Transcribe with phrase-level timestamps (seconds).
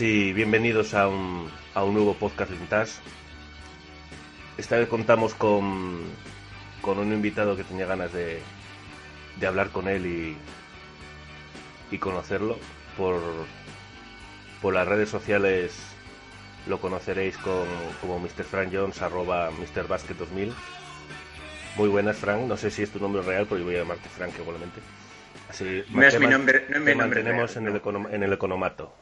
[0.00, 2.92] Y bienvenidos a un, a un nuevo podcast Vintage.
[4.58, 6.00] Esta vez contamos con,
[6.80, 8.40] con un invitado que tenía ganas de,
[9.38, 10.36] de hablar con él y,
[11.94, 12.58] y conocerlo.
[12.96, 13.20] Por,
[14.62, 15.74] por las redes sociales
[16.66, 17.66] lo conoceréis con,
[18.00, 18.44] como Mr.
[18.44, 19.86] Frank Jones, arroba Mr.
[19.88, 20.52] Basket 2000.
[21.76, 22.42] Muy buenas, Frank.
[22.42, 24.80] No sé si es tu nombre real, pero yo voy a llamarte Frank igualmente.
[25.48, 28.22] Así No es mi nombre- no es mi nombre mantenemos real, en el, econo- en
[28.22, 28.94] el economato.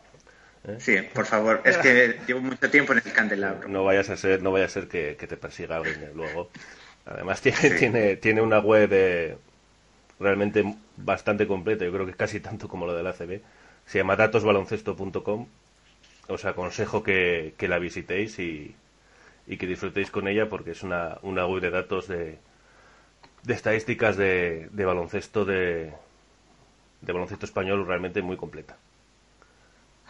[0.68, 0.76] ¿Eh?
[0.78, 1.60] Sí, por favor.
[1.64, 3.68] Es que llevo mucho tiempo en el candelabro.
[3.68, 6.50] No vayas a ser, no vaya a ser que, que te persiga alguien luego.
[7.06, 7.70] Además tiene, Sí.
[7.78, 9.36] tiene, tiene una web eh,
[10.20, 10.64] realmente
[10.96, 13.40] bastante completa, yo creo que casi tanto como lo del ACB.
[13.86, 15.46] Se llama datosbaloncesto.com.
[16.28, 18.74] Os aconsejo que, que la visitéis y,
[19.48, 22.38] y que disfrutéis con ella porque es una, una web de datos de,
[23.42, 25.92] de estadísticas de, de baloncesto de,
[27.00, 28.76] de baloncesto español realmente muy completa.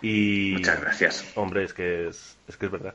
[0.02, 1.32] Y Muchas gracias.
[1.36, 2.94] Hombre, es que es, es que es verdad.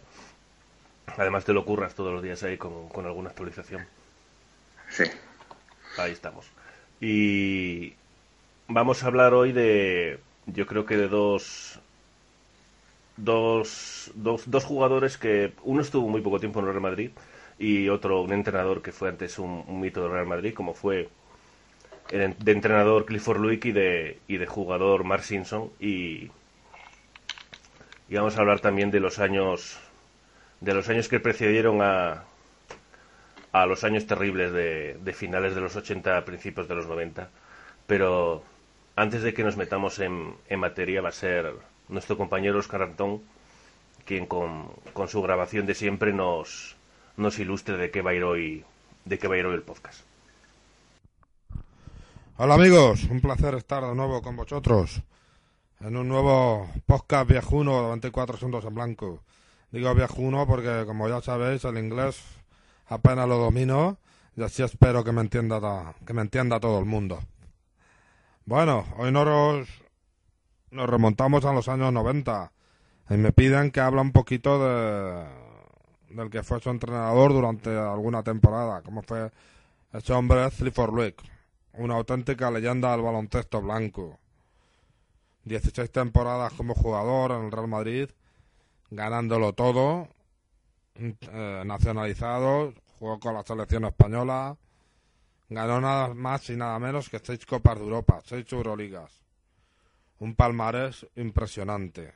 [1.17, 3.85] Además te lo curras todos los días ahí con, con alguna actualización.
[4.89, 5.05] Sí.
[5.97, 6.45] Ahí estamos.
[6.99, 7.93] Y
[8.67, 11.79] vamos a hablar hoy de, yo creo que de dos,
[13.15, 17.11] dos, dos, dos jugadores que uno estuvo muy poco tiempo en el Real Madrid
[17.57, 21.09] y otro un entrenador que fue antes un, un mito del Real Madrid, como fue
[22.09, 25.71] el de entrenador Clifford Luick y de, y de jugador Mark Simpson.
[25.79, 26.29] Y,
[28.09, 29.79] y vamos a hablar también de los años
[30.61, 32.23] de los años que precedieron a,
[33.51, 37.29] a los años terribles de, finales de los 80, principios de los 90.
[37.85, 38.43] Pero
[38.95, 41.53] antes de que nos metamos en, en materia, va a ser
[41.89, 43.21] nuestro compañero Oscar Antón
[44.05, 46.75] quien con, con su grabación de siempre nos,
[47.17, 48.63] nos ilustre de qué va a ir hoy,
[49.05, 50.01] de qué va a ir hoy el podcast.
[52.37, 55.01] Hola amigos, un placer estar de nuevo con vosotros
[55.79, 59.23] en un nuevo podcast viejuno de 24 segundos en blanco.
[59.71, 62.23] Digo viejuno porque como ya sabéis el inglés
[62.87, 63.97] apenas lo domino
[64.35, 67.19] y así espero que me entienda que me entienda todo el mundo.
[68.45, 69.67] Bueno, hoy nos,
[70.71, 72.51] nos remontamos a los años 90
[73.09, 75.25] y me piden que hable un poquito de
[76.09, 79.29] del que fue su entrenador durante alguna temporada, como fue
[79.91, 81.21] ese hombre Clifford Luick
[81.73, 84.19] una auténtica leyenda del baloncesto blanco.
[85.47, 88.09] 16 temporadas como jugador en el Real Madrid,
[88.89, 90.07] ganándolo todo,
[90.95, 94.57] eh, nacionalizado, jugó con la selección española,
[95.49, 99.11] ganó nada más y nada menos que seis Copas de Europa, seis Euroligas.
[100.19, 102.13] Un palmarés impresionante.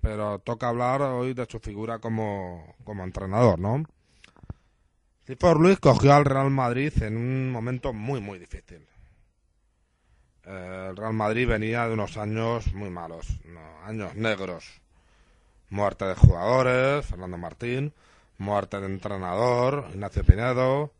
[0.00, 3.82] Pero toca hablar hoy de su figura como, como entrenador, ¿no?
[5.24, 8.86] Clifford Luis cogió al Real Madrid en un momento muy, muy difícil.
[10.46, 14.80] Eh, el Real Madrid venía de unos años muy malos, no, años negros.
[15.70, 17.92] Muerte de jugadores, Fernando Martín,
[18.38, 20.92] muerte de entrenador, Ignacio Pinedo,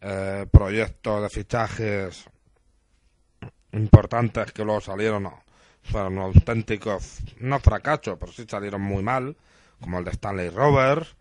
[0.00, 2.24] eh, proyectos de fichajes
[3.72, 5.42] importantes que luego salieron, no,
[5.82, 9.36] fueron auténticos, no fracasos, pero sí salieron muy mal,
[9.80, 11.14] como el de Stanley Roberts,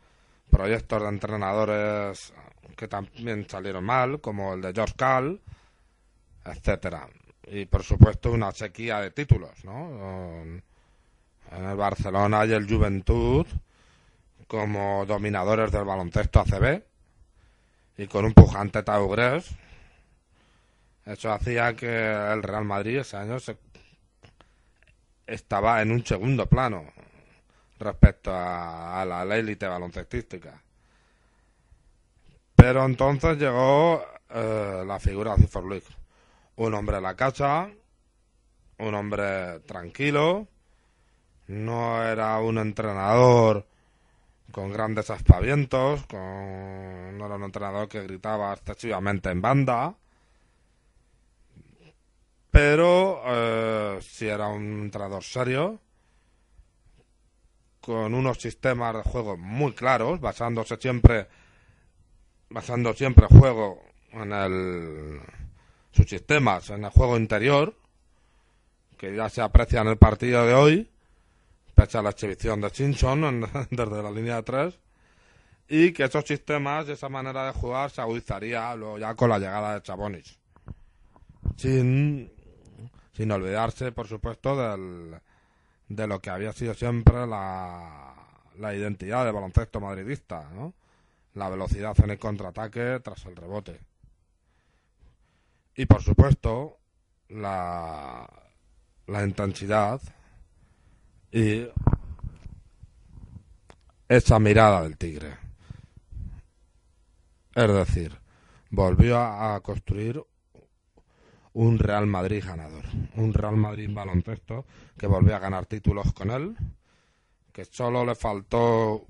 [0.49, 2.33] proyectos de entrenadores
[2.77, 5.41] que también salieron mal, como el de George Cal,
[6.45, 7.09] etcétera.
[7.47, 10.41] Y por supuesto una sequía de títulos, ¿no?
[10.41, 10.63] En,
[11.51, 13.45] en el Barcelona y el Juventud
[14.47, 16.83] como dominadores del baloncesto ACB
[17.97, 19.49] y con un pujante Taugres
[21.05, 23.57] Eso hacía que el Real Madrid ese año se
[25.27, 26.85] estaba en un segundo plano
[27.79, 30.61] respecto a, a la élite baloncestística.
[32.55, 35.81] Pero entonces llegó eh, la figura de Cifor
[36.57, 37.69] Un hombre de la casa,
[38.77, 40.47] un hombre tranquilo,
[41.47, 43.65] no era un entrenador
[44.51, 47.17] con grandes aspavientos, con...
[47.17, 49.95] no era un entrenador que gritaba excesivamente en banda,
[52.51, 55.79] pero eh, sí era un entrenador serio,
[57.81, 61.27] con unos sistemas de juego muy claros, basándose siempre,
[62.49, 65.21] basando siempre el juego en el,
[65.95, 67.75] sus sistemas, en el juego interior,
[68.97, 70.89] que ya se aprecia en el partido de hoy,
[71.73, 74.79] pese a la exhibición de Simpson desde la línea de tres,
[75.67, 79.75] y que esos sistemas, esa manera de jugar, se agudizaría luego ya con la llegada
[79.75, 80.37] de Chabonis.
[81.57, 82.29] Sin
[83.15, 85.15] sin olvidarse, por supuesto, del,
[85.87, 88.13] de lo que había sido siempre la,
[88.57, 90.73] la identidad del baloncesto madridista, ¿no?
[91.35, 93.79] La velocidad en el contraataque tras el rebote.
[95.75, 96.77] Y por supuesto,
[97.29, 98.27] la,
[99.07, 100.01] la intensidad
[101.31, 101.67] y
[104.07, 105.37] esa mirada del tigre.
[107.53, 108.17] Es decir,
[108.69, 110.23] volvió a construir
[111.55, 112.83] un Real Madrid ganador,
[113.15, 114.65] un Real Madrid baloncesto
[114.97, 116.55] que volvió a ganar títulos con él,
[117.53, 119.07] que solo le faltó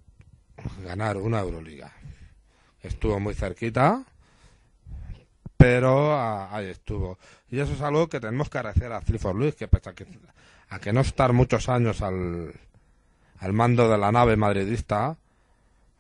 [0.84, 1.92] ganar una Euroliga.
[2.82, 4.06] Estuvo muy cerquita,
[5.58, 7.18] pero ahí estuvo.
[7.50, 10.06] Y eso es algo que tenemos que agradecer a Clifford Luis, que pese a que,
[10.70, 12.54] a que no estar muchos años al,
[13.40, 15.18] al mando de la nave madridista,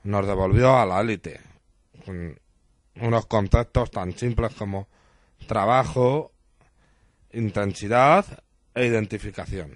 [0.04, 1.40] nos devolvió a la élite.
[2.06, 2.38] Con
[3.02, 4.88] unos conceptos tan simples como
[5.48, 6.32] trabajo,
[7.34, 8.26] intensidad
[8.74, 9.76] e identificación.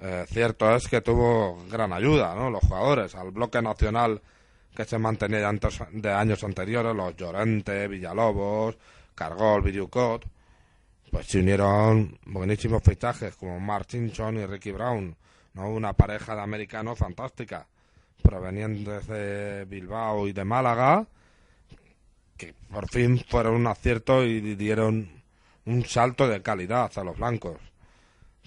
[0.00, 2.50] Eh, cierto es que tuvo gran ayuda, ¿no?
[2.50, 4.20] Los jugadores, al bloque nacional
[4.78, 8.78] que se mantenía antes de años anteriores, los Llorente, Villalobos,
[9.12, 10.24] Cargol, Virucot,
[11.10, 15.16] pues se unieron buenísimos fichajes como Mark Simpson y Ricky Brown,
[15.54, 15.68] ¿no?
[15.68, 17.66] Una pareja de americanos fantástica,
[18.22, 21.04] provenientes de Bilbao y de Málaga,
[22.36, 25.10] que por fin fueron un acierto y dieron
[25.66, 27.56] un salto de calidad a los blancos.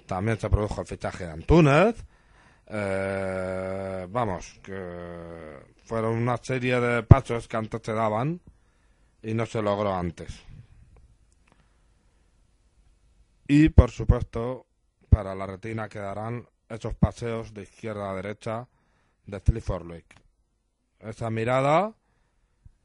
[0.07, 2.05] También se produjo el fichaje de Antúnez.
[2.67, 8.39] Eh, vamos, que fueron una serie de pasos que antes se daban
[9.21, 10.41] y no se logró antes.
[13.45, 14.67] Y por supuesto,
[15.09, 18.69] para la retina quedarán esos paseos de izquierda a derecha
[19.25, 20.01] de Clifford
[21.01, 21.93] Esa mirada,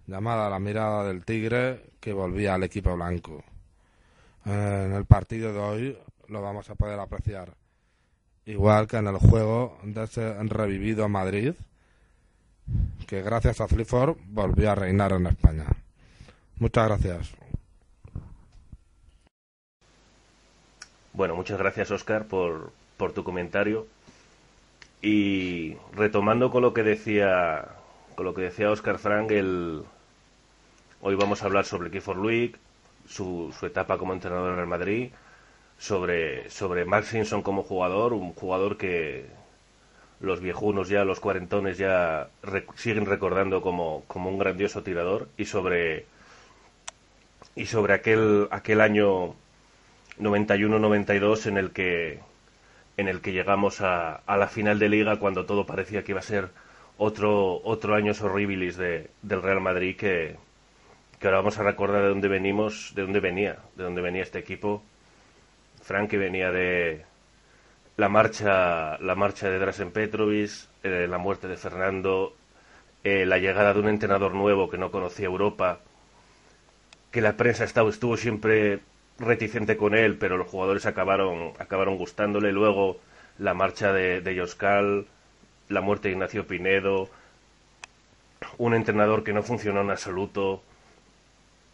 [0.08, 3.44] llamada la mirada del tigre, que volvía al equipo blanco
[4.44, 7.54] en el partido de hoy lo vamos a poder apreciar.
[8.46, 11.54] Igual que en el juego de ese revivido Madrid,
[13.06, 15.66] que gracias a Clifford volvió a reinar en España.
[16.58, 17.32] Muchas gracias.
[21.12, 23.86] Bueno, muchas gracias Oscar por, por tu comentario.
[25.02, 27.68] Y retomando con lo que decía
[28.16, 29.84] con lo que decía Oscar Frank, el...
[31.02, 32.58] hoy vamos a hablar sobre Clifford Luick,
[33.06, 35.10] su, etapa como entrenador en el Madrid,
[35.78, 39.26] sobre, sobre Simpson como jugador, un jugador que
[40.20, 42.28] los viejunos ya, los cuarentones ya
[42.76, 46.06] siguen recordando como, como un grandioso tirador, y sobre,
[47.54, 49.34] y sobre aquel, aquel año
[50.20, 52.20] 91-92 en el que
[52.96, 56.20] en el que llegamos a, a, la final de liga cuando todo parecía que iba
[56.20, 56.48] a ser
[56.96, 60.36] otro otro año horribilis de, del Real Madrid que,
[61.18, 64.38] que ahora vamos a recordar de dónde venimos, de dónde venía, de dónde venía este
[64.38, 64.82] equipo.
[65.82, 67.04] Frank que venía de
[67.96, 70.50] la marcha, la marcha de Drasen Petrovic,
[70.82, 72.34] eh, la muerte de Fernando,
[73.04, 75.80] eh, la llegada de un entrenador nuevo que no conocía Europa,
[77.10, 78.80] que la prensa estaba, estuvo siempre
[79.18, 82.52] reticente con él, pero los jugadores acabaron, acabaron gustándole.
[82.52, 82.98] Luego
[83.38, 85.06] la marcha de, de Yoscal,
[85.68, 87.08] la muerte de Ignacio Pinedo,
[88.58, 90.62] un entrenador que no funcionó en absoluto,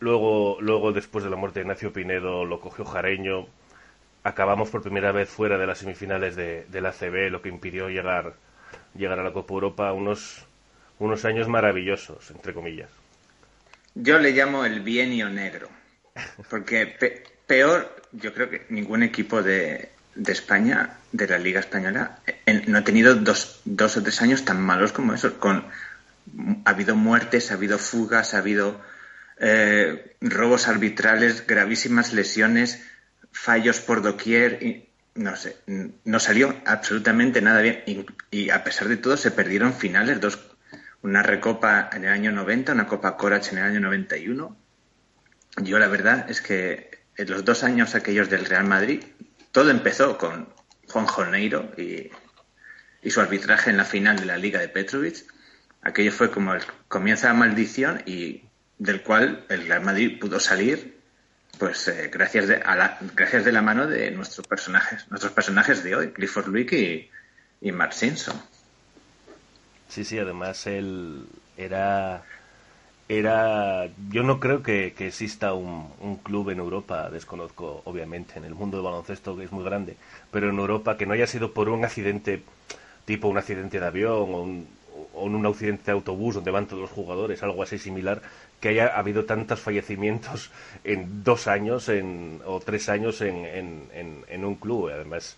[0.02, 3.46] Luego, luego, después de la muerte de Ignacio Pinedo, lo cogió Jareño.
[4.24, 8.34] Acabamos por primera vez fuera de las semifinales de, la CB, lo que impidió llegar,
[8.94, 9.92] llegar a la Copa Europa.
[9.92, 10.46] Unos,
[10.98, 12.90] unos años maravillosos, entre comillas.
[13.94, 15.68] Yo le llamo el bienio negro,
[16.48, 16.86] porque
[17.46, 22.18] peor, yo creo que ningún equipo de, de España, de la Liga Española,
[22.68, 25.32] no ha tenido dos, dos o tres años tan malos como esos.
[25.34, 25.66] Con,
[26.64, 28.80] ha habido muertes, ha habido fugas, ha habido
[29.38, 32.82] eh, robos arbitrales, gravísimas lesiones,
[33.32, 34.62] fallos por doquier.
[34.62, 35.56] Y, no sé,
[36.04, 37.82] no salió absolutamente nada bien.
[37.86, 40.38] Y, y, a pesar de todo, se perdieron finales: dos,
[41.02, 44.56] una recopa en el año 90, una Copa Corach en el año 91.
[45.62, 49.02] Yo, la verdad es que en los dos años aquellos del Real Madrid,
[49.50, 50.48] todo empezó con
[50.88, 52.10] Juan Joneiro y,
[53.02, 55.26] y su arbitraje en la final de la Liga de Petrovic.
[55.82, 58.44] Aquello fue como el comienzo de la maldición y
[58.78, 60.91] del cual el Real Madrid pudo salir
[61.62, 65.85] pues eh, gracias de a la, gracias de la mano de nuestros personajes nuestros personajes
[65.85, 67.09] de hoy Clifford Luick y,
[67.61, 68.35] y Mark Simpson.
[69.88, 71.25] Sí sí además él
[71.57, 72.25] era
[73.09, 78.45] era yo no creo que, que exista un, un, club en Europa desconozco obviamente en
[78.45, 79.97] el mundo del baloncesto que es muy grande
[80.33, 82.42] pero en Europa que no haya sido por un accidente
[83.04, 84.66] tipo un accidente de avión o un,
[85.14, 88.23] o un accidente de autobús donde van todos los jugadores, algo así similar,
[88.62, 90.52] que haya habido tantos fallecimientos
[90.85, 94.88] en dos años en, o tres años en, en, en un club.
[94.88, 95.37] Además,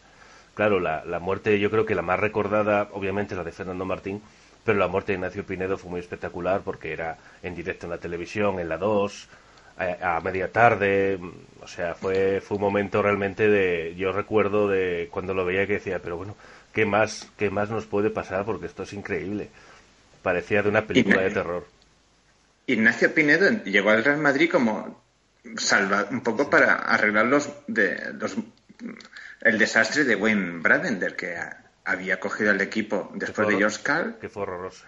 [0.54, 4.21] claro, la, la, muerte yo creo que la más recordada, obviamente, la de Fernando Martín,
[4.62, 7.99] pero la muerte de Ignacio Pinedo fue muy espectacular porque era en directo en la
[7.99, 9.28] televisión, en la 2,
[9.78, 11.19] a, a media tarde,
[11.62, 15.75] o sea, fue, fue un momento realmente de, yo recuerdo de cuando lo veía que
[15.75, 16.37] decía, pero bueno,
[16.75, 18.45] ¿qué más, qué más nos puede pasar?
[18.45, 19.49] Porque esto es increíble.
[20.23, 21.74] Parecía de una película de terror.
[22.66, 25.02] Ignacio Pinedo llegó al Real Madrid como
[25.56, 28.37] salva un poco para arreglar los, de, los
[29.40, 31.38] el desastre de Wayne Bradender que
[31.85, 34.16] había cogido al equipo después de George Carl.
[34.18, 34.87] Que fue horroroso.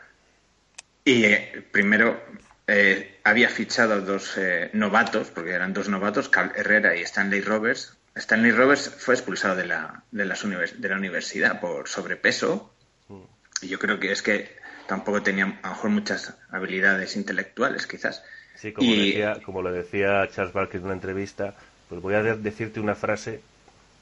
[1.04, 2.20] Y eh, primero
[2.66, 7.96] eh, había fichado dos eh, novatos, porque eran dos novatos, Carl Herrera y Stanley Roberts,
[8.16, 12.74] Stanley Roberts fue expulsado de la, de, las univers de la universidad por sobrepeso.
[13.08, 13.22] Mm.
[13.60, 14.56] Y yo creo que es que
[14.86, 18.22] tampoco tenía a lo mejor muchas habilidades intelectuales, quizás.
[18.54, 19.08] Sí, como, y...
[19.08, 21.54] decía, como lo decía Charles Barkley en una entrevista,
[21.88, 23.40] pues voy a decirte una frase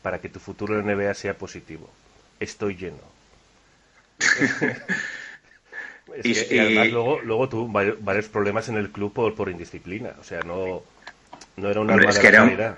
[0.02, 1.90] para que tu futuro en NBA sea positivo.
[2.38, 2.98] Estoy lleno.
[6.22, 10.14] es y, además luego, luego tuvo varios problemas en el club por, por indisciplina.
[10.20, 10.82] O sea, no,
[11.56, 12.76] no era una Hombre, es que era un,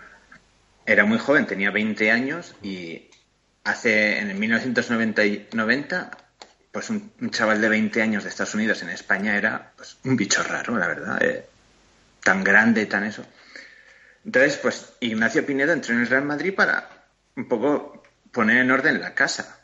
[0.87, 3.11] era muy joven, tenía 20 años y
[3.65, 6.09] hace en el 1990
[6.77, 10.15] pues un, un, chaval de 20 años de Estados Unidos en España era pues, un
[10.15, 11.47] bicho raro, la verdad, eh,
[12.23, 13.25] tan grande, tan eso.
[14.27, 19.01] Entonces, pues Ignacio Pinedo entró en el Real Madrid para un poco poner en orden
[19.01, 19.59] la casa.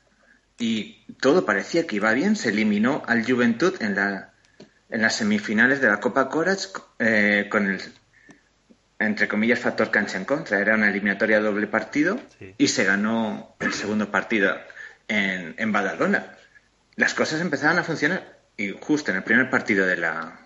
[0.56, 2.34] Y todo parecía que iba bien.
[2.34, 4.32] Se eliminó al Juventud en, la,
[4.88, 7.82] en las semifinales de la Copa Courage eh, con el
[8.98, 10.60] entre comillas, factor cancha en contra.
[10.60, 12.54] Era una eliminatoria doble partido sí.
[12.56, 14.56] y se ganó el segundo partido
[15.08, 16.38] en, en, Badalona.
[16.96, 20.40] Las cosas empezaron a funcionar y justo en el primer partido de la,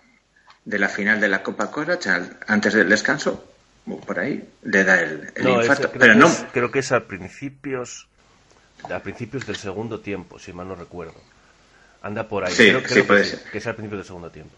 [0.65, 2.07] de la final de la Copa Corach,
[2.47, 3.53] antes del descanso,
[3.95, 5.91] por ahí, le da el, el no, infarto.
[5.97, 6.27] Pero no.
[6.27, 8.07] Es, creo que es a principios,
[8.89, 11.15] a principios del segundo tiempo, si mal no recuerdo.
[12.01, 12.53] Anda por ahí.
[12.53, 13.39] Sí, creo, puede que, ser.
[13.51, 14.53] que es al principio del segundo tiempo.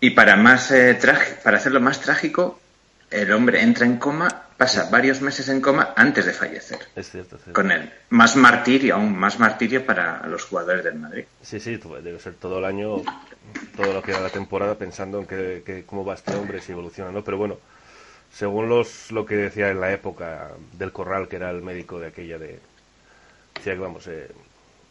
[0.00, 0.98] Y para más eh,
[1.42, 2.60] para hacerlo más trágico,
[3.10, 6.78] el hombre entra en coma, pasa varios meses en coma antes de fallecer.
[6.94, 7.60] Es cierto, es cierto.
[7.60, 7.92] Con él.
[8.10, 11.24] Más martirio, aún más martirio para los jugadores del Madrid.
[11.42, 13.02] Sí, sí, debe ser todo el año,
[13.76, 16.72] todo lo que da la temporada pensando en que, que, cómo va este hombre, si
[16.72, 17.22] evoluciona, ¿no?
[17.22, 17.58] Pero bueno,
[18.32, 22.08] según los, lo que decía en la época del Corral, que era el médico de
[22.08, 22.58] aquella de...
[23.54, 24.28] Decía que, vamos, eh,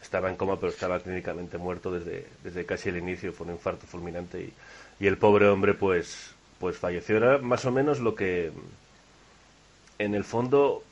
[0.01, 3.85] estaba en coma, pero estaba clínicamente muerto desde, desde casi el inicio, fue un infarto
[3.85, 4.53] fulminante y,
[4.99, 7.17] y el pobre hombre, pues pues falleció.
[7.17, 8.51] Era más o menos lo que,
[9.99, 10.83] en el fondo,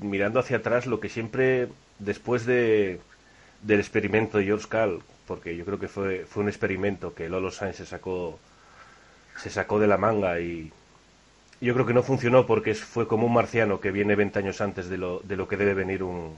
[0.00, 3.00] mirando hacia atrás, lo que siempre, después de,
[3.62, 7.50] del experimento de George Cal, porque yo creo que fue, fue un experimento que Lolo
[7.50, 8.38] Sainz se sacó,
[9.36, 10.72] se sacó de la manga y
[11.60, 14.88] yo creo que no funcionó porque fue como un marciano que viene 20 años antes
[14.88, 16.36] de lo, de lo que debe venir un,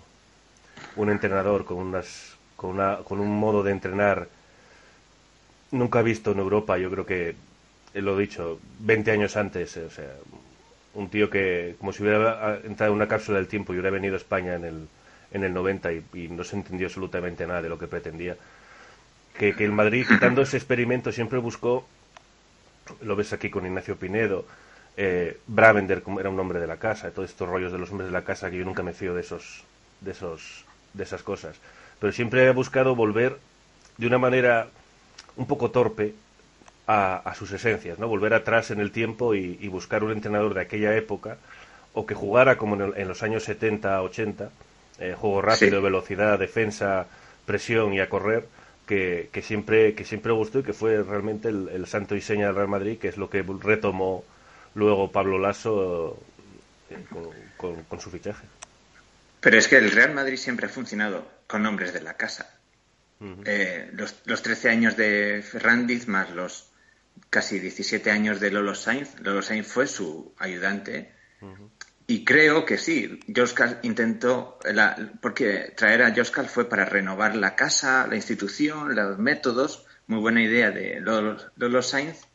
[0.96, 4.28] un entrenador con, unas, con, una, con un modo de entrenar
[5.70, 6.78] nunca visto en Europa.
[6.78, 7.34] Yo creo que
[7.94, 10.14] lo dicho, 20 años antes, o sea,
[10.98, 14.14] un tío que, como si hubiera entrado en una cápsula del tiempo y hubiera venido
[14.14, 14.88] a España en el,
[15.32, 18.36] en el 90 y, y no se entendió absolutamente nada de lo que pretendía.
[19.38, 21.86] Que, que el Madrid, quitando ese experimento, siempre buscó,
[23.02, 24.44] lo ves aquí con Ignacio Pinedo,
[24.96, 28.12] eh, Bravender era un hombre de la casa, todos estos rollos de los hombres de
[28.12, 29.62] la casa que yo nunca me fío de esos,
[30.00, 31.56] de esos, de esas cosas.
[32.00, 33.38] Pero siempre he buscado volver
[33.96, 34.66] de una manera
[35.36, 36.14] un poco torpe
[36.88, 38.08] a, a, sus esencias, ¿no?
[38.08, 41.36] Volver atrás en el tiempo y, y, buscar un entrenador de aquella época
[41.92, 44.50] o que jugara como en, el, en los años 70, 80,
[44.98, 45.84] eh, juego rápido, sí.
[45.84, 47.06] velocidad, defensa,
[47.44, 48.46] presión y a correr,
[48.86, 52.56] que, que siempre que siempre gustó y que fue realmente el, santo y seña del
[52.56, 54.24] Real Madrid, que es lo que retomó
[54.74, 56.18] luego Pablo Lasso
[56.88, 56.96] eh,
[57.58, 58.46] con, su fichaje.
[59.40, 62.54] Pero es que el Real Madrid siempre ha funcionado con hombres de la casa.
[63.44, 66.67] Eh, los, los 13 años de Ferrandiz más los
[67.30, 69.18] casi 17 años de Lolo Sainz.
[69.20, 71.12] Lolo Sainz fue su ayudante.
[72.06, 74.58] Y creo que sí, Joskal intentó,
[75.20, 79.84] porque traer a Joskal fue para renovar la casa, la institución, los métodos.
[80.06, 82.26] Muy buena idea de Lolo, Sainz,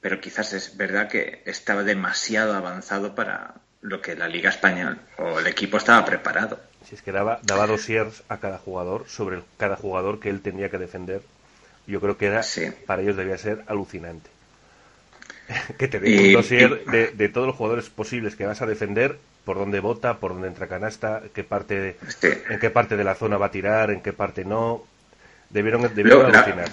[0.00, 5.38] pero quizás es verdad que estaba demasiado avanzado para lo que la Liga Española o
[5.38, 6.58] el equipo estaba preparado.
[6.86, 10.70] Si es que daba, daba dosiers a cada jugador sobre cada jugador que él tenía
[10.70, 11.20] que defender.
[11.86, 12.42] Yo creo que era,
[12.86, 14.30] para ellos debía ser alucinante.
[15.78, 19.58] que te dé un dossier de, todos los jugadores posibles que vas a defender, por
[19.58, 21.96] dónde vota, por dónde entra canasta, qué parte
[22.48, 24.86] en qué parte de la zona va a tirar, en qué parte no.
[25.50, 26.64] Debieron, debieron la,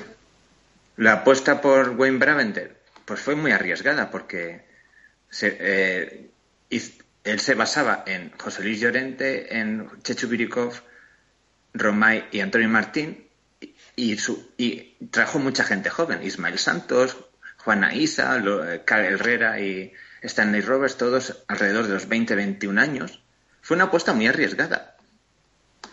[0.96, 4.62] la, apuesta por Wayne Bravender pues fue muy arriesgada porque
[5.42, 6.30] eh,
[6.70, 10.74] él se basaba en José Luis Llorente, en Chechu Birikov,
[11.74, 13.28] Romay y Antonio Martín
[14.02, 17.18] y, su, y trajo mucha gente joven, Ismael Santos,
[17.58, 18.42] Juana Isa,
[18.84, 19.94] Carl eh, Herrera y
[20.24, 23.22] Stanley Roberts, todos alrededor de los 20-21 años.
[23.62, 24.96] Fue una apuesta muy arriesgada.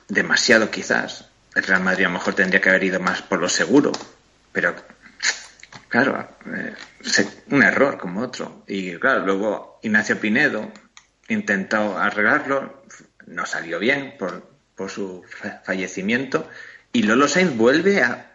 [0.09, 1.29] Demasiado quizás.
[1.55, 3.93] El Real Madrid a lo mejor tendría que haber ido más por lo seguro.
[4.53, 4.75] Pero,
[5.89, 6.75] claro, eh,
[7.51, 8.65] un error como otro.
[8.67, 10.73] Y claro, luego Ignacio Pinedo
[11.29, 12.85] intentó arreglarlo,
[13.27, 15.23] no salió bien por, por su
[15.63, 16.49] fallecimiento.
[16.99, 18.29] Y Lolo Sainz vuelve a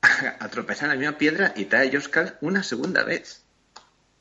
[0.38, 3.42] a tropezar en la misma piedra y trae a una segunda vez.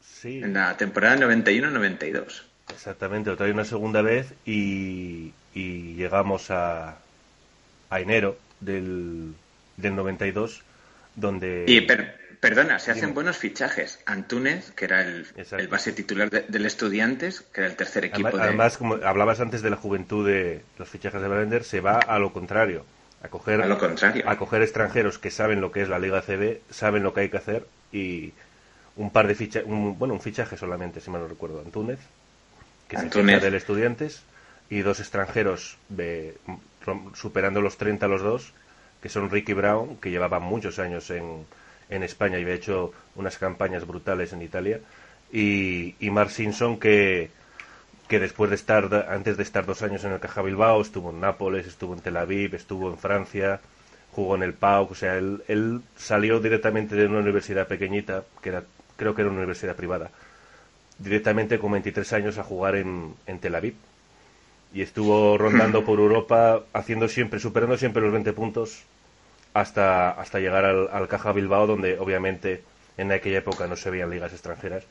[0.01, 0.41] Sí.
[0.43, 2.41] En la temporada 91-92.
[2.73, 6.97] Exactamente, lo trae una segunda vez y, llegamos a,
[7.91, 9.35] a enero del,
[9.77, 10.63] del 92,
[11.15, 11.65] donde...
[11.67, 11.81] Y
[12.39, 13.99] perdona, se hacen buenos fichajes.
[14.07, 15.27] Antúnez, que era el,
[15.69, 19.69] base titular del Estudiantes, que era el tercer equipo además, Además, como hablabas antes de
[19.69, 22.85] la juventud de los fichajes de Bender, se va a lo contrario
[23.23, 24.23] a coger, lo contrario.
[24.27, 27.29] a coger extranjeros que saben lo que es la Liga CB, saben lo que hay
[27.29, 28.33] que hacer y
[28.95, 31.99] un par de fichajes, bueno, un fichaje solamente, si mal no recuerdo, Antúnez,
[32.87, 33.37] que Antúnez.
[33.37, 34.23] es del Estudiantes,
[34.69, 36.37] y dos extranjeros de,
[37.13, 38.53] superando los 30 los dos,
[39.01, 41.45] que son Ricky Brown, que llevaba muchos años en,
[41.89, 44.79] en España y había hecho unas campañas brutales en Italia,
[45.31, 47.29] y, y Mark Simpson, que
[48.07, 51.19] que después de estar, antes de estar dos años en el Caja Bilbao, estuvo en
[51.19, 53.59] Nápoles, estuvo en Tel Aviv, estuvo en Francia,
[54.11, 58.49] jugó en el PAOK, o sea, él, él salió directamente de una universidad pequeñita, que
[58.49, 58.63] era,
[58.95, 60.11] creo que era una universidad privada,
[60.99, 63.75] directamente con 23 años a jugar en, Tel Aviv.
[64.73, 68.83] Y estuvo rondando por Europa, haciendo siempre, superando siempre los 20 puntos,
[69.53, 72.61] hasta, hasta llegar al, al Caja Bilbao, donde obviamente
[72.97, 74.83] en aquella época no se veían ligas extranjeras,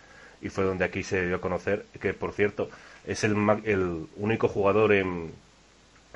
[0.42, 2.68] y fue donde aquí se dio a conocer, que por cierto,
[3.06, 5.32] es el, el único jugador en,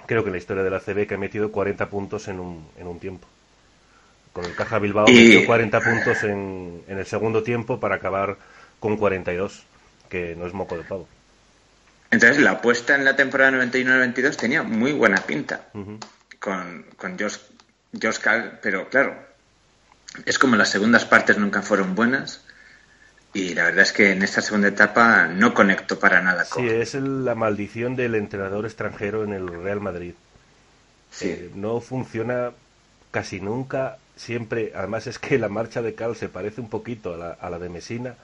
[0.07, 2.69] creo que en la historia de la CB que ha metido 40 puntos en un,
[2.79, 3.27] en un tiempo.
[4.33, 8.37] Con el Caja Bilbao metió 40 puntos en, en el segundo tiempo para acabar
[8.79, 9.65] con 42,
[10.09, 11.09] que no es moco de pavo.
[12.11, 15.67] Entonces la apuesta en la temporada 91-92 tenía muy buena pinta
[16.39, 17.37] con, con Josh,
[18.01, 18.19] Josh
[18.63, 19.15] pero claro,
[20.25, 22.45] es como las segundas partes nunca fueron buenas
[23.35, 26.65] y la verdad es que en esta segunda etapa no conecto para nada con.
[26.65, 30.15] Sí, es la maldición del entrenador extranjero en el Real Madrid.
[31.11, 31.29] Sí.
[31.29, 32.53] Eh, no funciona
[33.11, 33.99] casi nunca.
[34.17, 37.69] Siempre, además es que la marcha de Carl se parece un poquito a la, de
[37.69, 38.15] Mesina.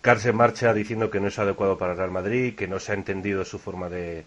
[0.00, 2.92] Carl se marcha diciendo que no es adecuado para el Real Madrid, que no se
[2.92, 4.24] ha entendido su forma de,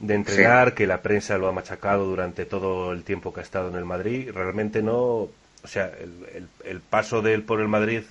[0.00, 3.68] de entrenar, que la prensa lo ha machacado durante todo el tiempo que ha estado
[3.70, 4.30] en el Madrid.
[4.34, 5.30] Realmente no, o
[5.64, 8.02] sea, el, el paso de él por el Madrid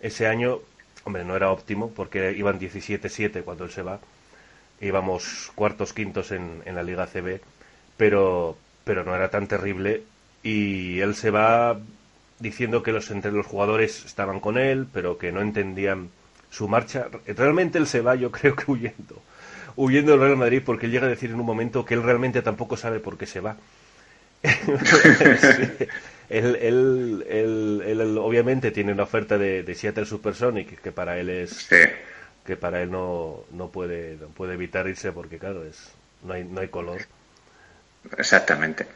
[0.00, 0.60] ese año,
[1.04, 4.00] hombre, no era óptimo porque iban 17-7 cuando él se va.
[4.80, 7.40] Íbamos cuartos, quintos en, en la Liga CB,
[7.96, 10.02] pero, pero no era tan terrible.
[10.42, 11.78] Y él se va
[12.38, 16.10] diciendo que los, entre los jugadores estaban con él, pero que no entendían
[16.50, 17.08] su marcha.
[17.26, 19.22] Realmente él se va, yo creo que huyendo.
[19.76, 22.42] Huyendo del Real Madrid porque él llega a decir en un momento que él realmente
[22.42, 23.56] tampoco sabe por qué se va.
[26.28, 31.68] él, él, él, obviamente tiene una oferta de, de Seattle Supersonic que para él es
[32.44, 36.44] que para él no, no puede no puede evitar irse porque claro es no hay
[36.44, 37.02] no hay color.
[38.16, 38.86] Exactamente.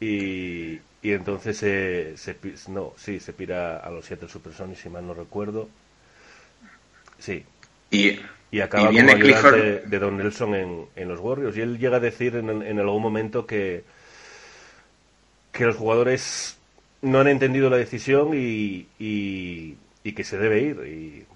[0.00, 2.36] Y, y entonces se, se
[2.68, 5.68] no sí se pira a los Seattle Supersonics si mal no recuerdo.
[7.18, 7.44] Sí.
[7.90, 8.18] Y
[8.50, 11.54] y acaba como ayudante de Don Nelson en, en los Warriors.
[11.56, 13.84] Y él llega a decir en, en algún momento que
[15.52, 16.57] que los jugadores
[17.02, 19.76] no han entendido la decisión y, y,
[20.12, 20.76] que se debe ir.
[20.86, 21.26] Y,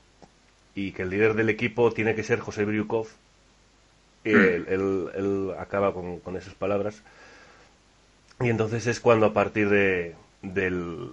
[0.75, 3.07] y, que el líder del equipo tiene que ser José Briukov.
[4.25, 4.65] Y hmm.
[4.69, 7.03] él, acaba con, con, esas palabras.
[8.41, 11.11] Y entonces es cuando a partir de, del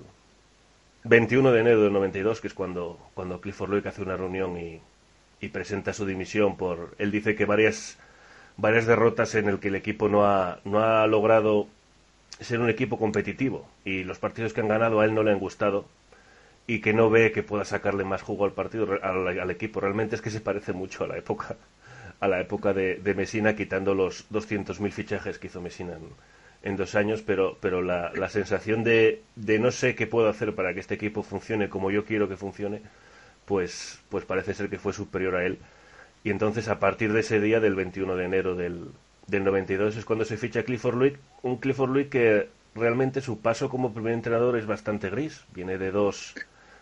[1.04, 4.80] 21 de enero del 92, que es cuando, cuando Clifford Loic hace una reunión y,
[5.42, 6.96] y presenta su dimisión por...
[6.98, 7.98] Él dice que varias,
[8.58, 11.68] varias derrotas en el que el equipo no ha, no ha logrado
[12.40, 15.40] ser un equipo competitivo y los partidos que han ganado a él no le han
[15.40, 15.86] gustado
[16.68, 19.80] y que no ve que pueda sacarle más jugo al partido, al, equipo.
[19.80, 21.58] Realmente es que se parece mucho a la época
[22.20, 25.98] a la época de, de Mesina, quitando los 200.000 fichajes que hizo Mesina
[26.64, 30.54] en, dos años, pero, pero la, la sensación de, de, no sé qué puedo hacer
[30.54, 32.82] para que este equipo funcione como yo quiero que funcione,
[33.46, 35.60] pues, pues parece ser que fue superior a él.
[36.26, 38.90] Y entonces a partir de ese día, del 21 de enero del,
[39.30, 43.70] del 92 es cuando se ficha Clifford Luick, un Clifford Luick que realmente su paso
[43.70, 46.36] como primer entrenador es bastante gris, viene de dos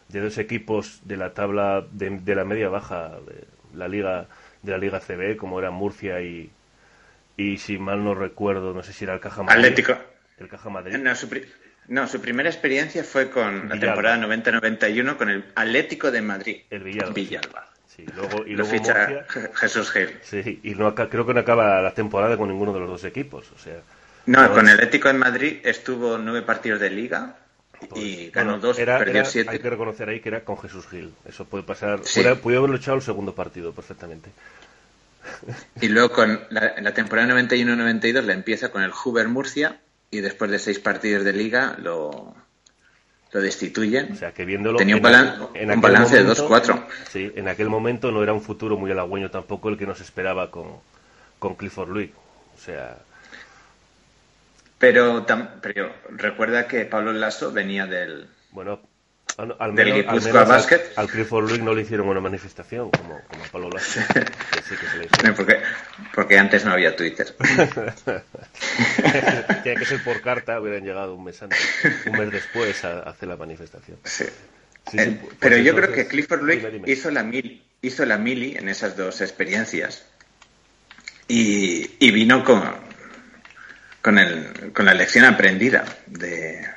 [0.09, 3.45] de dos equipos de la tabla de, la media baja de
[3.77, 4.27] la liga
[4.61, 6.49] de la liga CB como eran Murcia y
[7.35, 9.65] y si mal no recuerdo no sé si era el Caja Madrid.
[9.65, 9.97] Atlético.
[10.37, 10.95] El Caja Madrid.
[11.89, 16.83] No su, primera experiencia fue con la temporada 90-91 con el Atlético de Madrid el
[16.83, 17.76] Villalba, Villalba.
[17.97, 20.17] Sí, luego, y Lo luego ficha Jesús Gil.
[20.21, 23.51] Sí, y no, creo que no acaba la temporada con ninguno de los dos equipos.
[23.55, 23.81] O sea,
[24.27, 27.37] no, con el Ético en Madrid estuvo nueve partidos de liga
[27.95, 29.51] y pues, ganó dos, perdió siete.
[29.51, 31.13] Hay que reconocer ahí que era con Jesús Gil.
[31.27, 32.01] Eso puede pasar.
[32.41, 34.29] Puede, haberlo echado el segundo partido perfectamente.
[35.81, 39.77] Y luego con la, en la temporada 91-92 la empieza con el Huber Murcia
[40.09, 42.33] y después de seis partidos de liga lo,
[43.37, 44.13] lo destituyen.
[44.13, 44.77] O sea, que viéndolo.
[44.77, 46.83] Tenía un, balance de 2-4.
[47.09, 50.49] Sí, en aquel momento no era un futuro muy halagüeño tampoco el que nos esperaba
[50.49, 50.65] con,
[51.37, 52.09] con Clifford Louis.
[52.55, 52.97] O sea.
[54.79, 55.25] Pero,
[55.61, 58.27] pero recuerda que Pablo Lasso venía del.
[58.51, 58.79] Bueno,
[59.37, 60.47] al, menos, al,
[60.95, 63.99] al, Clifford Luick no le hicieron una manifestación como, como a Pablo Lasso.
[65.37, 65.59] porque,
[66.15, 67.35] porque antes no había Twitter.
[69.63, 71.59] Tiene que ser por carta, hubieran llegado un mes antes,
[72.07, 73.99] un mes después a, hacer la manifestación.
[74.03, 74.25] Sí.
[74.93, 78.69] Eh, pues pero yo creo que Clifford Luick hizo la, mil, hizo la mili en
[78.69, 80.03] esas dos experiencias
[81.27, 82.63] y, y vino con,
[84.01, 86.76] con, el, con la lección aprendida de,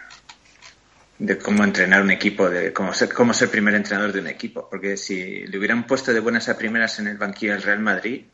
[1.21, 4.67] de cómo entrenar un equipo, de cómo ser, cómo ser primer entrenador de un equipo.
[4.71, 8.25] Porque si le hubieran puesto de buenas a primeras en el banquillo del Real Madrid,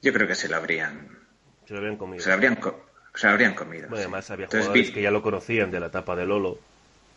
[0.00, 1.18] yo creo que se lo habrían,
[1.66, 2.22] se lo habrían comido.
[2.22, 2.58] Se lo habrían,
[3.14, 3.88] se lo habrían comido.
[3.92, 6.58] además había jugadores que ya lo conocían de la etapa de Lolo,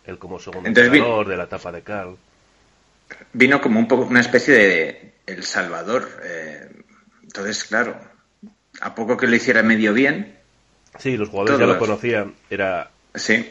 [0.06, 2.18] él como segundo entrenador, de la etapa de Carl.
[3.32, 6.22] Vino como un poco una especie de El Salvador.
[6.22, 6.70] Eh,
[7.24, 7.98] entonces, claro,
[8.82, 10.38] a poco que lo hiciera medio bien.
[11.00, 12.34] Sí, los jugadores ya lo conocían.
[12.50, 13.50] Era Sí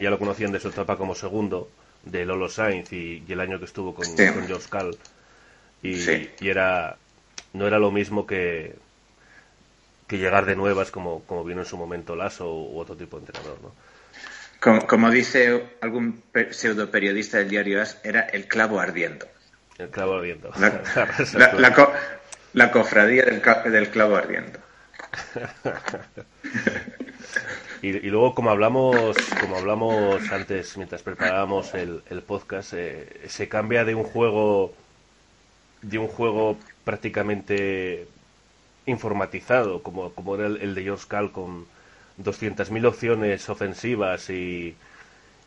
[0.00, 1.70] ya lo conocían de su etapa como segundo,
[2.04, 4.96] de Lolo Sainz y, el año que estuvo con, George Cal.
[5.82, 5.96] Y,
[6.40, 6.96] era
[7.52, 8.76] no era lo mismo que,
[10.06, 13.26] que llegar de nuevas como, como vino en su momento Lasso u otro tipo de
[13.26, 13.58] entrenador.
[13.62, 13.74] ¿no?
[14.86, 19.26] Como, dice algún pseudo periodista del diario As, era el clavo ardiendo.
[19.78, 20.52] El clavo ardiendo.
[22.52, 24.58] La, cofradía del, del clavo ardiendo.
[27.82, 33.94] Y, luego, como hablamos, como hablamos antes, mientras preparábamos el, podcast, eh, se cambia de
[33.94, 34.74] un juego,
[35.80, 38.06] de un juego prácticamente
[38.84, 41.64] informatizado, como, como era el, de George Cal, con
[42.22, 44.76] 200.000 opciones ofensivas y,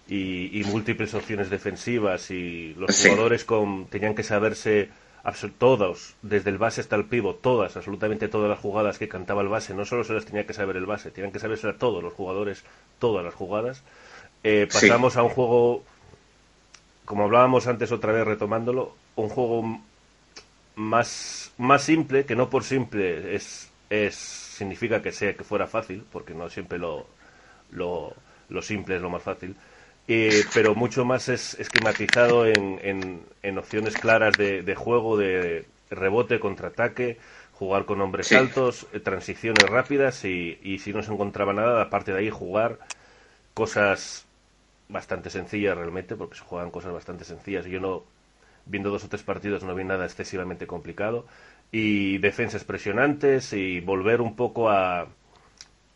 [0.08, 4.90] y, múltiples opciones defensivas, y los jugadores con, tenían que saberse
[5.58, 9.48] todos, desde el base hasta el pivo, todas, absolutamente todas las jugadas que cantaba el
[9.48, 12.04] base, no solo se las tenía que saber el base, tenían que saberse a todos
[12.04, 12.64] los jugadores,
[13.00, 13.84] todas las jugadas.
[14.44, 15.84] Eh, pasamos a un juego,
[17.06, 19.82] como hablábamos antes otra vez retomándolo, un juego
[20.76, 26.04] más, más simple, que no por simple es, es significa que sea que fuera fácil,
[26.12, 27.08] porque no siempre lo,
[27.72, 28.14] lo,
[28.50, 29.56] lo simple es lo más fácil
[30.06, 37.18] pero mucho más es esquematizado en, en, opciones claras de, juego, de rebote, contraataque,
[37.54, 42.12] jugar con hombres altos, eh, transiciones rápidas y, y, si no se encontraba nada, aparte
[42.12, 42.80] de ahí jugar
[43.54, 44.26] cosas
[44.90, 47.66] bastante sencillas realmente, porque se juegan cosas bastante sencillas.
[47.66, 48.04] Yo no,
[48.66, 51.26] viendo dos o tres partidos, no vi nada excesivamente complicado.
[51.72, 55.08] Y defensas presionantes y volver un poco a...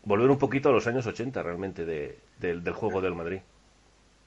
[0.04, 3.40] Volver un poquito a los años 80 realmente de, del juego del Madrid.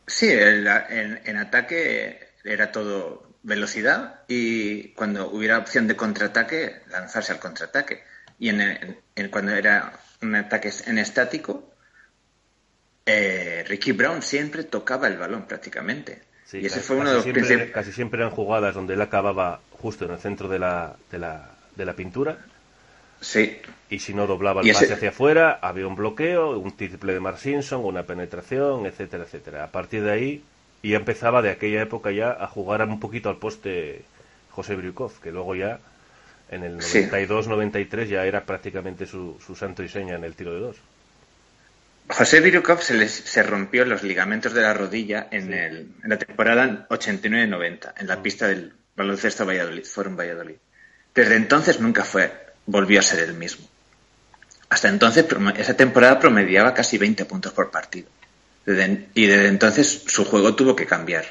[0.08, 8.04] Sí, en, ataque era todo velocidad y cuando hubiera opción de contraataque, lanzarse al contraataque.
[8.40, 9.00] Y en,
[9.32, 11.74] cuando era un ataque en estático,
[13.06, 16.24] eh, Ricky Brown siempre tocaba el balón prácticamente.
[16.46, 18.96] Sí, y ese casi, fue uno de los siempre, princip- casi siempre eran jugadas donde
[18.96, 22.38] él acababa justo en el centro de la, de la, de la pintura
[23.22, 27.14] Sí, y si no doblaba el ese- pase hacia afuera, había un bloqueo, un triple
[27.14, 29.64] de Mark Simpson, una penetración, etcétera, etcétera.
[29.64, 30.44] A partir de ahí,
[30.82, 34.02] y ya empezaba de aquella época ya a jugar un poquito al poste
[34.50, 35.80] José Briukov, que luego ya
[36.50, 37.04] en el Sí.
[37.04, 40.78] 92-93 ya era prácticamente su, su santo y seña en el tiro de dos.
[42.10, 46.18] José Virukov se, les- se rompió los ligamentos de la rodilla en, el- en la
[46.18, 50.56] temporada 89-90, en la pista del baloncesto Valladolid, Forum Valladolid.
[51.16, 52.32] Desde entonces nunca fue,
[52.66, 53.68] volvió a ser el mismo.
[54.70, 55.26] Hasta entonces,
[55.58, 58.08] esa temporada promediaba casi 20 puntos por partido.
[58.66, 61.26] Y desde entonces su juego tuvo que cambiar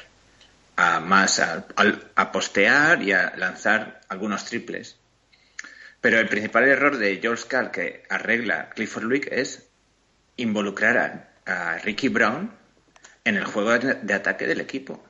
[0.75, 1.65] a más a,
[2.15, 4.97] a postear y a lanzar algunos triples.
[6.01, 9.69] Pero el principal error de George Carl que arregla Clifford Luick es
[10.37, 12.51] involucrar a, Ricky Brown
[13.23, 15.03] en el juego de ataque del equipo.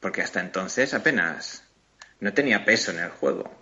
[0.00, 1.64] Porque hasta entonces apenas
[2.18, 3.59] no tenía peso en el juego.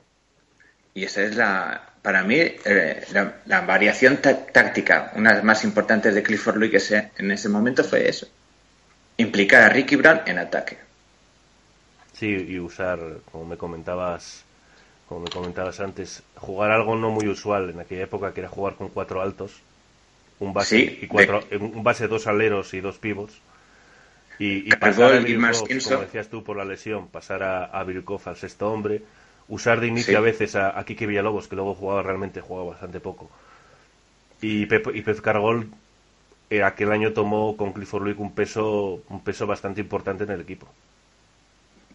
[0.99, 5.45] Y esa es la, para mí, eh, la, la variación tá- táctica, una de las
[5.45, 8.27] más importantes de Clifford Luick ese- en ese momento fue eso.
[9.19, 10.79] Implicar a Ricky Brown en ataque.
[12.13, 12.99] Sí, y usar,
[13.31, 14.45] como me comentabas,
[15.09, 18.77] como me comentabas antes, jugar algo no muy usual en aquella época, que era jugar
[18.77, 19.63] con cuatro altos,
[20.41, 23.43] un base Sí, y cuatro, un base dos aleros y dos pivots.
[24.39, 25.37] Y, y Cargol pasar a y
[25.83, 29.03] como decías tú, por la lesión, pasar a, a al sexto hombre,
[29.49, 30.17] usar de inicio Sí.
[30.17, 33.31] a veces a, a Kike Villalobos, que luego jugaba realmente, jugaba bastante poco.
[34.41, 35.69] Y Pep, y Pep Cargol
[36.51, 40.41] eh, aquel año tomó con Clifford Luick un peso, un peso bastante importante en el
[40.41, 40.69] equipo.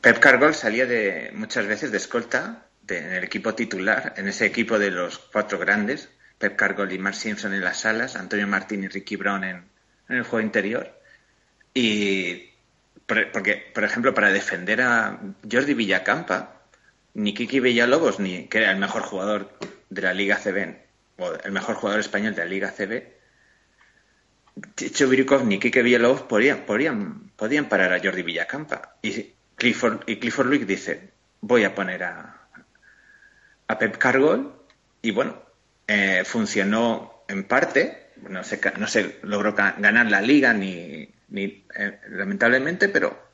[0.01, 4.45] Pep Cargol salía de muchas veces de escolta de- en el equipo titular, en ese
[4.45, 8.83] equipo de los cuatro grandes, Pep Cargol y Mark Simpson en las alas, Antonio Martín
[8.83, 9.63] y Ricky Brown en,
[10.09, 10.91] en el juego interior.
[11.73, 12.49] Y
[13.05, 16.62] por- porque, por ejemplo, para defender a Jordi Villacampa,
[17.13, 19.57] ni Kiki Villalobos, ni que era el mejor jugador
[19.89, 20.75] de la Liga CB,
[21.17, 23.13] o el mejor jugador español de la Liga CB,
[24.75, 25.07] Chicho
[25.43, 28.97] ni Kike Villalobos podían, podían, podían parar a Jordi Villacampa.
[29.01, 31.09] Y Clifford, y Clifford Luick dice,
[31.41, 32.47] voy a poner a,
[33.67, 34.53] a Pep Cargol
[35.01, 35.41] y bueno,
[35.87, 38.87] eh, funcionó en parte, no se, no
[39.23, 43.32] logró ganar la liga ni, ni eh, lamentablemente, pero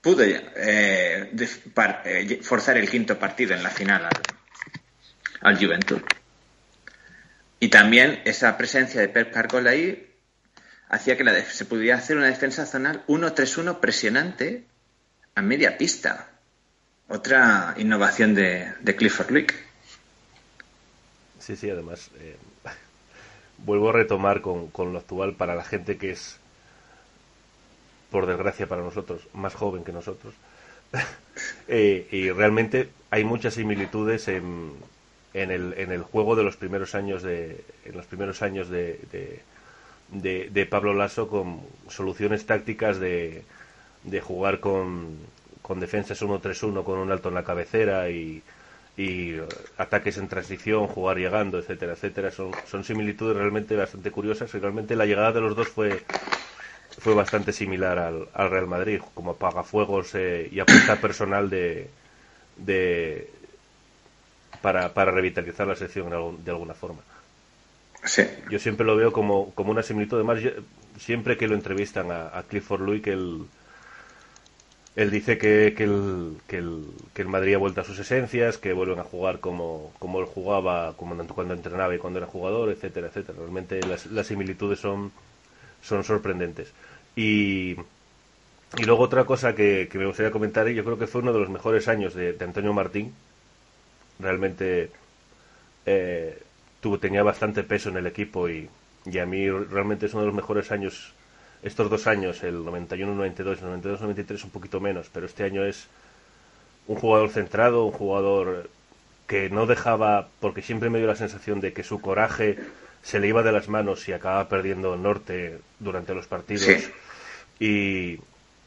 [0.00, 1.30] pudo eh,
[1.74, 4.12] par- eh, forzar el quinto partido en la final al,
[5.40, 6.00] al Juventud.
[7.60, 10.14] Y también esa presencia de Pep Cargol ahí
[10.88, 14.64] hacía que la se pudiera hacer una defensa zonal 1-3-1 presionante
[15.34, 16.30] a media pista.
[17.08, 19.54] Otra innovación de, de Clifford Luick.
[21.40, 22.36] Sí, sí, además, eh,
[23.58, 26.38] vuelvo a retomar con lo actual para la gente que es,
[28.10, 30.34] por desgracia para nosotros, más joven que nosotros.
[31.68, 34.72] Eh, y realmente hay muchas similitudes en,
[35.34, 38.98] en, el, en el juego de los primeros años de, en los primeros años de,
[39.12, 39.40] de,
[40.12, 43.44] de- de Pablo Lasso con soluciones tácticas de,
[44.04, 45.16] de jugar con,
[45.62, 48.42] con defensas 1-3-1 con un alto en la cabecera y,
[48.96, 49.36] y
[49.78, 52.30] ataques en transición, jugar llegando, etcétera, etcétera.
[52.30, 56.02] Son, son similitudes realmente bastante curiosas y realmente la llegada de los dos fue,
[56.98, 61.90] fue bastante similar al, al Real Madrid, como apagafuegos eh, y apuesta personal de,
[62.56, 63.30] de
[64.60, 66.10] para, para revitalizar la sección
[66.44, 67.02] de, alguna forma.
[68.04, 68.22] Sí.
[68.48, 70.16] Yo siempre lo veo como, como una similitud.
[70.16, 70.50] Además, yo-
[70.98, 73.48] siempre que lo entrevistan a, a Clifford Luick, él,
[74.96, 76.84] él dice que, que, el, que, el,
[77.14, 80.26] que el Madrid ha vuelto a sus esencias, que vuelven a jugar como, como él
[80.26, 83.38] jugaba como cuando entrenaba y cuando era jugador, etcétera, etcétera.
[83.38, 85.12] Realmente las, las similitudes son,
[85.82, 86.72] son sorprendentes.
[87.18, 87.76] Y,
[88.76, 91.32] y luego otra cosa que, que me gustaría comentar, y yo creo que fue uno
[91.32, 93.12] de los mejores años de, de Antonio Martín.
[94.18, 94.90] Realmente
[95.86, 96.42] eh,
[96.80, 98.68] tuvo, tenía bastante peso en el equipo y,
[99.06, 101.14] y a mí realmente es uno de los mejores años,
[101.62, 105.88] estos dos años, el 91-92, el 92-93 un poquito menos, pero este año es
[106.86, 108.70] un jugador centrado, un jugador
[109.26, 112.58] que no dejaba, porque siempre me dio la sensación de que su coraje
[113.02, 116.90] se le iba de las manos y acababa perdiendo norte durante los partidos.
[117.60, 118.18] Y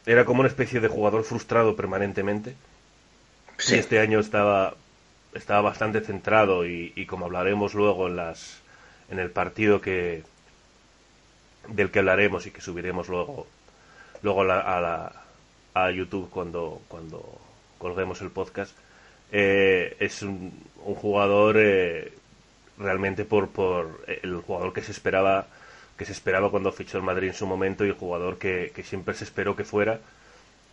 [0.05, 2.55] era como una especie de jugador frustrado permanentemente.
[3.57, 3.75] Sí.
[3.75, 4.73] Y este año estaba,
[5.33, 8.59] estaba bastante centrado y, y como hablaremos luego en las
[9.09, 10.23] en el partido que
[11.67, 13.45] del que hablaremos y que subiremos luego
[14.23, 15.11] luego a, la- a, la-
[15.73, 17.23] a YouTube cuando cuando
[17.77, 18.75] colguemos el podcast
[19.31, 20.51] eh, es un,
[20.83, 22.11] un jugador eh,
[22.77, 25.47] realmente por por el jugador que se esperaba
[26.01, 28.83] que se esperaba cuando fichó el Madrid en su momento y el jugador que, que
[28.83, 30.01] siempre se esperó que fuera.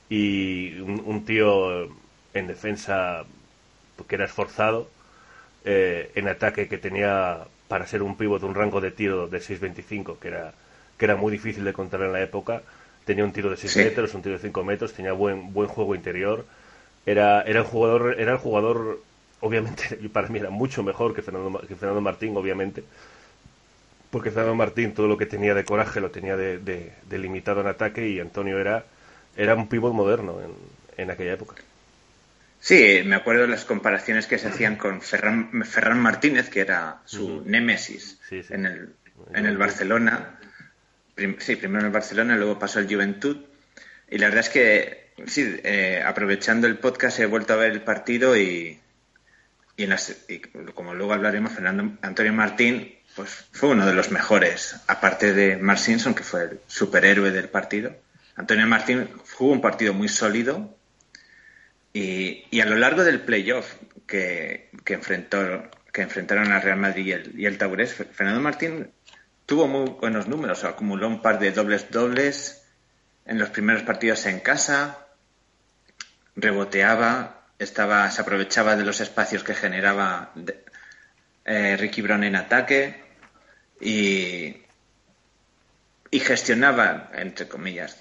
[0.09, 1.85] Y un, un tío
[2.35, 3.25] en defensa
[4.09, 4.91] que era esforzado,
[5.65, 10.19] eh, en ataque que tenía para ser un pívot un rango de tiro de 6.25,
[10.19, 10.55] que era,
[10.99, 12.63] que era muy difícil de contar en la época.
[13.05, 13.81] Tenía un tiro de 6 Sí.
[13.81, 16.47] metros, un tiro de 5 metros, tenía buen, buen juego interior.
[17.07, 19.05] Era, era, el jugador, era el jugador,
[19.41, 22.85] obviamente, para mí era mucho mejor que Fernando, que Fernando Martín, obviamente.
[24.11, 27.61] Porque Fernando Martín todo lo que tenía de coraje lo tenía de, de- de limitado
[27.61, 28.85] en ataque y Antonio era,
[29.37, 30.53] era un pívot moderno en,
[30.97, 31.57] en aquella época.
[32.61, 37.01] Sí, me acuerdo de las comparaciones que se hacían con Ferran, Ferran Martínez, que era
[37.05, 38.53] su némesis Sí, sí.
[38.55, 38.95] en el,
[39.35, 40.39] en el Barcelona.
[41.15, 43.37] Prim- sí, primero en el Barcelona, luego pasó al Juventud.
[44.11, 47.83] Y la verdad es que, sí, eh, aprovechando el podcast he vuelto a ver el
[47.83, 48.81] partido y,
[49.77, 50.41] y, en las- y
[50.75, 55.81] como luego hablaremos, Fernando Antonio Martín pues fue uno de los mejores, aparte de Mark
[55.81, 57.97] Simpson, que fue el superhéroe del partido.
[58.37, 60.79] Antonio Martín jugó un partido muy sólido
[61.93, 63.75] y, a lo largo del playoff
[64.07, 68.93] que, enfrentaron al Real Madrid y el, y el Taurés, Fer- Fernando Martín
[69.47, 72.63] tuvo muy buenos números, acumuló un par de dobles dobles
[73.27, 74.97] en los primeros partidos en casa,
[76.37, 80.33] reboteaba, estaba, se aprovechaba de los espacios que generaba
[81.45, 83.08] eh, Ricky Brown en ataque
[83.81, 84.57] y,
[86.11, 87.99] y gestionaba, entre comillas,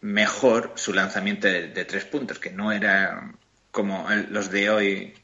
[0.00, 3.32] mejor su lanzamiento de, de tres puntos, que no era
[3.70, 5.14] como los de hoy,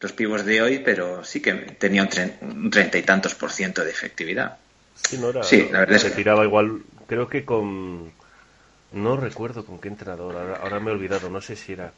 [0.00, 3.52] los pivos de hoy, pero sí que tenía un, tre- un treinta y tantos por
[3.52, 4.58] ciento de efectividad.
[4.94, 8.12] Sí, no era, Sí, la verdad es se que- tiraba igual, creo que con...
[8.92, 11.94] No recuerdo con qué entrenador, ahora, ahora me he olvidado, no sé si era...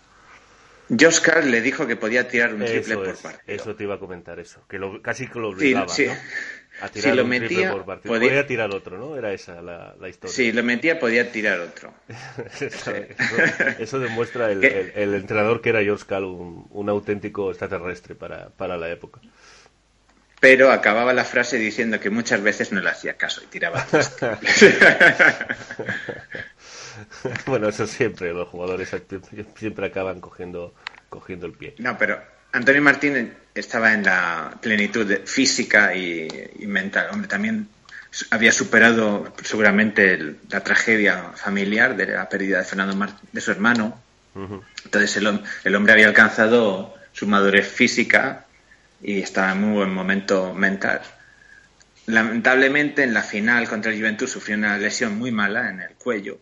[1.00, 3.44] Josh Carl le dijo que podía tirar un triple Eso por es, partido.
[3.46, 6.06] eso te iba a comentar, eso, que lo, casi que lo Sí, obligaba, sí.
[6.06, 6.24] ¿no?
[6.84, 8.14] A Si tirar lo un triple metía, por partido.
[8.14, 9.16] podía- Podía tirar otro, ¿no?
[9.16, 10.34] Era esa la, la historia.
[10.36, 11.94] Si lo metía, podía tirar otro.
[12.60, 12.92] eso,
[13.78, 14.80] eso demuestra el, ¿Qué?
[14.80, 19.20] el- el entrenador que era George Cal, un, un auténtico extraterrestre para, para la época.
[20.40, 23.86] Pero acababa la frase diciendo que muchas veces no le hacía caso y tiraba
[27.46, 28.94] bueno, eso siempre, los jugadores
[29.56, 30.74] siempre acaban cogiendo,
[31.08, 31.74] cogiendo el pie.
[31.78, 32.20] No, pero
[32.52, 37.08] Antonio Martín estaba en la plenitud física y, y mental.
[37.12, 37.68] Hombre, también
[38.30, 43.50] había superado seguramente el- la tragedia familiar de la pérdida de Fernando Mar- de su
[43.50, 44.00] hermano.
[44.84, 48.46] Entonces el, el hombre había alcanzado su madurez física
[49.00, 51.00] y estaba en muy buen momento mental.
[52.06, 56.38] Lamentablemente en la final contra el Juventud sufrió una lesión muy mala en el cuello.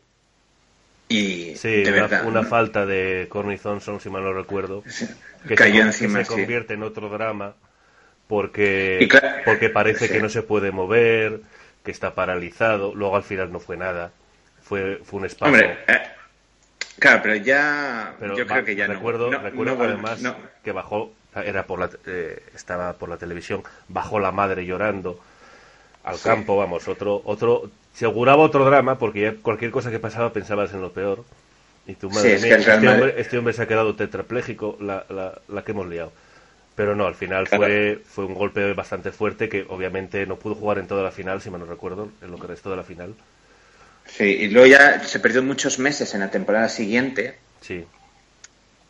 [1.15, 4.85] Y Sí, de una, verdad, una falta de Corny Thompson, si mal no recuerdo,
[5.47, 6.09] que, cayó se, que encima.
[6.09, 6.35] se sí.
[6.37, 7.57] convierte en otro drama
[8.29, 10.15] porque, claro- porque parece sí.
[10.15, 11.43] que no se puede mover,
[11.85, 12.95] que está paralizado.
[12.95, 14.13] Luego al final no fue nada,
[14.63, 15.69] fue, fue un espacio.
[15.69, 16.01] Hombre, eh,
[16.99, 19.43] claro, pero ya Pero yo va- creo que ya recuerdo, no.
[19.43, 20.23] recuerdo no además
[20.63, 25.19] que bajó, era por la, eh, estaba por la televisión, bajó la madre llorando
[26.05, 26.21] al Sí.
[26.21, 30.73] campo, vamos, otro, otro, se auguraba otro drama porque ya cualquier cosa que pasaba pensabas
[30.75, 31.25] en lo peor.
[31.87, 35.07] Y tu Sí, madre es que este, hombre, este hombre se ha quedado tetrapléjico, la,
[35.11, 36.13] la, la que hemos liado.
[36.77, 37.69] Pero no, al final Claro.
[37.69, 41.43] fue, fue un golpe bastante fuerte que obviamente no pudo jugar en toda la final,
[41.43, 43.17] si me no recuerdo, en lo que restó de la final.
[44.05, 47.87] Sí, y luego ya se perdió muchos meses en la temporada siguiente Sí,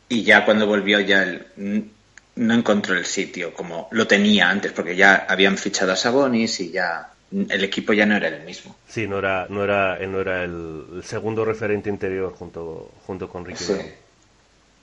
[0.09, 1.91] y ya cuando volvió ya el-
[2.35, 6.71] no encontró el sitio como lo tenía antes porque ya habían fichado a Sabonis y
[6.71, 8.77] ya el equipo ya no era el mismo.
[8.87, 13.45] sí, no era, no era, él no era el, segundo referente interior junto, junto con
[13.45, 13.75] Ricky Sí.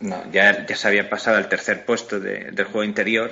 [0.02, 3.32] No, ya, ya se había pasado al tercer puesto de- del juego interior,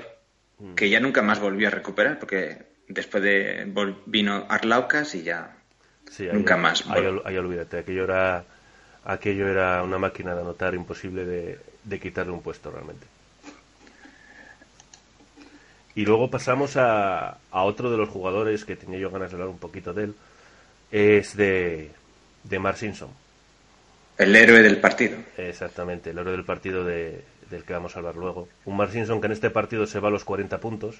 [0.60, 0.73] Mm.
[0.75, 3.71] que ya nunca más volvió a recuperar, porque después de
[4.06, 5.56] vino Arlaucas y ya.
[6.12, 6.84] Sí, Nunca ahí- más.
[6.89, 8.43] Ahí, ahí olvídate, aquello era,
[9.06, 13.06] aquello era una máquina de anotar imposible de, de quitarle un puesto realmente.
[15.97, 19.49] Y luego pasamos a, a otro de los jugadores que tenía yo ganas de hablar
[19.49, 20.15] un poquito de él,
[20.91, 21.89] es de,
[22.43, 23.09] de Mark Simpson.
[24.17, 25.17] El héroe del partido.
[25.38, 28.47] Exactamente, el héroe del partido de- del que vamos a hablar luego.
[28.65, 30.97] Un Mark Simpson que en este partido se va a los 40 puntos.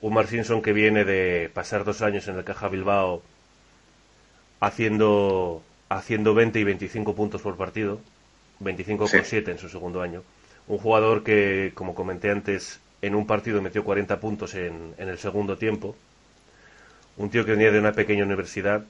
[0.00, 3.22] Un Mark Simpson que viene de pasar dos años en el Caja Bilbao
[4.60, 8.00] haciendo, haciendo 20 y 25 puntos por partido.
[8.60, 9.50] 25,7 Sí.
[9.50, 10.22] en su segundo año.
[10.66, 15.18] Un jugador que, como comenté antes, en un partido metió 40 puntos en, en el
[15.18, 15.96] segundo tiempo.
[17.16, 18.84] Un tío que venía de una pequeña universidad,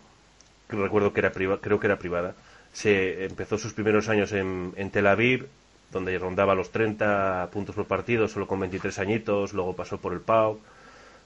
[0.69, 2.35] que recuerdo que era priva- creo que era privada.
[2.73, 5.49] Se empezó sus primeros años en, en Tel Aviv,
[5.93, 10.21] donde rondaba los 30 puntos por partido, solo con 23 añitos, luego pasó por el
[10.21, 10.61] Pau,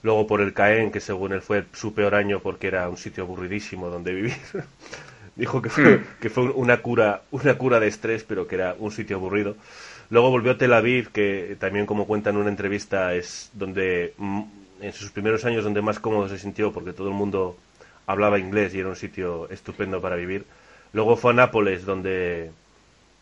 [0.03, 3.23] luego por el Caen, que según él fue su peor año porque era un sitio
[3.25, 4.35] aburridísimo donde vivir.
[5.35, 6.03] Dijo que fue, Hmm.
[6.19, 9.57] que fue una cura, una cura de estrés, pero que era un sitio aburrido.
[10.13, 14.41] Luego volvió a Tel Aviv, que también como cuenta en una entrevista es donde mm,
[14.81, 17.57] en sus primeros años donde más cómodo se sintió porque todo el mundo
[18.05, 20.45] hablaba inglés y era un sitio estupendo para vivir.
[20.91, 22.51] Luego fue a Nápoles donde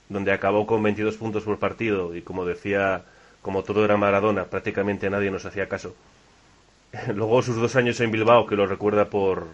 [0.10, 3.06] donde acabó con 22 puntos por partido y como decía,
[3.42, 5.96] como todo era Maradona, prácticamente nadie nos hacía caso.
[7.16, 9.48] Luego sus dos años en Bilbao, que lo recuerda por,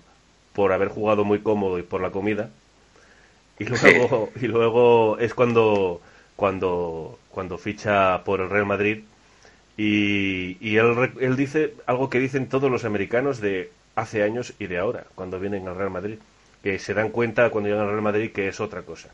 [0.53, 2.49] por haber jugado muy cómodo y por la comida.
[3.59, 6.01] Y luego, y luego es cuando,
[6.35, 8.97] cuando, cuando ficha por el Real Madrid.
[9.77, 14.65] Y, y él, él dice algo que dicen todos los americanos de hace años y
[14.65, 16.17] de ahora, cuando vienen al Real Madrid.
[16.63, 19.09] Que se dan cuenta cuando llegan al Real Madrid que es otra cosa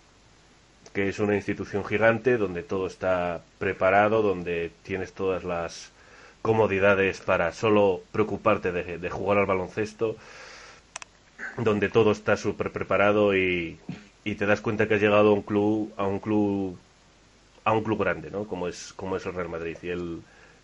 [0.93, 5.91] que es una institución gigante donde todo está preparado, donde tienes todas las
[6.43, 10.15] comodidades para solo preocuparte de, de jugar al baloncesto,
[11.57, 13.78] donde todo está súper preparado y,
[14.24, 16.78] y te das cuenta que has llegado a un club a un club
[17.64, 18.45] a un club grande, ¿no?
[18.47, 19.78] Como es como es el Real Madrid.
[19.84, 20.22] Y él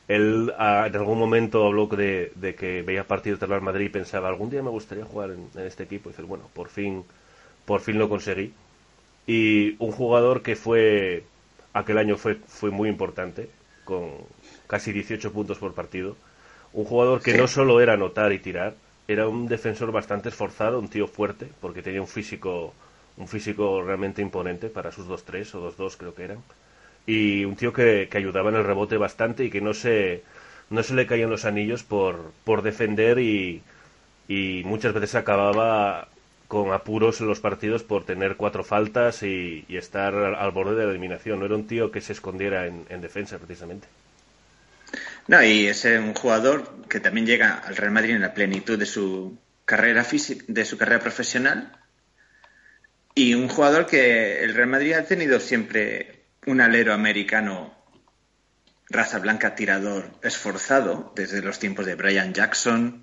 [0.07, 3.89] él ah, en algún momento habló de, de que veía partidos del Real Madrid y
[3.89, 7.05] pensaba algún día me gustaría jugar en, en este equipo y dices bueno por fin
[7.65, 8.53] por fin lo conseguí
[9.27, 11.29] y un jugador que fue
[11.73, 13.51] aquel año fue, fue muy importante
[13.83, 14.11] con
[14.67, 16.17] casi 18 puntos por partido.
[16.73, 17.39] Un jugador que Sí.
[17.39, 18.75] no solo era anotar y tirar
[19.07, 22.75] era un defensor bastante esforzado un tío fuerte porque tenía un físico
[23.17, 26.43] un físico realmente imponente para sus 2-3 o 2-2 creo que eran
[27.09, 30.21] y un tío que, que ayudaba en el rebote bastante y que no se
[30.69, 33.63] no se le caían los anillos por, por defender y,
[34.27, 36.07] y muchas veces acababa
[36.47, 40.85] con apuros en los partidos por tener cuatro faltas y, estar al, al borde de
[40.85, 41.39] la eliminación.
[41.39, 43.87] No era un tío que se escondiera en, en defensa, precisamente.
[45.27, 48.77] No, y es eh, un jugador que también llega al Real Madrid en la plenitud
[48.77, 49.35] de su
[49.65, 51.71] carrera física, de su carrera profesional.
[53.15, 56.18] Y un jugador que el Real Madrid ha tenido siempre
[56.49, 57.75] un alero americano
[58.89, 63.01] raza blanca tirador esforzado desde los tiempos de Brian Jackson.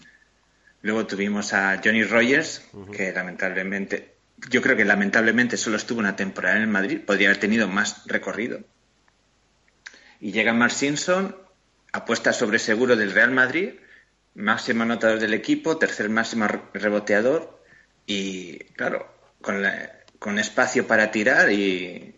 [0.82, 4.14] Luego tuvimos a Johnny Rogers, que lamentablemente,
[4.50, 8.02] yo creo que lamentablemente solo estuvo una temporada en el Madrid, podría haber tenido más
[8.06, 8.60] recorrido.
[10.20, 11.36] Y llega Mark Simpson,
[11.92, 13.74] apuesta sobre seguro del Real Madrid,
[14.34, 17.62] máximo anotador del equipo, tercer máximo re- reboteador
[18.06, 19.08] y, claro,
[19.40, 22.15] con, la- con espacio para tirar y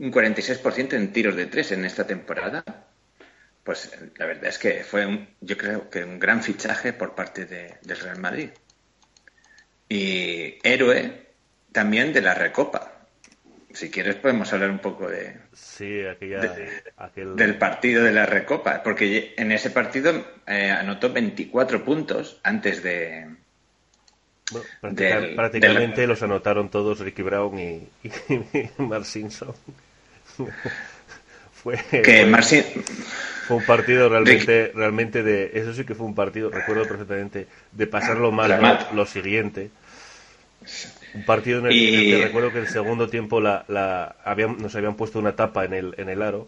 [0.00, 2.64] un 46% en tiros de tres en esta temporada.
[3.62, 7.44] Pues la verdad es que fue, un, yo creo que un gran fichaje por parte
[7.46, 8.48] de- del Real Madrid.
[9.88, 11.26] Y héroe
[11.72, 12.92] también de la Recopa.
[13.72, 17.36] Si quieres podemos hablar un poco de, Sí, aquella, De- aquel...
[17.36, 20.12] del partido de la Recopa, porque en ese partido
[20.46, 23.28] eh, anotó 24 puntos antes de...
[24.50, 28.10] Bueno, práctica- del- prácticamente del- los anotaron todos Ricky Brown y, y
[28.78, 29.54] Mark Simpson.
[31.52, 36.86] fue, Que fue- un partido realmente, realmente de, eso sí que fue un partido, recuerdo
[36.86, 39.70] perfectamente, de pasarlo mal lo, lo siguiente.
[41.12, 44.16] Un partido en el, Y- en el que recuerdo que el segundo tiempo la, la,
[44.24, 46.46] habían, nos habían puesto una tapa en el, en el aro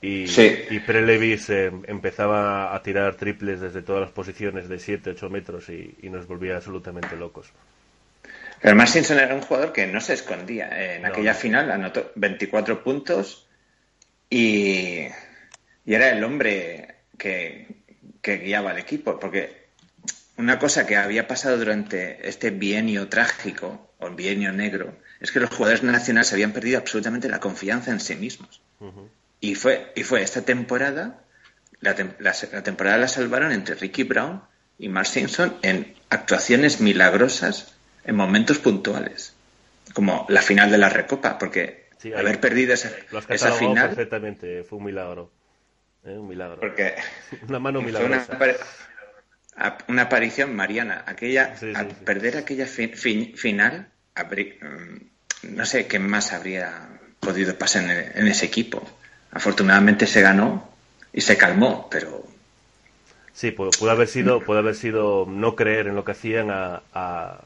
[0.00, 0.64] y, Sí.
[0.68, 5.68] y Prelevis eh, empezaba a tirar triples desde todas las posiciones de 7, 8 metros
[5.68, 7.52] y, y nos volvía absolutamente locos.
[8.62, 10.68] Pero Mark Simpson era un jugador que no se escondía.
[10.72, 11.08] Eh, En No.
[11.08, 13.46] aquella final anotó 24 puntos
[14.30, 15.06] y,
[15.84, 17.66] y era el hombre que,
[18.20, 19.18] que guiaba al equipo.
[19.18, 19.66] Porque
[20.36, 25.50] una cosa que había pasado durante este bienio trágico o bienio negro es que los
[25.50, 28.60] jugadores nacionales habían perdido absolutamente la confianza en sí mismos.
[29.40, 31.20] Y fue, y fue esta temporada,
[31.80, 34.42] la, tem- la, la temporada la salvaron entre Ricky Brown
[34.78, 37.74] y Mark Simpson en actuaciones milagrosas
[38.04, 39.34] en momentos puntuales,
[39.94, 42.90] como la final de la Recopa, porque Sí, ahí- haber perdido esa,
[43.28, 45.30] esa final, perfectamente, fue un milagro.
[46.04, 46.16] ¿eh?
[46.18, 46.60] Un milagro.
[46.60, 46.94] porque
[47.48, 48.38] Una mano una, milagrosa.
[48.38, 48.56] apari-
[49.56, 51.04] a- una aparición mariana.
[51.06, 56.88] Aquella, Sí, sí, al perder aquella fi- fi- final, mm, no sé qué más habría
[57.20, 58.82] podido pasar en, en ese equipo.
[59.30, 60.68] Afortunadamente se ganó
[61.12, 62.26] y se calmó, pero
[63.32, 67.40] Sí, pudo haber sido, pudo haber sido no creer en lo que hacían a, a-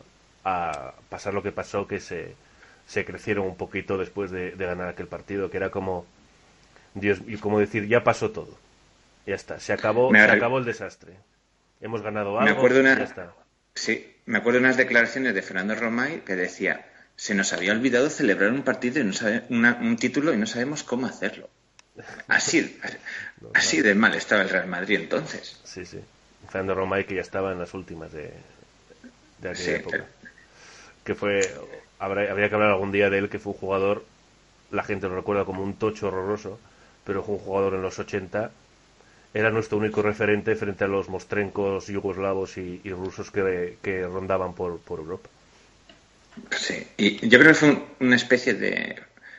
[0.48, 2.34] a pasar lo que pasó, que se,
[2.86, 6.06] se crecieron un poquito después de, de ganar aquel partido, que era como
[6.94, 8.56] Dios y como decir ya pasó todo,
[9.26, 11.14] ya está, se acabó, Me se acabó el desastre,
[11.80, 13.32] hemos ganado Me algo, acuerdo una- ya está.
[13.74, 16.86] Sí, me acuerdo unas declaraciones de Fernando Romay que decía,
[17.16, 20.46] se nos había olvidado celebrar un partido y no sabe, una- un título y no
[20.46, 21.50] sabemos cómo hacerlo.
[22.28, 22.78] Así,
[23.54, 25.60] así de mal estaba el Real Madrid entonces.
[25.64, 25.98] Sí, sí.
[26.48, 28.32] Fernando Romay que ya estaba en las últimas de,
[29.40, 29.90] de aquella Sí, época.
[29.98, 30.06] pero-
[31.06, 31.54] Que fue,
[31.98, 34.04] habrá- habría que hablar algún día de él, que fue un jugador,
[34.70, 36.60] la gente lo recuerda como un tocho horroroso,
[37.04, 38.52] pero fue un jugador en los 80,
[39.34, 44.54] era nuestro único referente frente a los mostrencos yugoslavos y, y rusos que, que rondaban
[44.54, 45.30] por, por Europa.
[46.50, 48.96] Sí, y yo creo que fue un- una especie de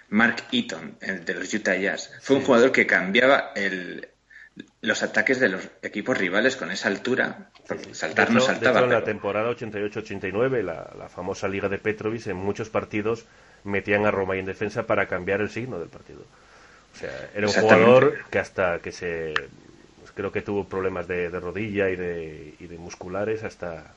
[0.09, 2.11] Mark Eaton, el de los Utah Jazz.
[2.21, 4.07] Fue un jugador que cambiaba el,
[4.81, 7.51] los ataques de los equipos rivales con esa altura.
[7.67, 8.81] porque Saltar no hecho, de saltaba.
[8.81, 13.25] hecho, en la temporada 88-89, la, la famosa Liga de Petrovic, en muchos partidos
[13.63, 16.27] metían a Roma en defensa para cambiar el signo del partido.
[16.93, 19.51] O sea, era un jugador que hasta que se...
[19.99, 23.95] pues creo que tuvo problemas de, de rodilla y de, y de musculares hasta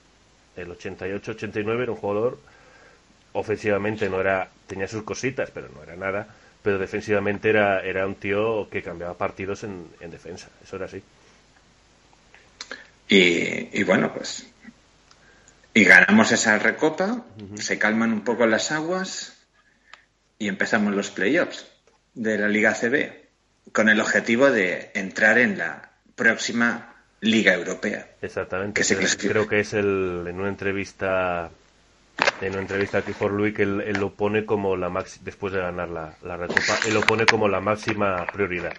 [0.56, 2.38] el 88-89 era un jugador
[3.32, 6.28] ofensivamente no era tenía sus cositas pero no era nada
[6.62, 11.02] pero defensivamente era era un tío que cambiaba partidos en, en defensa eso era así
[13.10, 14.46] Y, y bueno, pues.
[15.74, 17.24] Y ganamos esa recopa,
[17.56, 19.36] se calman un poco las aguas
[20.38, 21.66] y empezamos los playoffs
[22.14, 23.10] de la Liga CB
[23.72, 28.08] con el objetivo de entrar en la próxima Liga Europea.
[28.22, 28.80] Exactamente.
[28.80, 31.50] que se creo, creo que es el, en una entrevista
[32.40, 35.52] en una entrevista aquí por Luis que él, él lo pone como la máxima después
[35.52, 38.72] de ganar la, la recopa él lo pone como la máxima prioridad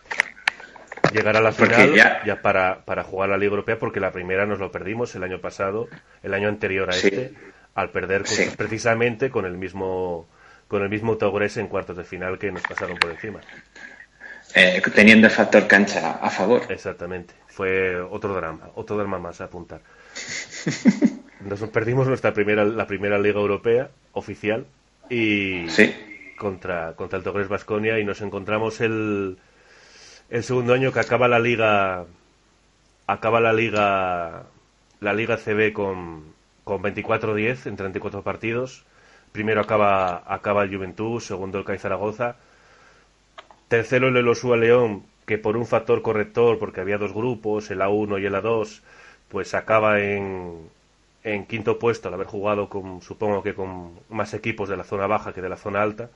[1.13, 4.45] llegar a la final ya- ya, para, para jugar la Liga Europea porque la primera
[4.45, 5.87] nos lo perdimos el año pasado
[6.23, 7.07] el año anterior a Sí.
[7.07, 7.33] este
[7.75, 10.27] al perder con- precisamente con el mismo
[10.67, 13.39] con el mismo Togres en cuartos de final que nos pasaron por encima
[14.53, 16.63] Eh, teniendo el factor cancha a favor.
[16.67, 17.33] Exactamente.
[17.47, 19.79] Fue otro drama, otro drama más a apuntar.
[21.45, 24.65] Nos perdimos nuestra primera, la primera Liga Europea oficial
[25.09, 25.93] y Sí.
[26.37, 29.37] contra, contra el Togres Basconia y nos encontramos el,
[30.29, 32.05] el segundo año que acaba la liga
[33.07, 34.43] acaba la liga
[34.99, 36.23] la liga CB con,
[36.63, 38.85] con 24-10 en 34 partidos.
[39.31, 42.35] Primero acaba acaba el Juventud, segundo el CAI Zaragoza.
[43.67, 48.21] Tercero el Elosúa León, que por un factor corrector, porque había dos grupos, el A1
[48.21, 48.81] y el A2,
[49.29, 50.69] pues acaba en,
[51.24, 55.07] en quinto puesto al haber jugado con, supongo que con más equipos de la zona
[55.07, 56.09] baja que de la zona alta.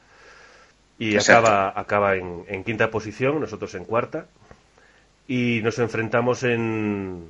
[0.97, 1.17] Y Exacto.
[1.17, 4.27] acaba, acaba en, en quinta posición, nosotros en cuarta.
[5.27, 7.29] Y nos enfrentamos en,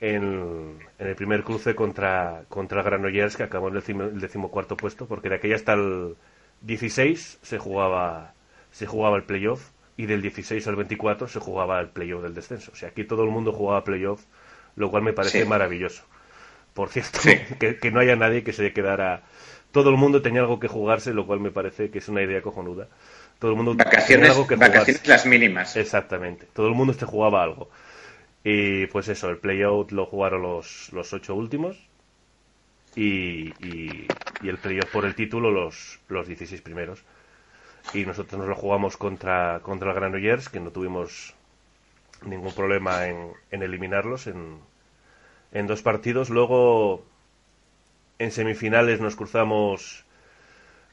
[0.00, 4.76] en, en el primer cruce contra, contra Granollers, que acabó en el, decimo- el decimocuarto
[4.76, 6.16] puesto, porque de aquella hasta el
[6.62, 8.32] 16 se jugaba,
[8.72, 12.72] se jugaba el playoff y del 16 al 24 se jugaba el playoff del descenso.
[12.72, 14.24] O sea, aquí todo el mundo jugaba playoff,
[14.76, 15.44] lo cual me parece Sí.
[15.44, 16.04] maravilloso.
[16.74, 17.38] Por cierto, Sí.
[17.58, 19.24] que, que no haya nadie que se quedara.
[19.72, 22.42] Todo el mundo tenía algo que jugarse, lo cual me parece que es una idea
[22.42, 22.88] cojonuda.
[23.38, 25.08] Todo el mundo tenía Vacaciones, algo que vacaciones jugarse.
[25.08, 25.76] las mínimas.
[25.76, 26.46] Exactamente.
[26.52, 27.70] Todo el mundo se jugaba algo.
[28.44, 31.88] Y pues eso, el playout lo jugaron los, los ocho últimos.
[32.96, 34.06] Y, y,
[34.40, 37.04] y el playoff por el título los, los 16 primeros.
[37.94, 41.34] Y nosotros nos lo jugamos contra, contra el Granollers, que no tuvimos
[42.26, 44.58] ningún problema en, en eliminarlos en,
[45.54, 46.30] en dos partidos.
[46.30, 47.04] Luego,
[48.18, 50.04] en semifinales nos cruzamos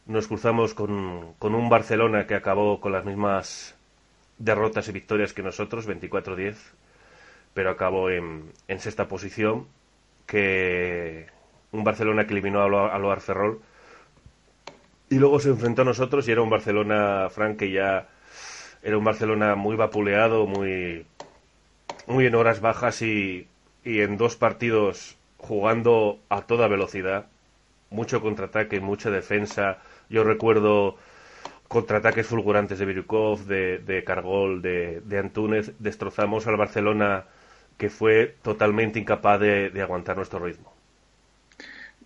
[0.07, 3.76] nos cruzamos con, con un Barcelona que acabó con las mismas
[4.39, 6.74] derrotas y victorias que nosotros, 24-10,
[7.53, 9.68] pero acabó en, en sexta posición,
[10.28, 11.28] que
[11.72, 13.62] un Barcelona que eliminó a Lo- a Loar Ferrol,
[15.09, 18.07] y luego se enfrentó a nosotros y era un Barcelona, Frank, que ya
[18.82, 21.05] era un Barcelona muy vapuleado, muy,
[22.07, 23.47] muy en horas bajas y,
[23.84, 27.26] y en dos partidos jugando a toda velocidad,
[27.90, 29.80] mucho contraataque, mucha defensa.
[30.10, 30.98] Yo recuerdo
[31.68, 35.72] contraataques fulgurantes de Virukov, de, de Cargol, de, de Antúnez.
[35.80, 37.26] Destrozamos al Barcelona
[37.78, 40.74] que fue totalmente incapaz de, de aguantar nuestro ritmo.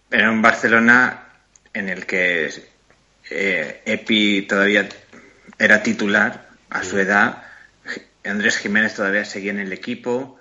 [0.09, 1.25] Era un Barcelona
[1.73, 2.49] en el que
[3.29, 4.87] eh, Epi todavía
[5.59, 7.43] era titular a su edad,
[8.23, 10.39] Andrés Jiménez todavía seguía en el equipo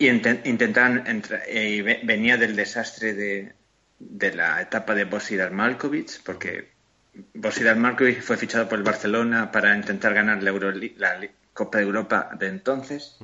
[0.00, 3.52] y inten- intentaban entra- eh, y ve- venía del desastre de,
[3.98, 6.68] de la etapa de Bosidar Malkovich, porque
[7.34, 12.30] Bosidar Malkovich fue fichado por el Barcelona para intentar ganar la, Li- Copa de Europa
[12.38, 13.18] de entonces.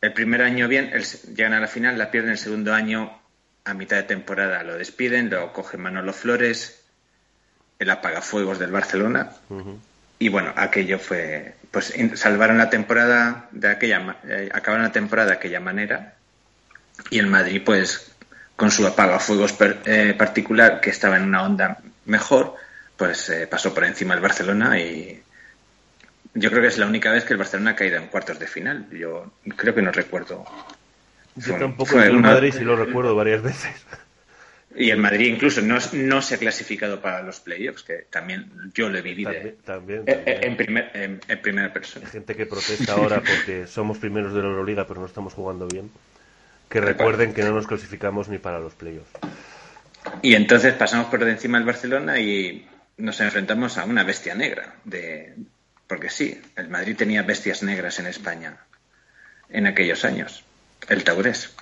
[0.00, 1.04] El primer año bien, el
[1.36, 3.20] llegan a la final, la pierden el segundo año,
[3.66, 6.82] a mitad de temporada lo despiden, lo coge Manolo Flores,
[7.78, 9.32] el apagafuegos del Barcelona.
[10.20, 15.34] Y bueno, aquello fue, pues salvaron la temporada de aquella, eh, acabaron la temporada de
[15.36, 16.14] aquella manera.
[17.08, 18.12] Y el Madrid, pues,
[18.54, 22.54] con su apagafuegos per- eh, particular, que estaba en una onda mejor,
[22.98, 25.22] pues eh, pasó por encima el Barcelona y
[26.34, 28.46] yo creo que es la única vez que el Barcelona ha caído en cuartos de
[28.46, 28.86] final.
[28.90, 30.44] Yo creo que no recuerdo
[31.34, 33.72] Yo tampoco el Madrid sí lo recuerdo varias veces.
[34.76, 38.88] Y el Madrid incluso no, no se ha clasificado para los playoffs, que también yo
[38.88, 39.32] lo he vivido
[39.64, 42.06] también, eh, En, primer, en, primera persona.
[42.06, 45.66] Hay gente que protesta ahora porque somos primeros de la Euroliga pero no estamos jugando
[45.66, 45.90] bien.
[46.68, 49.10] Que recuerden que no nos clasificamos ni para los playoffs.
[50.22, 52.64] Y entonces pasamos por encima del Barcelona y
[52.96, 54.76] nos enfrentamos a una bestia negra.
[54.84, 55.34] De...
[55.88, 58.56] Porque sí, el Madrid tenía bestias negras en España
[59.48, 60.44] en aquellos años.
[60.88, 61.52] El Taurés.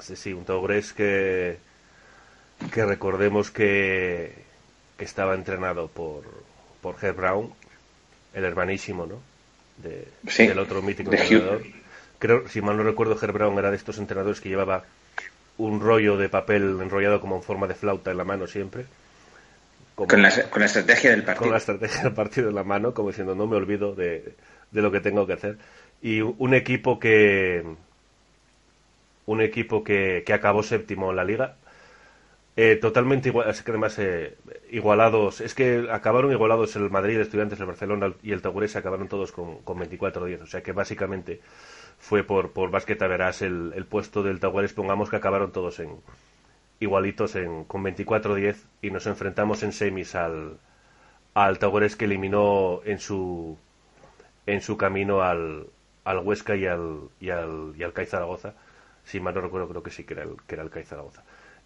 [0.00, 1.58] Sí, sí, un Taurés que
[2.70, 4.34] que recordemos que,
[4.96, 6.24] que estaba entrenado por,
[6.80, 7.52] por Herb Brown,
[8.34, 9.20] el hermanísimo, ¿no?
[9.78, 10.06] De,
[10.38, 11.62] del otro mítico entrenador.
[12.18, 14.84] Creo, si mal no recuerdo, Herb Brown era de estos entrenadores que llevaba
[15.58, 18.86] un rollo de papel enrollado como en forma de flauta en la mano siempre.
[19.94, 21.42] con, la, con la estrategia del partido.
[21.42, 24.34] Con la estrategia del partido en la mano, como diciendo, no me olvido de,
[24.70, 25.58] de lo que tengo que hacer.
[26.00, 27.64] Y un equipo que
[29.26, 31.56] un equipo que, que acabó séptimo en la liga
[32.56, 34.36] eh, totalmente igual, que además eh,
[34.70, 39.08] igualados, es que acabaron igualados el Madrid, el Estudiantes, el Barcelona y el Taburés acabaron
[39.08, 41.40] todos con, con 24-10, o sea que básicamente
[41.98, 45.96] fue por, por verás el, el puesto del Taburés, pongamos que acabaron todos en
[46.80, 50.58] igualitos en, con 24-10 y nos enfrentamos en semis al,
[51.34, 53.56] al que eliminó en su
[54.46, 55.68] en su camino al,
[56.04, 58.54] al Huesca y al, y al, y al CAI Zaragoza,
[59.04, 61.22] si mal no recuerdo creo que sí que era el, que era el CAI Zaragoza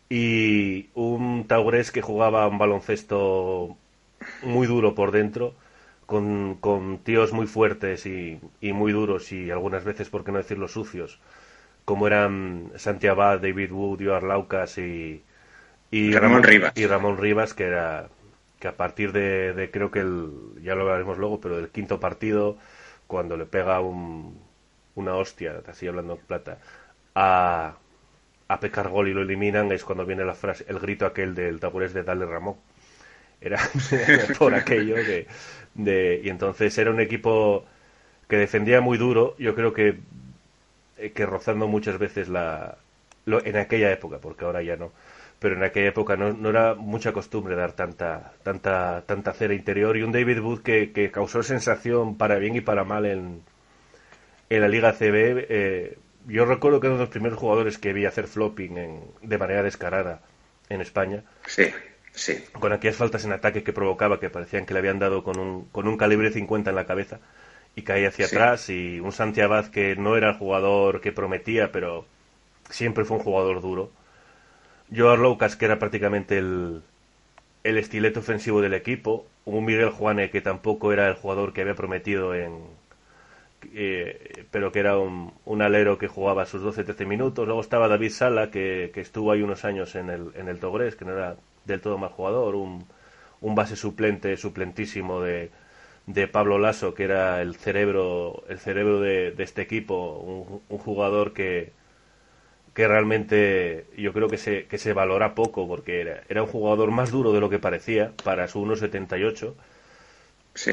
[0.08, 3.76] y un Taurés que jugaba un baloncesto
[4.42, 5.54] muy duro por dentro,
[6.06, 10.38] con, con tíos muy fuertes y, y, muy duros y algunas veces, por qué no
[10.38, 11.20] decirlo, sucios,
[11.84, 15.22] como eran Santiago, David Wood, Joar Laucas y,
[15.90, 16.72] y, Ramón Rivas.
[16.76, 18.08] Y Ramón Rivas, que era
[18.60, 20.30] que a partir de, de creo que el,
[20.62, 22.56] ya lo veremos luego, pero del quinto partido,
[23.06, 24.38] cuando le pega un,
[24.94, 26.58] una hostia, así hablando en plata,
[27.14, 27.76] a,
[28.48, 31.60] a pecar gol y lo eliminan, es cuando viene la frase, el grito aquel del
[31.60, 32.56] taburés de Dale Ramón.
[33.40, 33.58] Era
[34.38, 34.96] por aquello
[35.74, 37.64] de, y entonces era un equipo
[38.28, 39.98] que defendía muy duro, yo creo que
[40.98, 42.78] eh, que rozando muchas veces la
[43.26, 44.92] en aquella época, porque ahora ya no,
[45.40, 49.96] pero en aquella época no, no, era mucha costumbre dar tanta tanta tanta cera interior
[49.96, 53.42] y un David Wood que, que causó sensación para bien y para mal en,
[54.48, 58.04] en la Liga CB eh, yo recuerdo que uno de los primeros jugadores que vi
[58.04, 60.22] hacer flopping en, de manera descarada
[60.68, 61.22] en España.
[61.46, 61.70] Sí,
[62.12, 62.44] sí.
[62.52, 65.64] Con aquellas faltas en ataque que provocaba, que parecían que le habían dado con un,
[65.66, 67.20] con un calibre 50 en la cabeza
[67.76, 68.68] y caía hacia atrás.
[68.70, 72.06] Y un Santiago que no era el jugador que prometía, pero
[72.70, 73.90] siempre fue un jugador duro.
[74.94, 76.82] Joao Lucas, que era prácticamente el,
[77.64, 79.26] el estilete ofensivo del equipo.
[79.44, 82.64] Un Miguel Juane, que tampoco era el jugador que había prometido en,
[83.74, 87.46] eh, pero que era un, alero que jugaba sus 12-13 minutos.
[87.46, 91.04] Luego estaba David Sala, que, estuvo ahí unos años en el, en el Togres, que
[91.04, 92.86] no era del todo mal jugador, un,
[93.40, 95.50] un base suplente, suplentísimo de,
[96.06, 101.72] de Pablo Lasso, que era el cerebro, el cerebro de, este equipo, un, jugador que,
[102.74, 106.90] que realmente yo creo que se, que se valora poco, porque era, era un jugador
[106.90, 109.54] más duro de lo que parecía para su 1.78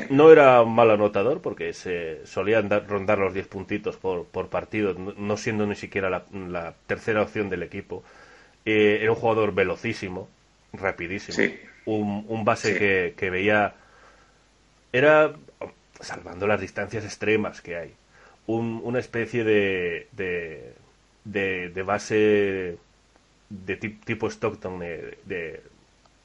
[0.10, 4.94] no era un mal anotador porque se solían rondar los 10 puntitos por, por partido,
[4.94, 8.04] no siendo ni siquiera la, tercera opción del equipo.
[8.66, 10.30] Eh, era un jugador velocísimo,
[10.72, 11.54] rapidísimo.
[11.86, 13.76] Un, un, base que, que, veía.
[14.94, 15.34] Era,
[16.00, 17.94] salvando las distancias extremas que hay,
[18.48, 20.74] un, una especie de, de,
[21.26, 22.78] de, base
[23.50, 25.62] de tipo Stockton, de,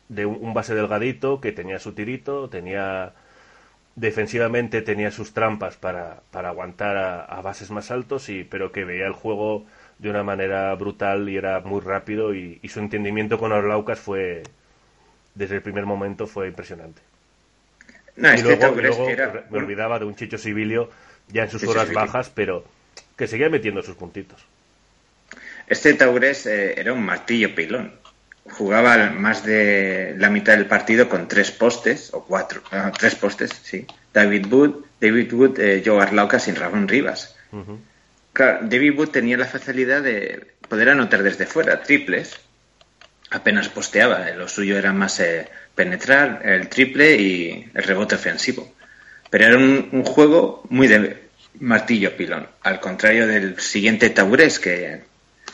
[0.08, 3.14] de un base delgadito que tenía su tirito, tenía
[3.98, 9.06] defensivamente tenía sus trampas para, para aguantar a, bases más altos, y, pero que veía
[9.06, 9.66] el juego
[9.98, 14.44] de una manera brutal y era muy rápido y, su entendimiento con Orlaucas fue,
[15.34, 17.02] desde el primer momento, fue impresionante.
[18.16, 18.72] y luego,
[19.50, 20.90] me olvidaba de un Chicho Sibilio
[21.28, 22.64] ya en sus horas bajas, pero
[23.16, 24.44] que seguía metiendo sus puntitos.
[25.66, 27.92] Este Taures eh, era un martillo pilón
[28.50, 32.62] jugaba más de la mitad del partido con tres postes, o cuatro,
[32.98, 33.86] tres postes, sí.
[34.12, 37.36] David Wood, David Wood, eh, Joe Arlauca sin Ramón Rivas.
[38.32, 42.38] Claro, David Wood tenía la facilidad de poder anotar desde fuera, triples.
[43.30, 48.72] Apenas posteaba, lo suyo era más eh, penetrar, el triple y el rebote ofensivo.
[49.30, 51.28] Pero era un, juego muy de
[51.60, 55.02] martillo pilón, al contrario del siguiente Taurés, que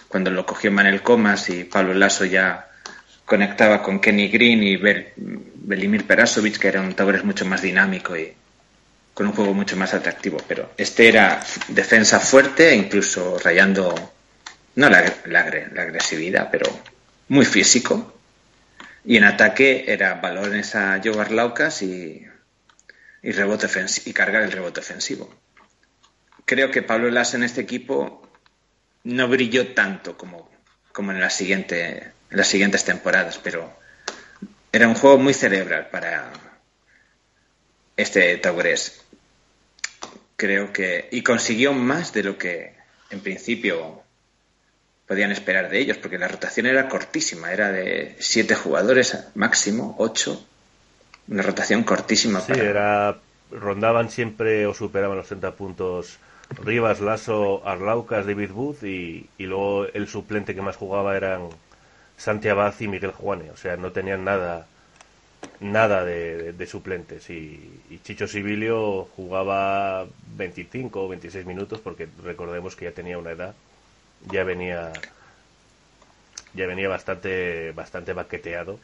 [0.09, 2.69] cuando lo cogió Manel Comas y Pablo Lasso ya
[3.35, 8.33] conectaba con Kenny Green y Belimir Perasovic, que era un Taures mucho más dinámico y
[9.13, 10.39] con un juego mucho más atractivo.
[10.47, 13.93] Pero este era defensa fuerte, incluso rayando
[14.77, 16.67] no la, agresividad, pero
[17.27, 18.15] muy físico.
[19.05, 22.25] Y en ataque era balones a Joe Laucas y,
[23.21, 23.67] y, rebote
[24.05, 25.29] y cargar el rebote ofensivo.
[26.45, 28.23] Creo que Pablo Las en este equipo
[29.03, 30.49] no brilló tanto como,
[30.93, 33.73] como en, la siguiente, en las siguientes temporadas, pero
[34.73, 36.33] era un juego muy cerebral para
[37.97, 39.05] este Taurés.
[40.35, 41.09] Creo que.
[41.13, 42.75] Y consiguió más de lo que
[43.11, 44.03] en principio
[45.07, 50.45] podían esperar de ellos, porque la rotación era cortísima, era de siete jugadores máximo, ocho.
[51.29, 52.41] Una rotación cortísima.
[52.41, 53.17] Sí, era.
[53.53, 56.19] Rondaban siempre o superaban los 30 puntos
[56.51, 61.51] Rivas, Lasso, Arlaucas, David Booth y, y luego el suplente que más jugaba eran
[62.17, 63.51] Santi Abad y Miguel Juane.
[63.51, 64.67] O sea, no tenían nada
[65.61, 67.29] nada de, suplentes.
[67.31, 70.07] Y, Chicho Sibilio jugaba
[70.37, 73.55] 25 o 26 minutos porque recordemos que ya tenía una edad
[74.31, 74.93] ya venía
[76.55, 78.79] ya venía bastante bastante baqueteado.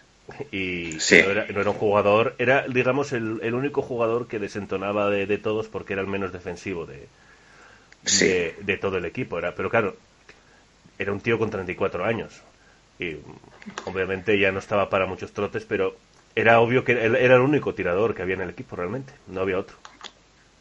[0.52, 5.94] Y no, era, un jugador era digamos el, único jugador que desentonaba de, todos porque
[5.94, 7.08] era el menos defensivo de,
[8.62, 9.38] de, todo el equipo.
[9.38, 9.96] Era pero claro
[10.98, 12.42] era un tío con 34 años
[13.00, 13.18] y
[13.86, 15.96] obviamente ya no estaba para muchos trotes pero
[16.34, 19.40] era obvio que él era el único tirador que había en el equipo realmente, no
[19.40, 19.76] había otro.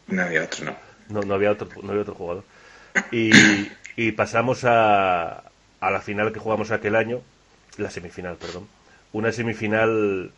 [0.07, 0.65] No había otro,
[1.09, 1.21] no.
[1.21, 2.43] No, había otro, no había otro jugador.
[3.11, 3.31] Y,
[3.95, 5.43] y pasamos a,
[5.79, 7.21] a la final que jugamos aquel año,
[7.77, 8.67] la semifinal, perdón.
[9.13, 10.31] Una semifinal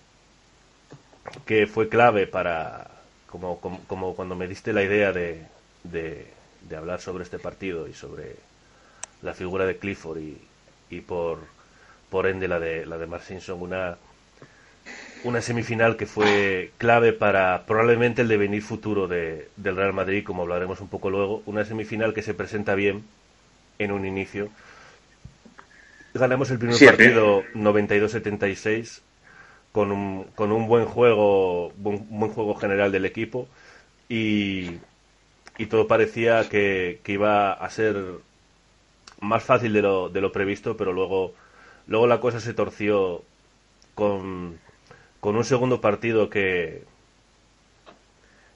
[1.45, 2.89] que fue clave para,
[3.27, 5.45] como, como, cuando me diste la idea de,
[5.83, 6.27] de,
[6.67, 8.35] de, hablar sobre este partido y sobre
[9.21, 10.37] la figura de Clifford y,
[10.89, 11.39] y por,
[12.11, 13.97] por ende la de, la de Mark Simpson, una
[15.23, 20.41] una semifinal que fue clave para probablemente el devenir futuro de, del Real Madrid, como
[20.43, 21.43] hablaremos un poco luego.
[21.45, 23.03] Una semifinal que se presenta bien
[23.77, 24.49] en un inicio.
[26.13, 29.01] Ganamos el primer partido 92-76
[29.71, 33.47] con un, con un buen juego, buen, buen juego general del equipo
[34.09, 34.71] y,
[35.57, 37.95] y todo parecía que, que, iba a ser
[39.21, 41.33] más fácil de lo, de lo previsto, pero luego,
[41.91, 43.23] luego la cosa se torció
[43.93, 44.59] con
[45.21, 46.83] con un segundo partido que,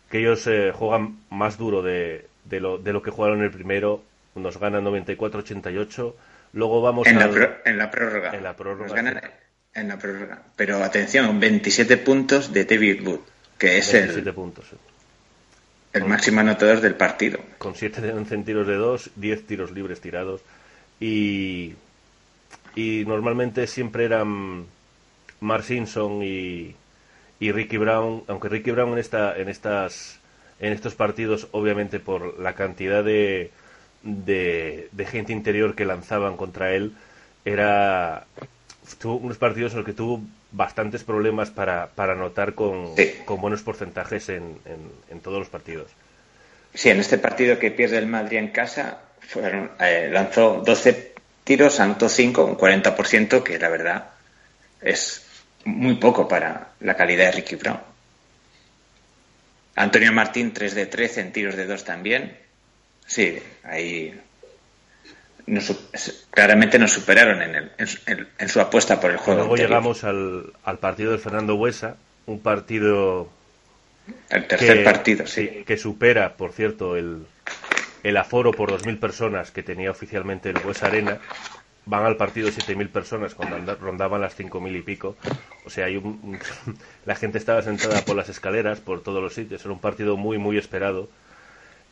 [0.09, 4.03] que ellos eh, juegan más duro de, de, lo, de lo que jugaron el primero,
[4.33, 6.13] nos ganan 94-88.
[6.53, 7.25] Luego vamos en, la
[7.63, 8.31] en la prórroga.
[8.35, 8.87] En la prórroga.
[8.87, 9.21] Nos ganan
[9.75, 10.41] en la prórroga.
[10.55, 13.19] Pero atención, 27 puntos de David Wood,
[13.59, 14.65] que es el, puntos,
[15.93, 17.39] el máximo anotador del partido.
[17.59, 18.01] Con 7
[18.43, 20.41] tiros de 2, 10 tiros libres tirados.
[20.99, 21.75] Y,
[22.75, 24.65] y normalmente siempre eran
[25.39, 26.75] Mark Simpson y,
[27.39, 30.19] Ricky Brown, aunque Ricky Brown en esta, en estas,
[30.59, 33.51] en estos partidos, obviamente por la cantidad de,
[34.03, 36.93] de, gente interior que lanzaban contra él,
[37.45, 38.25] era
[38.99, 40.21] tuvo unos partidos en los que tuvo
[40.51, 42.93] bastantes problemas para, para anotar con,
[43.25, 44.57] con buenos porcentajes en,
[45.09, 45.91] en, todos los partidos.
[46.73, 51.14] Sí, en este partido que pierde el Madrid en casa, fueron, eh, lanzó 12
[51.45, 54.09] tiros, anotó 5, un 40%, que la verdad
[54.81, 55.25] es
[55.63, 57.79] muy poco para la calidad de Ricky Brown.
[59.75, 62.37] Antonio Martín 3 de 13 en tiros de 2 también.
[63.05, 64.13] Sí, ahí
[66.31, 69.41] claramente nos superaron en, en, su apuesta por el juego.
[69.41, 73.29] Luego llegamos al, al, partido de Fernando Huesa, un partido...
[74.29, 75.63] El tercer partido, sí.
[75.65, 77.25] Que supera, por cierto, el,
[78.05, 81.17] el aforo por 2.000 personas que tenía oficialmente el Huesa Arena
[81.87, 85.15] van al partido 7.000 personas cuando rondaban las 5.000 y pico.
[85.65, 86.37] O sea, hay un,
[87.05, 89.65] la gente estaba sentada por las escaleras, por todos los sitios.
[89.65, 91.09] Era un partido muy, muy esperado.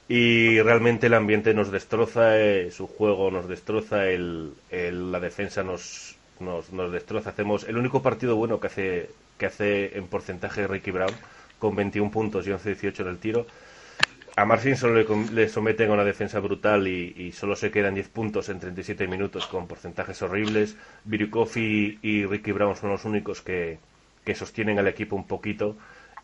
[0.07, 6.15] Y realmente el ambiente nos destroza, eh, su juego nos destroza, el, la defensa nos,
[6.39, 7.31] nos, nos, destroza.
[7.31, 9.09] Hacemos el único partido bueno que hace,
[9.39, 11.13] que hace en porcentaje Ricky Brown,
[11.57, 13.47] con 21 puntos y 11-18 en el tiro
[14.35, 18.49] a Marcin solo le, someten a una defensa brutal y, solo se quedan 10 puntos
[18.49, 20.75] en 37 minutos con porcentajes horribles.
[21.03, 23.77] Birukov y, Ricky Brown son los únicos que,
[24.33, 25.75] sostienen al equipo un poquito.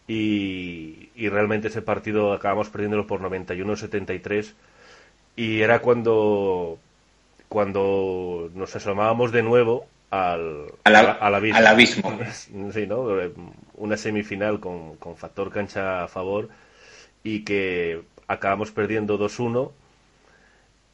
[0.08, 4.54] Y, realmente ese partido acabamos perdiéndolo por 91-73.
[5.36, 6.80] Y era cuando,
[7.48, 12.18] cuando nos asomábamos de nuevo al, al, abismo.
[12.74, 13.06] Sí, ¿no?
[13.76, 16.50] Una semifinal con, con factor cancha a favor
[17.24, 19.72] y que acabamos perdiendo 2-1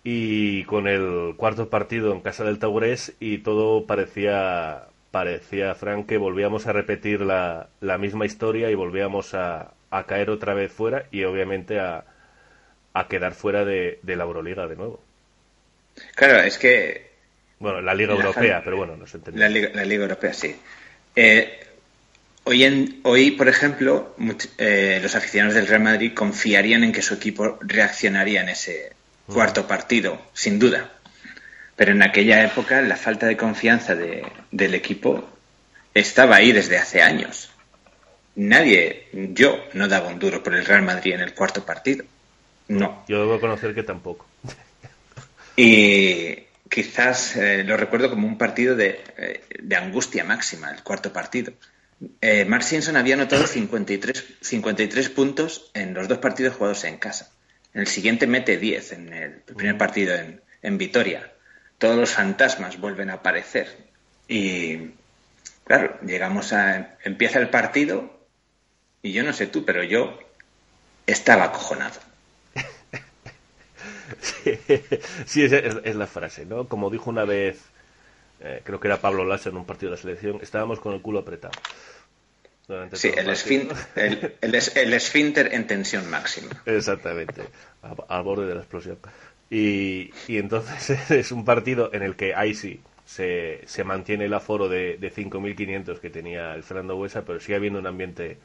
[0.03, 6.17] y con el cuarto partido en casa del Taurés y todo parecía parecía Frank que
[6.17, 11.05] volvíamos a repetir la, la misma historia y volvíamos a, a, caer otra vez fuera
[11.11, 12.03] y obviamente a,
[12.93, 15.01] a quedar fuera de, de, la Euroliga de nuevo.
[16.15, 17.11] Claro, es que
[17.59, 19.39] Bueno, la Liga Europea, pero bueno, no se entiende.
[19.39, 20.55] La Liga, la Liga Europea, sí.
[21.15, 21.64] Eh,
[22.45, 24.15] hoy, en, hoy, por ejemplo,
[24.57, 28.93] eh, los aficionados del Real Madrid confiarían en que su equipo reaccionaría en ese
[29.27, 29.33] mm.
[29.33, 30.91] cuarto partido, sin duda.
[31.75, 35.27] Pero en aquella época la falta de confianza de, del equipo
[35.93, 37.51] estaba ahí desde hace años.
[38.35, 42.05] Nadie, yo no daba un duro por el Real Madrid en el cuarto partido.
[42.67, 43.03] No.
[43.07, 44.25] Yo debo conocer que tampoco.
[45.57, 46.35] Y
[46.69, 51.53] quizás eh, lo recuerdo como un partido de, eh, de, angustia máxima, el cuarto partido.
[52.21, 57.31] Eh, Mark Simpson había anotado 53, 53 puntos en los dos partidos jugados en casa.
[57.73, 61.31] En el siguiente mete 10 en el primer partido en, en Vitoria.
[61.77, 63.67] Todos los fantasmas vuelven a aparecer.
[64.27, 64.91] Y
[65.63, 66.97] claro, llegamos a.
[67.03, 68.27] Empieza el partido
[69.01, 70.17] y yo no sé tú, pero yo
[71.05, 71.99] estaba acojonado.
[75.25, 76.67] sí, es, la frase, ¿no?
[76.67, 77.59] Como dijo una vez,
[78.41, 81.01] eh, creo que era Pablo Lassa en un partido de la selección, estábamos con el
[81.01, 81.53] culo apretado.
[82.93, 86.49] Sí, el, esfínter, el, esfínter en tensión máxima.
[86.65, 87.43] Exactamente,
[88.07, 88.97] al borde de la explosión.
[89.51, 94.33] Y, y, entonces es un partido en el que ahí sí se, se mantiene el
[94.33, 98.39] aforo de, de 5.500 que tenía el Fernando Huesa, pero sigue habiendo un ambiente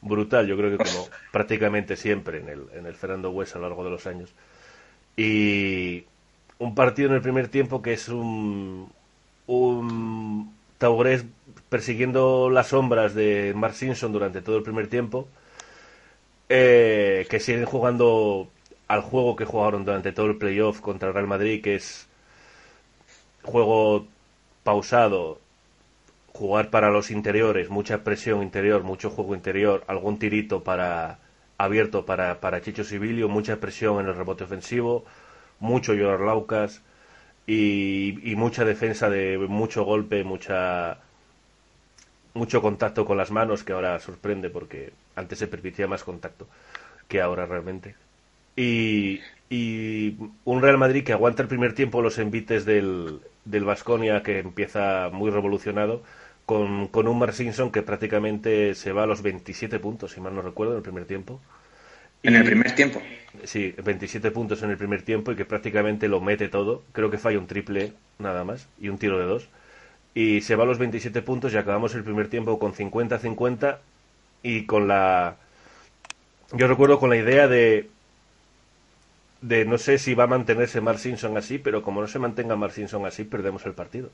[0.00, 3.68] brutal, yo creo que como prácticamente siempre en el, en el Fernando Huesa a lo
[3.68, 4.34] largo de los años.
[5.16, 6.04] Y
[6.58, 8.92] un partido en el primer tiempo que es un,
[9.48, 11.24] un Taurés
[11.68, 15.28] persiguiendo las sombras de Mark Simpson durante todo el primer tiempo,
[16.48, 18.48] eh, que siguen jugando
[18.86, 22.08] al juego que jugaron durante todo el playoff contra el Real Madrid, que es
[23.42, 24.06] juego
[24.64, 25.40] pausado,
[26.32, 31.18] jugar para los interiores, mucha presión interior, mucho juego interior, algún tirito para
[31.58, 35.04] abierto para, para Chicho Sibilio, mucha presión en el rebote ofensivo,
[35.58, 36.82] mucho llorar Laucas
[37.48, 41.00] y, y mucha defensa de mucho golpe, mucha
[42.34, 46.46] mucho contacto con las manos que ahora sorprende porque antes se permitía más contacto
[47.08, 47.94] que ahora realmente.
[48.56, 49.20] Y,
[49.50, 54.40] y un Real Madrid que aguanta el primer tiempo los envites del, del Vasconia que
[54.40, 56.02] empieza muy revolucionado
[56.46, 60.34] con, con un Mark Simpson que prácticamente se va a los 27 puntos, si mal
[60.34, 61.40] no recuerdo, en el primer tiempo.
[62.22, 63.00] ¿En el primer tiempo?
[63.44, 66.82] Sí, 27 puntos en el primer tiempo y que prácticamente lo mete todo.
[66.92, 69.48] Creo que falla un triple nada más y un tiro de dos.
[70.14, 73.78] Y se va a los 27 puntos y acabamos el primer tiempo con 50-50
[74.42, 75.36] y con la...
[76.52, 77.88] Yo recuerdo con la idea de...
[79.40, 82.56] De no sé si va a mantenerse Mark Simpson así, pero como no se mantenga
[82.56, 84.10] Mark Simpson así, perdemos el partido.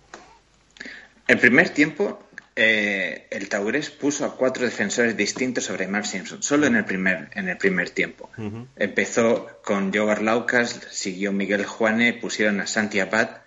[1.26, 2.22] El primer tiempo,
[2.56, 7.30] eh, el Taurés puso a cuatro defensores distintos sobre Mark Simpson, solo en el primer,
[7.34, 8.30] en el primer tiempo.
[8.76, 13.38] Empezó con Joe Laucas, siguió Miguel Juane, pusieron a Santi Abad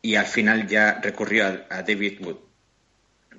[0.00, 2.38] y al final ya recurrió a, David Wood.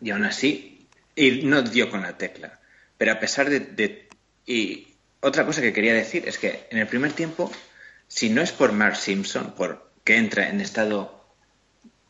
[0.01, 2.59] Y aún así, y no dio con la tecla.
[2.97, 4.07] Pero a pesar de, de,
[4.45, 4.87] Y
[5.21, 7.51] otra cosa que quería decir es que en el primer tiempo,
[8.07, 11.16] si no es por Mark Simpson, por que entra en estado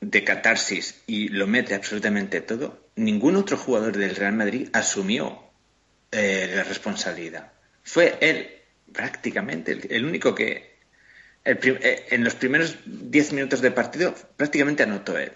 [0.01, 5.41] de catarsis y lo mete absolutamente todo, ningún otro jugador del Real Madrid asumió
[6.11, 7.51] eh, la responsabilidad.
[7.83, 8.49] Fue él
[8.93, 10.77] prácticamente el, único que
[11.45, 15.31] eh, en los primeros 10 minutos de partido prácticamente anotó él.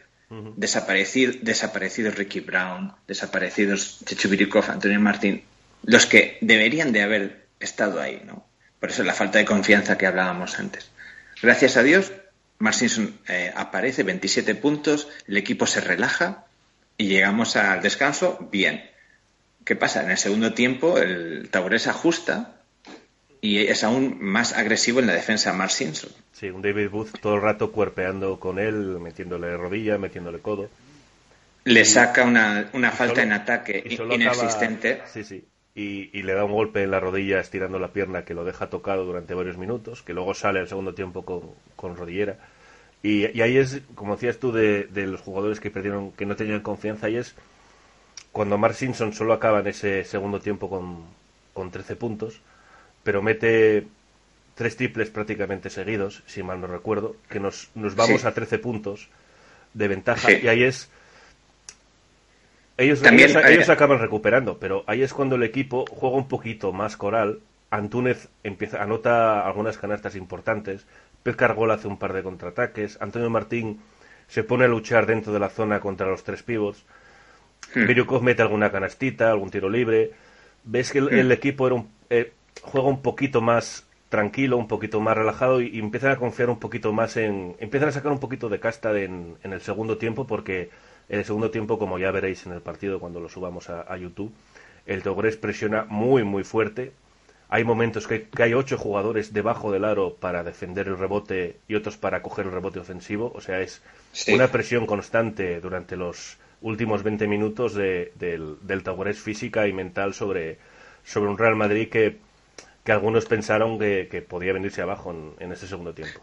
[0.55, 5.43] desaparecido, desaparecidos Ricky Brown, desaparecidos Chechubirikov, Antonio Martín,
[5.83, 8.45] los que deberían de haber estado ahí, ¿no?
[8.79, 10.89] Por eso la falta de confianza que hablábamos antes.
[11.41, 12.11] Gracias a Dios,
[12.61, 12.77] Mark
[13.27, 16.45] eh, aparece, 27 puntos, el equipo se relaja
[16.97, 18.89] y llegamos al descanso bien.
[19.65, 20.03] ¿Qué pasa?
[20.03, 22.61] En el segundo tiempo el Taurés ajusta
[23.41, 26.11] y es aún más agresivo en la defensa Mark Simpson.
[26.31, 30.69] Sí, un David Booth todo el rato cuerpeando con él, metiéndole rodilla, metiéndole codo.
[31.63, 35.01] Le saca una, falta en ataque inexistente.
[35.11, 35.43] Sí, sí.
[35.73, 38.69] Y, y, le da un golpe en la rodilla estirando la pierna que lo deja
[38.69, 42.37] tocado durante varios minutos, que luego sale al segundo tiempo con, con rodillera.
[43.03, 47.09] Y, ahí es, como decías tú, de, los jugadores que perdieron, que no tenían confianza,
[47.09, 47.35] y es
[48.31, 51.05] cuando Mark Simpson solo acaba en ese segundo tiempo con,
[51.53, 52.41] con 13 puntos,
[53.03, 53.87] pero mete
[54.55, 59.09] tres triples prácticamente seguidos, si mal no recuerdo, que nos, nos vamos a 13 puntos
[59.73, 60.89] de ventaja, y ahí es...
[62.81, 66.97] Ellos, ellos, ellos, acaban recuperando, pero ahí es cuando el equipo juega un poquito más
[66.97, 67.39] coral.
[67.69, 70.85] Antúnez empieza, anota algunas canastas importantes,
[71.23, 72.97] Pep Cargol hace un par de contraataques.
[73.01, 73.79] Antonio Martín
[74.27, 76.83] se pone a luchar dentro de la zona contra los tres pivots.
[77.75, 77.85] Hmm.
[78.23, 80.11] mete alguna canastita, algún tiro libre.
[80.63, 81.31] Ves que el, hmm.
[81.31, 86.11] equipo era un, eh, juega un poquito más tranquilo, un poquito más relajado y, empiezan
[86.11, 87.55] a confiar un poquito más en...
[87.59, 90.69] Empiezan a sacar un poquito de casta en, en el segundo tiempo porque
[91.11, 94.31] en el segundo tiempo, como ya veréis en el partido cuando lo subamos a, YouTube,
[94.85, 96.93] el Togres presiona muy, muy fuerte.
[97.49, 101.97] Hay momentos que, hay ocho jugadores debajo del aro para defender el rebote y otros
[101.97, 103.29] para coger el rebote ofensivo.
[103.35, 103.81] O sea, es
[104.29, 110.59] una presión constante durante los últimos 20 minutos del, del física y mental sobre,
[111.03, 112.19] sobre un Real Madrid que,
[112.85, 116.21] que algunos pensaron que, podía venirse abajo en, en ese segundo tiempo.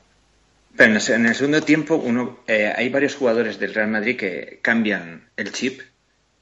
[0.77, 5.31] Pero en el segundo tiempo uno, eh, hay varios jugadores del Real Madrid que cambian
[5.37, 5.81] el chip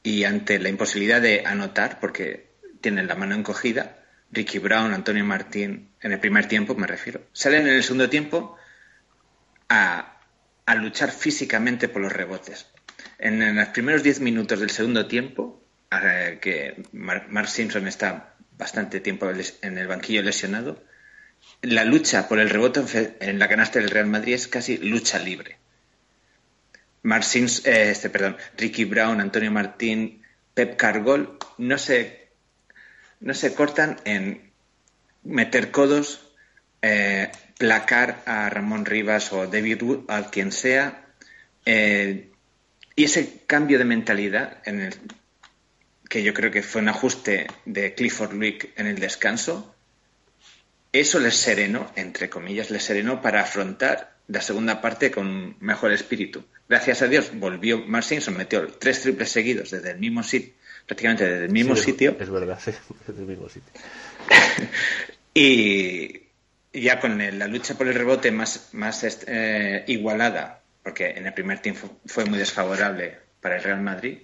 [0.02, 2.50] y ante la imposibilidad de anotar, porque
[2.80, 7.66] tienen la mano encogida, Ricky Brown, Antonio Martín, en el primer tiempo me refiero, salen
[7.66, 8.56] en el segundo tiempo
[9.68, 10.12] a,
[10.76, 12.66] luchar físicamente por los rebotes.
[13.18, 19.28] En, los primeros diez minutos del segundo tiempo, eh, que Mark Simpson está bastante tiempo
[19.30, 20.82] en el banquillo lesionado,
[21.62, 25.58] la lucha por el rebote en la canasta del Real Madrid es casi lucha libre.
[27.02, 30.22] Marcins, eh, este, perdón, Ricky Brown, Antonio Martín,
[30.54, 32.30] Pep Cargol no se,
[33.20, 34.50] no se cortan en
[35.22, 36.32] meter codos,
[36.82, 41.06] eh, placar a Ramón Rivas o David Wood, a quien sea,
[41.64, 42.30] eh,
[42.96, 44.94] y ese cambio de mentalidad en el
[46.08, 49.75] que yo creo que fue un ajuste de Clifford Luick en el descanso,
[51.00, 56.44] eso les serenó, entre comillas, les serenó para afrontar la segunda parte con mejor espíritu.
[56.68, 60.54] Gracias a Dios volvió Mark Simpson, metió tres triples seguidos desde el mismo sitio,
[60.86, 62.16] prácticamente desde el mismo sitio.
[62.18, 62.72] Es verdad, sí,
[63.06, 63.72] desde el mismo sitio.
[65.34, 66.22] y
[66.72, 71.60] ya con la lucha por el rebote más, más eh, igualada, porque en el primer
[71.60, 74.18] tiempo fue muy desfavorable para el Real Madrid,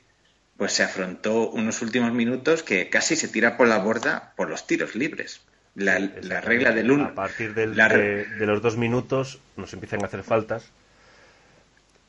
[0.57, 4.67] pues se afrontó unos últimos minutos que casi se tira por la borda por los
[4.67, 5.41] tiros libres.
[5.75, 5.99] La,
[6.41, 7.05] regla del uno.
[7.05, 10.71] A partir del, de, los dos minutos nos empiezan a hacer faltas.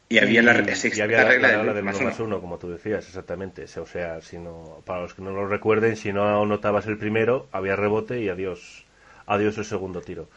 [0.09, 0.75] Y había la, regla,
[1.73, 2.39] del más, uno.
[2.39, 3.63] como tú decías, exactamente.
[3.63, 7.47] O sea, si no, para los que no lo recuerden, si no anotabas el primero,
[7.51, 8.85] había rebote y adiós,
[9.25, 10.27] adiós el segundo tiro.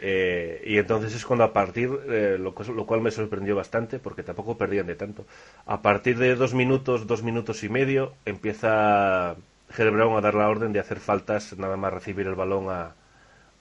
[0.00, 4.22] Eh, y entonces es cuando a partir, eh, lo, lo, cual me sorprendió bastante, porque
[4.22, 5.24] tampoco perdían de tanto.
[5.66, 9.34] A partir de dos minutos, dos minutos y medio, empieza
[9.76, 12.94] Brown a dar la orden de hacer faltas nada más recibir el balón a,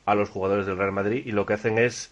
[0.05, 2.11] a los jugadores del Real Madrid y lo que hacen es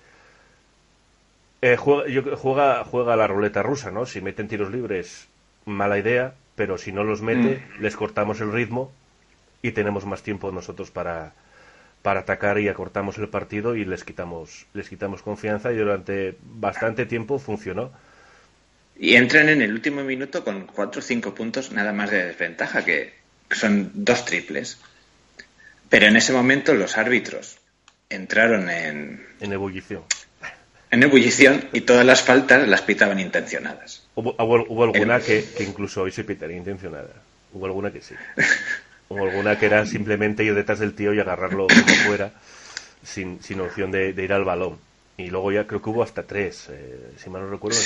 [1.62, 4.06] eh, juega, juega, juega la ruleta rusa, ¿no?
[4.06, 5.28] Si meten tiros libres,
[5.66, 7.82] mala idea, pero si no los mete, mm.
[7.82, 8.92] les cortamos el ritmo
[9.62, 11.34] y tenemos más tiempo nosotros para,
[12.02, 17.06] para atacar y acortamos el partido y les quitamos, les quitamos confianza y durante bastante
[17.06, 17.92] tiempo funcionó.
[18.98, 22.84] Y entran en el último minuto con cuatro o cinco puntos nada más de desventaja,
[22.84, 23.21] que
[23.56, 24.78] son dos triples.
[25.90, 27.58] Pero en ese momento los árbitros
[28.10, 29.26] entraron en...
[29.40, 30.04] En ebullición.
[30.90, 34.04] En ebullición y todas las faltas las pitaban intencionadas.
[34.16, 37.14] Hubo, hubo, alguna que, incluso hoy se pitaría intencionada.
[37.54, 38.16] Hubo alguna que sí.
[39.10, 42.32] Hubo alguna que era simplemente ir detrás del tío y agarrarlo como fuera
[43.04, 44.78] sin, sin opción de, ir al balón.
[45.18, 46.68] Y luego ya creo que hubo hasta tres.
[46.70, 47.78] Eh, si mal no recuerdo,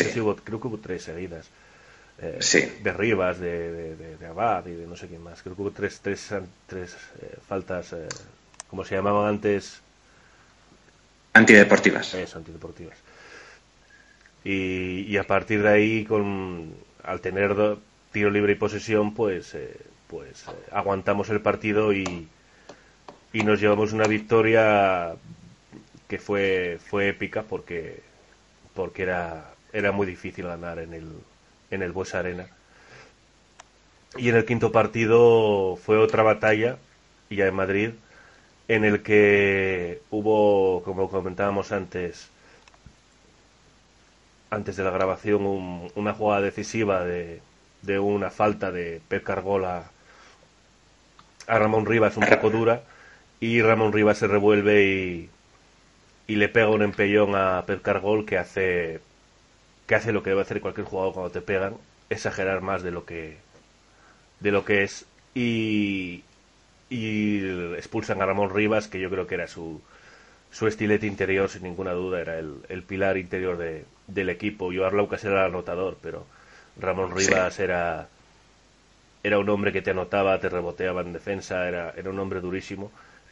[0.44, 1.50] creo que hubo tres seguidas
[2.20, 5.42] eh, de Rivas, de, de, Abad y de no sé quién más.
[5.42, 6.32] Creo que hubo tres, tres,
[6.68, 8.08] tres eh, faltas, eh,
[8.70, 9.82] como se llamaban antes.
[11.34, 12.14] Antideportivas.
[12.14, 12.98] Eso, antideportivas.
[14.44, 17.78] Y, y a partir de ahí, con, al tener
[18.12, 19.76] tiro libre y posesión, pues, eh,
[20.08, 22.28] pues aguantamos el partido y,
[23.34, 25.16] y nos llevamos una victoria
[26.08, 28.00] que fue, fue épica porque,
[28.74, 31.10] porque era, era muy difícil ganar en el,
[31.72, 32.48] en el Buesa Arena.
[34.18, 36.78] Y en el quinto partido fue otra batalla,
[37.30, 37.90] ya en Madrid,
[38.68, 42.30] en el que hubo, como comentábamos antes,
[44.50, 47.42] antes de la grabación, una jugada decisiva de,
[47.82, 49.92] de, una falta de Pep Cargola
[51.48, 52.84] a Ramón Rivas un poco dura
[53.40, 55.30] y Ramón Rivas se revuelve y,
[56.28, 59.00] y le pega un empellón a Pep Cargol que hace
[59.88, 61.76] que hace lo que debe hacer cualquier jugador cuando te pegan,
[62.10, 63.38] exagerar más de lo que
[64.40, 65.06] de lo que es.
[65.34, 66.24] Y,
[66.90, 67.40] y
[67.76, 69.82] expulsan a Ramón Rivas, que yo creo que era su,
[70.52, 74.72] su estilete interior, sin ninguna duda, era el, el pilar interior de, del equipo.
[74.72, 76.26] Yo Laucas era el anotador, pero
[76.80, 78.08] Ramón Rivas era,
[79.24, 82.92] era un hombre que te anotaba, te reboteaba en defensa, era, era un hombre durísimo.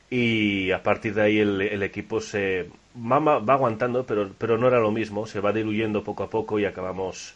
[0.10, 4.80] Y a partir de ahí el, equipo se va, va, aguantando, pero, pero no era
[4.80, 7.36] lo mismo, se va diluyendo poco a poco y acabamos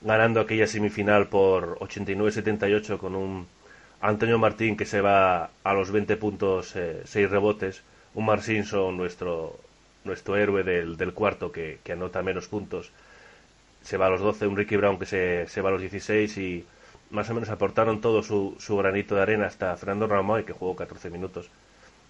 [0.00, 3.46] ganando aquella semifinal por 89-78 con un
[4.00, 7.82] Antonio Martín que se va a los 20 puntos, 6 eh, rebotes,
[8.14, 9.58] un Marcinson, nuestro,
[10.04, 12.92] nuestro héroe del, del cuarto, que, que, anota menos puntos,
[13.82, 16.36] se va a los 12, un Ricky Brown que se, se va a los 16
[16.38, 16.64] y
[17.10, 20.76] más o menos aportaron todo su, su granito de arena hasta Fernando Ramoy, que jugó
[20.76, 21.50] 14 minutos,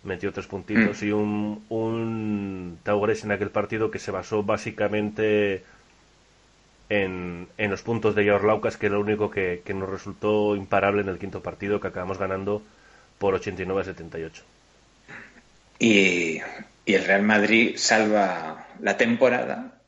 [0.02, 1.06] metió tres puntitos, mm.
[1.06, 5.62] y un, un Taugres en aquel partido que se basó básicamente
[6.88, 10.56] en, en los puntos de George Laucas, que era lo único que, que, nos resultó
[10.56, 12.62] imparable en el quinto partido, que acabamos ganando
[13.18, 14.42] por 89 a 78.
[15.78, 16.40] Y,
[16.84, 19.80] y el Real Madrid salva la temporada,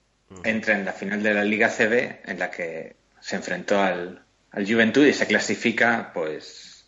[0.45, 4.67] entra en la final de la Liga CB, en la que se enfrentó al, al
[4.67, 6.87] Juventud y se clasifica, pues,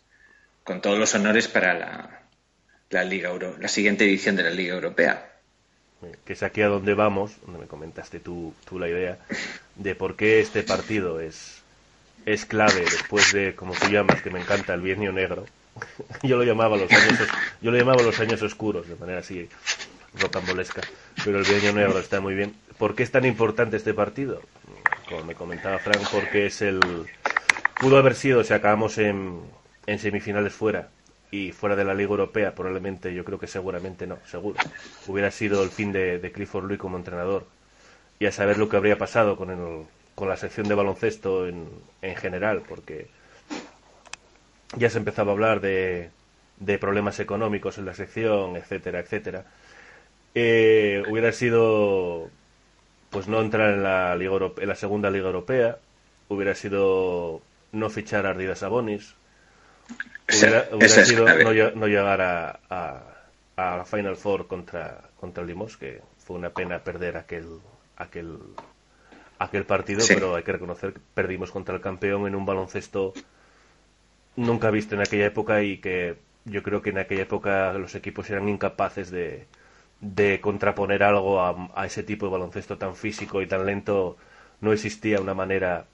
[0.63, 2.24] con todos los honores para la,
[2.89, 5.31] la Liga Euro, la siguiente edición de la Liga Europea.
[6.23, 9.17] Que es aquí a donde vamos, donde me comentaste tú, tú la idea
[9.75, 11.63] de por qué este partido es,
[12.25, 15.45] es clave después de, como tú llamas, que me encanta el bienio negro.
[16.23, 17.19] yo lo llamaba los años,
[17.61, 19.49] yo lo llamaba los años oscuros, de manera así
[20.19, 20.81] rocambolesca,
[21.23, 22.55] pero el bienio negro está muy bien.
[22.77, 24.41] ¿Por qué es tan importante este partido?
[25.09, 26.79] Como me comentaba Frank, porque es el,
[27.79, 29.41] pudo haber sido si acabamos en,
[29.87, 30.89] en semifinales fuera
[31.31, 34.59] y fuera de la Liga Europea, probablemente, yo creo que seguramente no, seguro.
[35.07, 37.45] Hubiera sido el fin de, Clifford Louis como entrenador
[38.19, 41.67] y a saber lo que habría pasado con, el, con la sección de baloncesto en,
[42.01, 43.07] en general, porque
[44.77, 46.09] ya se empezaba a hablar de,
[46.59, 49.45] de problemas económicos en la sección, etcétera, etcétera.
[50.33, 52.29] Eh, hubiera sido
[53.09, 55.77] pues no entrar en la Liga en la segunda Liga Europea,
[56.27, 59.15] hubiera sido no fichar a Ardidas Sabonis,
[60.27, 62.59] hubiera, hubiera sido no, no, llegar a,
[63.57, 67.59] a, Final Four contra, contra Limos, que fue una pena perder aquel,
[67.97, 68.37] aquel,
[69.39, 70.13] aquel partido, sí.
[70.13, 73.13] pero hay que reconocer que perdimos contra el campeón en un baloncesto
[74.35, 78.29] nunca visto en aquella época y que yo creo que en aquella época los equipos
[78.29, 79.47] eran incapaces de,
[80.01, 84.17] de contraponer algo a, a, ese tipo de baloncesto tan físico y tan lento.
[84.61, 85.85] No existía una manera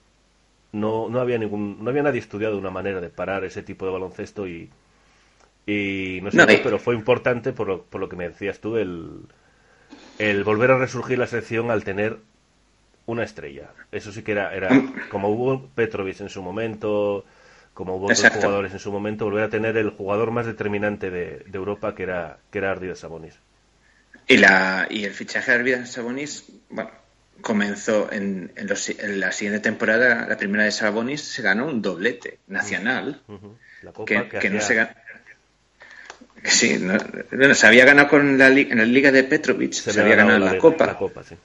[0.71, 3.91] no, no había ningún, no había nadie estudiado una manera de parar ese tipo de
[3.91, 4.69] baloncesto y,
[5.65, 8.77] y no sé, no, pero fue importante por lo, por lo que me decías tú
[8.77, 9.21] el,
[10.17, 12.17] el volver a resurgir la selección al tener
[13.05, 13.69] una estrella.
[13.91, 14.69] Eso sí que era, era
[15.09, 17.25] como hubo Petrovic en su momento,
[17.73, 21.39] como hubo otros jugadores en su momento, volver a tener el jugador más determinante de,
[21.45, 23.37] de Europa que era, que era Ardidas Sabonis.
[24.27, 26.91] Y, la, y el fichaje de Ardidas Sabonis, bueno,
[27.41, 31.81] comenzó en, en, los, en, la siguiente temporada, la primera de Sabonis, se ganó un
[31.81, 33.21] doblete nacional.
[33.27, 33.57] Uh -huh.
[33.83, 34.91] La Copa que, que, que no se ganó.
[36.43, 36.97] Sí, no,
[37.31, 40.39] bueno, se había ganado con la, en la Liga de Petrovic, se, se había ganado
[40.39, 40.85] la, la, Copa.
[40.87, 41.35] La Copa sí.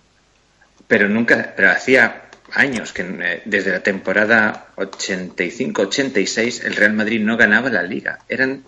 [0.89, 2.23] Pero nunca, pero hacía
[2.53, 8.21] años que eh, desde la temporada 85-86 el Real Madrid no ganaba la Liga.
[8.29, 8.65] Eran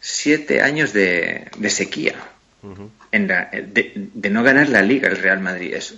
[0.00, 2.14] siete años de, de sequía.
[2.62, 2.88] Uh -huh.
[3.12, 5.74] en la, de, de, no ganar la Liga el Real Madrid.
[5.74, 5.94] Es,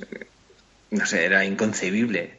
[0.91, 2.37] no sé, era inconcebible.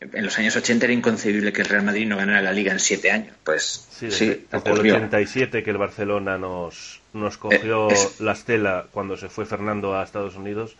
[0.00, 2.78] En los años 80 era inconcebible que el Real Madrid no ganara la Liga en
[2.78, 3.34] siete años.
[3.42, 8.20] Pues sí, sí desde el 87 que el Barcelona nos, nos cogió eh, es...
[8.20, 10.76] la estela cuando se fue Fernando a Estados Unidos.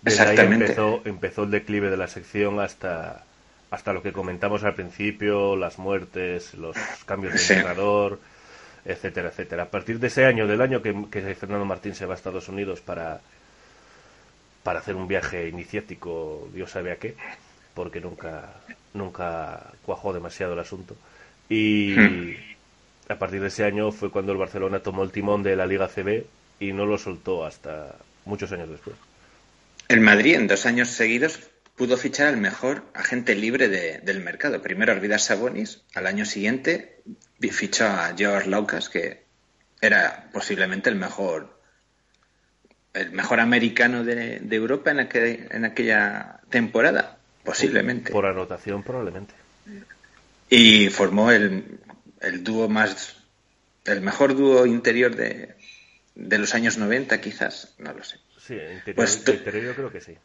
[0.00, 3.24] Desde ahí empezó, empezó el declive de la sección hasta,
[3.70, 7.52] hasta lo que comentamos al principio, las muertes, los cambios de sí.
[7.52, 8.20] entrenador,
[8.84, 9.64] etcétera, etcétera.
[9.64, 12.48] A partir de ese año, del año que, que Fernando Martín se va a Estados
[12.48, 13.20] Unidos para,
[14.62, 17.14] para hacer un viaje iniciático, Dios sabe a qué,
[17.74, 18.54] porque nunca,
[18.94, 20.96] nunca cuajó demasiado el asunto.
[21.48, 22.34] Y hmm.
[23.08, 25.88] a partir de ese año fue cuando el Barcelona tomó el timón de la Liga
[25.88, 26.24] CB
[26.60, 28.96] y no lo soltó hasta muchos años después.
[29.88, 31.40] El Madrid en dos años seguidos
[31.76, 34.62] pudo fichar al mejor agente libre de, del mercado.
[34.62, 37.00] Primero Arvidas Sabonis, al año siguiente
[37.50, 39.24] fichó a George Laucas, que
[39.80, 41.60] era posiblemente el mejor
[42.94, 48.12] el mejor americano de, de Europa en, aquel, en, aquella temporada, posiblemente.
[48.12, 49.34] Por, por, anotación, probablemente.
[50.50, 51.78] Y formó el,
[52.20, 53.16] el dúo más,
[53.86, 55.54] el mejor dúo interior de,
[56.14, 58.18] de los años 90, quizás, no lo sé.
[58.38, 60.16] Sí, interior, pues, interior yo creo que sí.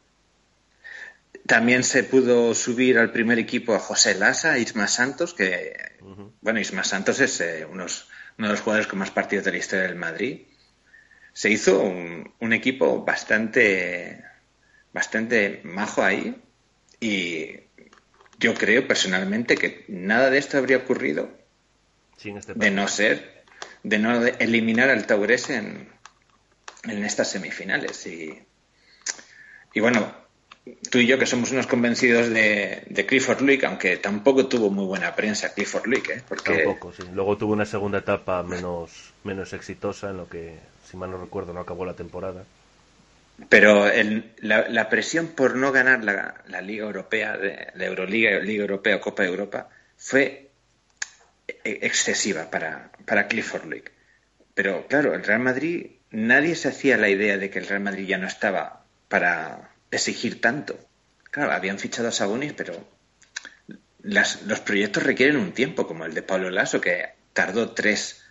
[1.46, 6.32] También se pudo subir al primer equipo a José Lassa, Isma Santos, que, uh -huh.
[6.42, 9.58] bueno, Isma Santos es eh, unos, uno de los jugadores con más partidos de la
[9.58, 10.42] historia del Madrid
[11.38, 14.24] se hizo un, un, equipo bastante,
[14.92, 16.36] bastante majo ahí
[17.00, 17.52] y
[18.40, 21.30] yo creo personalmente que nada de esto habría ocurrido
[22.18, 23.44] este de no ser,
[23.84, 25.88] de no eliminar al Taurés en,
[26.86, 28.08] en estas semifinales.
[28.08, 28.42] Y,
[29.76, 30.12] y bueno,
[30.90, 34.86] tú y yo que somos unos convencidos de, de Clifford Luick, aunque tampoco tuvo muy
[34.86, 36.24] buena prensa Clifford Luick, ¿eh?
[36.28, 36.64] Porque...
[36.64, 37.04] Tampoco, sí.
[37.14, 40.58] Luego tuvo una segunda etapa menos, menos exitosa, en lo que,
[40.90, 42.46] si mal no recuerdo, no acabó la temporada.
[43.50, 48.40] Pero el, la, la, presión por no ganar la, la Liga Europea, de, la Euroliga,
[48.40, 50.50] Liga Europea Copa de Europa, fue
[51.64, 53.92] excesiva para, para Clifford Luick.
[54.56, 58.08] Pero claro, el Real Madrid, nadie se hacía la idea de que el Real Madrid
[58.08, 60.80] ya no estaba para exigir tanto.
[61.30, 62.74] Claro, habían fichado a Sabonis, pero
[64.02, 68.24] los proyectos requieren un tiempo, como el de Pablo Lasso, que tardó tres,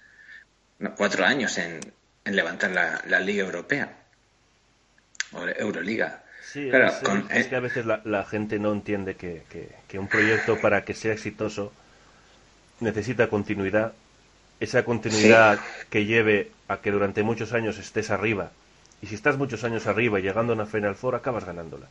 [0.80, 1.80] no, cuatro años en,
[2.26, 3.88] en levantar la, la, Liga Europea
[5.32, 6.22] o Euroliga.
[6.44, 9.70] Sí, claro, es, con, es, que a veces la, la gente no entiende que, que,
[9.88, 11.72] que, un proyecto para que sea exitoso
[12.80, 13.92] necesita continuidad.
[14.58, 15.86] Esa continuidad sí.
[15.90, 18.50] que lleve a que durante muchos años estés arriba
[19.02, 21.86] y si estás muchos años arriba y llegando a una Final Four, acabas ganándola.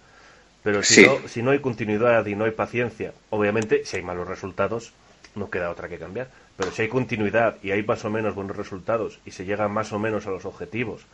[0.64, 1.06] Pero si, sí.
[1.06, 4.94] no, si no hay continuidad y no hay paciencia, obviamente, si hay malos resultados,
[5.36, 6.28] no queda otra que cambiar.
[6.58, 9.92] Pero si hay continuidad y hay más o menos buenos resultados y se llega más
[9.92, 11.06] o menos a los objetivos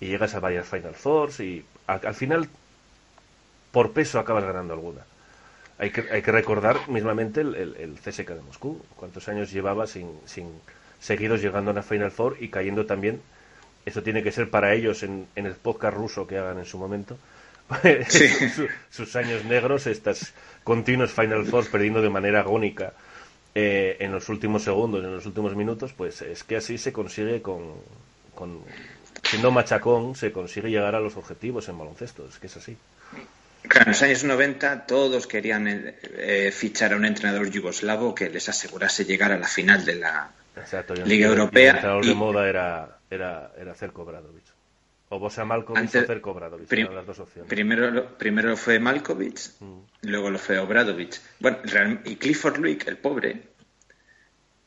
[0.00, 2.48] y llegas a varias Final Fours y al final,
[3.70, 5.02] por peso, acabas ganando alguna.
[5.78, 8.80] Hay que, hay que recordar mismamente el, el, el, CSK de Moscú.
[8.96, 10.48] ¿Cuántos años llevaba sin, sin
[11.00, 13.20] seguidos llegando a una Final Four y cayendo también
[13.84, 16.78] eso tiene que ser para ellos en, en el podcast ruso que hagan en su
[16.78, 17.18] momento.
[18.08, 18.28] Sí.
[18.28, 22.92] sus, sus años negros, estas continuos Final Four perdiendo de manera agónica
[23.54, 27.42] eh, en los últimos segundos, en los últimos minutos, pues es que así se consigue
[27.42, 27.74] con,
[28.34, 28.60] con
[29.22, 32.76] siendo machacón, se consigue llegar a los objetivos en baloncesto, es que es así.
[33.62, 38.48] Claro, en los años 90 todos querían eh, fichar a un entrenador yugoslavo que les
[38.48, 41.70] asegurase llegar a la final de la Exacto, Liga Europea.
[41.70, 42.08] El entrenador y...
[42.08, 44.44] de moda era era, era Cerco Bradovic.
[45.12, 47.46] O Bosa Malkovich Antes, o Cerco Bradovic, prim, las dos opciones.
[47.46, 50.08] Primero, primero fue Malkovich, mm.
[50.08, 51.20] luego lo fue Obradovic.
[51.38, 51.58] Bueno,
[52.06, 53.42] y Clifford Luick, el pobre,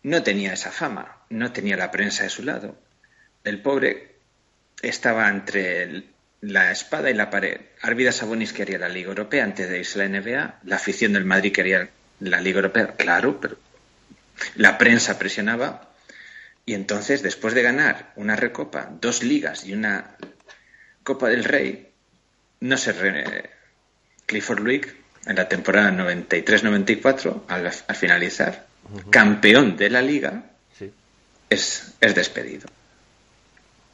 [0.03, 2.77] no tenía esa fama, no tenía la prensa de su lado.
[3.43, 4.17] El pobre
[4.83, 6.09] estaba entre el,
[6.41, 7.61] la espada y la pared.
[7.81, 11.25] Arvidas Sabonis quería la Liga Europea antes de irse a la NBA, la afición del
[11.25, 11.89] Madrid quería
[12.19, 13.57] la Liga Europea, claro, pero
[14.57, 15.89] la prensa presionaba
[16.65, 20.17] y entonces, después de ganar una recopa, dos ligas y una
[21.05, 21.87] Copa del Rey,
[22.61, 23.51] no se re...
[24.25, 24.95] Clifford Luick
[25.27, 29.09] en la temporada 93-94, al, al, finalizar, uh -huh.
[29.11, 30.45] campeón de la liga,
[30.77, 30.91] sí.
[31.47, 32.67] es, es despedido.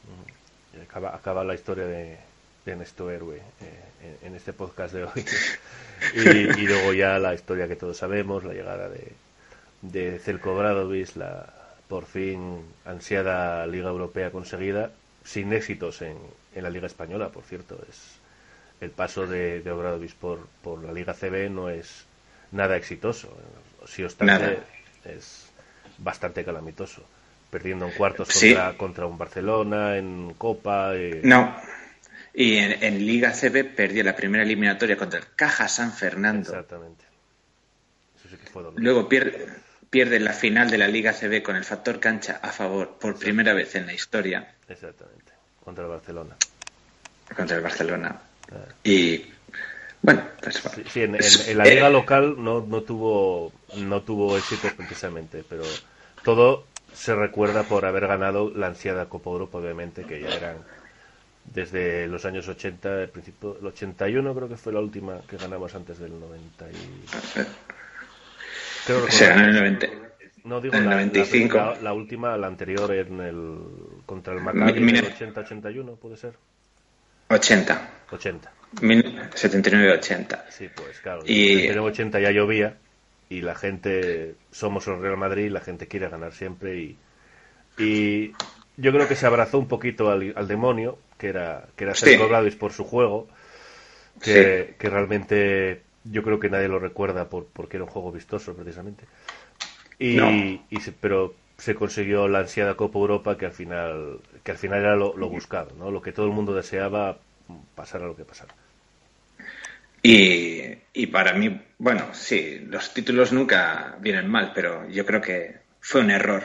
[0.08, 0.82] Uh -huh.
[0.84, 2.16] acaba, acaba, la historia de,
[2.64, 2.72] de
[3.14, 5.24] héroe eh, en, en, este podcast de hoy.
[6.14, 9.12] y, y, luego ya la historia que todos sabemos, la llegada de,
[9.82, 11.46] de Celko Bradovic, la,
[11.88, 14.90] por fin ansiada Liga Europea conseguida,
[15.24, 16.16] sin éxitos en,
[16.54, 17.80] en la Liga Española, por cierto.
[17.88, 18.18] Es
[18.80, 22.04] el paso de, de Obradovic por, por la Liga CB no es
[22.50, 23.36] nada exitoso.
[23.86, 24.58] Si obstante,
[25.04, 25.46] es
[25.98, 27.04] bastante calamitoso.
[27.50, 28.54] Perdiendo en cuartos sí.
[28.54, 30.94] contra, contra, un Barcelona, en Copa.
[30.94, 31.20] Eh...
[31.22, 31.54] No.
[32.32, 36.48] Y en, en, Liga CB perdió la primera eliminatoria contra el Caja San Fernando.
[36.50, 37.04] Exactamente.
[38.16, 39.48] Eso sí que fue Luego pierde,
[39.90, 43.52] pierde la final de la Liga CB con el factor cancha a favor por primera
[43.52, 44.54] vez en la historia.
[44.66, 45.32] Exactamente,
[45.64, 46.36] contra el Barcelona.
[47.34, 48.20] Contra el Barcelona.
[48.84, 49.24] Y
[50.02, 54.02] bueno, pues, sí, sí en, en, en, la liga eh, local no, no tuvo no
[54.02, 55.62] tuvo éxito precisamente, pero
[56.24, 60.56] todo se recuerda por haber ganado la ansiada Copa Europa, obviamente, que ya eran
[61.44, 65.74] desde los años 80, el principio, el 81 creo que fue la última que ganamos
[65.74, 67.44] antes del 90 y...
[68.86, 69.86] Creo que será en el 90.
[70.44, 71.56] No digo en el la, 95.
[71.56, 73.58] La, la, última, la anterior en el
[74.06, 76.34] contra el Maccabi en el 80-81, puede ser.
[77.28, 77.90] 80.
[78.10, 78.52] 80.
[78.74, 80.44] 79-80.
[80.48, 81.22] Sí, pues claro.
[81.24, 81.66] Y...
[81.66, 82.76] En 80 ya llovía
[83.28, 86.96] y la gente somos el Real Madrid, la gente quiere ganar siempre y
[87.78, 88.32] y
[88.76, 92.28] yo creo que se abrazó un poquito al, al demonio que era que era Sergio
[92.50, 92.56] sí.
[92.56, 93.28] por su juego
[94.20, 94.74] que, sí.
[94.78, 99.04] que realmente yo creo que nadie lo recuerda por, porque era un juego vistoso precisamente
[100.02, 100.30] y, no.
[100.68, 104.80] y se, pero se consiguió la ansiada Copa Europa que al final que al final
[104.80, 107.18] era lo, lo, buscado no lo que todo el mundo deseaba
[107.74, 108.54] pasara lo que pasara.
[110.02, 110.62] Y,
[110.92, 116.00] y para mí bueno sí los títulos nunca vienen mal pero yo creo que fue
[116.00, 116.42] un error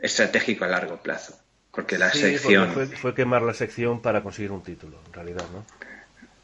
[0.00, 1.38] estratégico a largo plazo
[1.70, 5.12] porque la sí, sección porque fue, fue quemar la sección para conseguir un título en
[5.12, 5.64] realidad no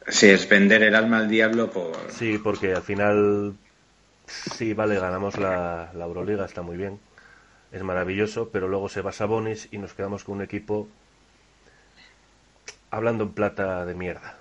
[0.07, 1.95] Sí, es vender el alma al diablo por...
[2.09, 3.53] Sí, porque al final,
[4.27, 6.99] sí, vale, ganamos la, la Euroliga, está muy bien,
[7.71, 10.87] es maravilloso, pero luego se va Sabonis y nos quedamos con un equipo
[12.91, 14.37] hablando en plata de mierda.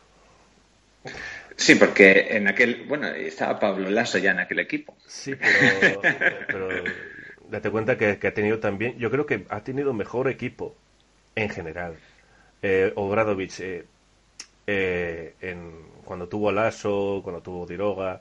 [1.57, 4.97] Sí, porque en aquel, bueno, estaba Pablo Lasso ya en aquel equipo.
[5.07, 6.01] Sí, pero,
[6.47, 6.69] pero
[7.49, 10.75] date cuenta que, que ha tenido también, yo creo que ha tenido mejor equipo
[11.35, 11.97] en general.
[12.63, 13.85] Eh, Obradovich, eh,
[14.67, 15.73] eh, en,
[16.05, 18.21] cuando tuvo a Lasso, cuando tuvo Diroga,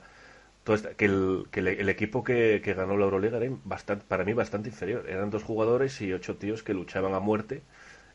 [0.64, 4.68] que, el, que el, equipo que, que ganó la Euroliga era bastante, para mí bastante
[4.68, 5.06] inferior.
[5.08, 7.62] Eran dos jugadores y ocho tíos que luchaban a muerte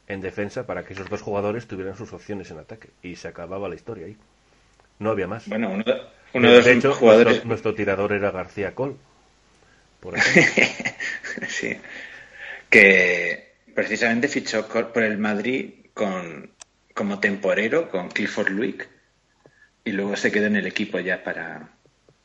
[0.08, 2.90] en defensa para que esos dos jugadores tuvieran sus opciones en ataque.
[3.02, 4.18] Y se acababa la historia ahí.
[5.00, 5.48] No había más.
[5.48, 5.84] Bueno, uno,
[6.34, 7.26] uno de los hecho, jugadores.
[7.26, 8.98] nuestro, nuestro tirador era García Col.
[10.00, 10.20] Por
[11.48, 11.78] sí.
[12.70, 16.52] Que precisamente fichó por el Madrid con,
[16.94, 18.90] como temporero con Clifford Luick
[19.84, 21.70] y luego se quedó en el equipo ya para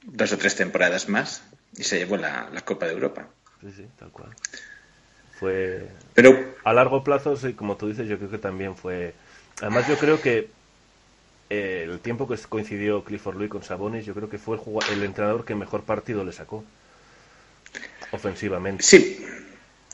[0.04, 1.42] dos o tres temporadas más
[1.76, 3.28] y se llevó la, la Copa de Europa.
[3.60, 4.30] Sí, sí, tal cual.
[5.38, 9.14] Fue Pero a largo plazo, sí, como tú dices, yo creo que también fue.
[9.60, 10.50] Además, yo creo que
[11.50, 14.62] eh, el tiempo que coincidió Clifford Louis con Sabonis, yo creo que fue el,
[14.98, 16.64] el entrenador que mejor partido le sacó
[18.10, 18.84] ofensivamente.
[18.84, 19.26] sí,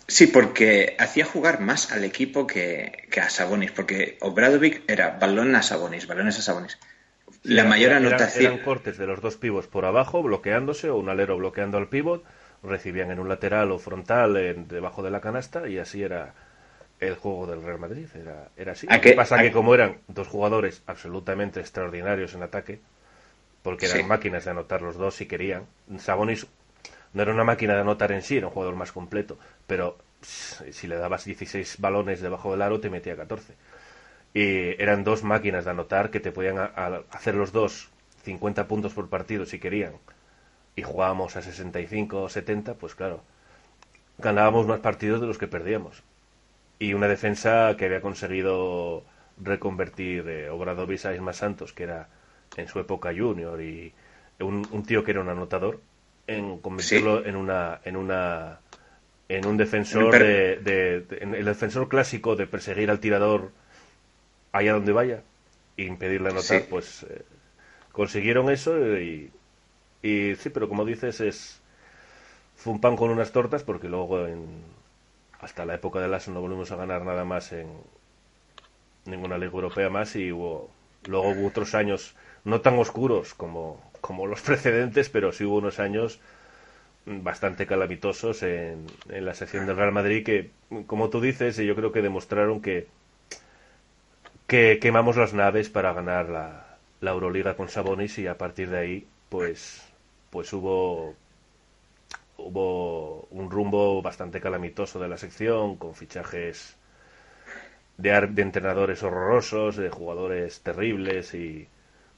[0.07, 5.55] sí, porque hacía jugar más al equipo que, que a Sabonis, porque Obradovic era balón
[5.57, 6.79] a Sabonis, balones a Sabonis.
[7.49, 8.53] La mayor eran- anotación.
[8.55, 12.25] Eran cortes de los dos pivos por abajo, bloqueándose, o un alero bloqueando al pivot,
[12.63, 16.35] recibían en un lateral o frontal en- debajo de la canasta, y así era
[17.01, 18.07] el juego del Real Madrid.
[18.15, 18.87] Era, era así.
[18.91, 22.81] ¿A Lo que pasa que como eran dos jugadores absolutamente extraordinarios en ataque,
[23.63, 24.05] porque eran Sí.
[24.05, 25.65] máquinas de anotar los dos si querían,
[25.99, 26.47] Sabonis
[27.13, 30.87] no era una máquina de anotar en sí, era un jugador más completo, pero si
[30.89, 33.55] le dabas 16 balones debajo del aro te metía 14
[34.35, 37.91] y eran dos máquinas de anotar que te podían a- a- hacer los dos
[38.25, 39.95] 50 puntos por partido si querían.
[40.77, 43.23] Y jugábamos a 65 o 70 pues claro
[44.19, 46.03] ganábamos más partidos de los que perdíamos.
[46.79, 49.05] Y una defensa que había conseguido
[49.43, 52.09] reconvertir eh, Obradovic a Isma Santos que era
[52.57, 53.95] en su época junior y
[54.41, 55.81] un, un tío que era un anotador
[56.27, 58.61] en convertirlo en una en una
[59.29, 63.53] en un defensor Per- de, de- de- en el defensor clásico de perseguir al tirador
[64.53, 65.23] allá donde vaya
[65.77, 66.65] e impedirle anotar Sí.
[66.69, 67.25] pues eh,
[67.93, 69.33] consiguieron eso y,
[70.03, 71.63] y sí pero como dices es
[72.57, 74.63] fue un pan con unas tortas porque luego en,
[75.41, 77.69] hasta la época de Lasso no volvimos a ganar nada más en
[79.07, 80.71] ninguna liga europea más y hubo
[81.07, 82.15] luego hubo otros años
[82.45, 86.21] no tan oscuros como como los precedentes pero sí hubo unos años
[87.07, 90.51] bastante calamitosos en, en la sección del Real Madrid que
[90.87, 92.89] como tú dices yo creo que demostraron que
[94.49, 98.79] que quemamos las naves para ganar la, la Euroliga con Sabonis y a partir de
[98.79, 99.83] ahí pues
[100.31, 101.17] pues hubo
[102.39, 106.79] hubo un rumbo bastante calamitoso de la sección con fichajes
[107.97, 111.69] de, de entrenadores horrorosos, de jugadores terribles y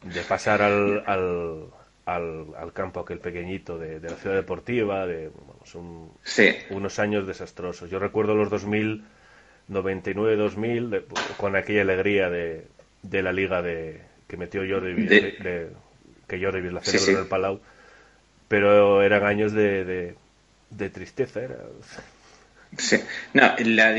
[0.02, 1.66] de pasar al, al,
[2.06, 6.98] al, al campo aquel pequeñito de, de la ciudad deportiva, de vamos, un- Sí, unos
[6.98, 7.90] años desastrosos.
[7.90, 9.04] Yo recuerdo los 2000,
[9.70, 11.04] 99-2000, de-
[11.36, 12.66] con aquella alegría de,
[13.02, 15.70] de la liga de que metió Jordi De-
[16.28, 17.10] que Jordi la celebró sí.
[17.12, 17.60] en el Palau,
[18.48, 20.14] pero eran años de, de,
[20.90, 21.40] tristeza.
[21.40, 21.56] Era,
[22.78, 22.98] Sí,
[23.34, 23.92] no, la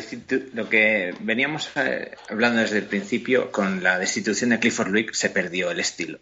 [0.53, 5.29] lo que veníamos eh, hablando desde el principio, con la destitución de Clifford Luick se
[5.29, 6.19] perdió el estilo.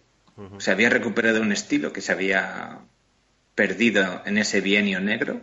[0.57, 2.80] Se había recuperado un estilo que se había
[3.55, 5.41] perdido en ese bienio negro,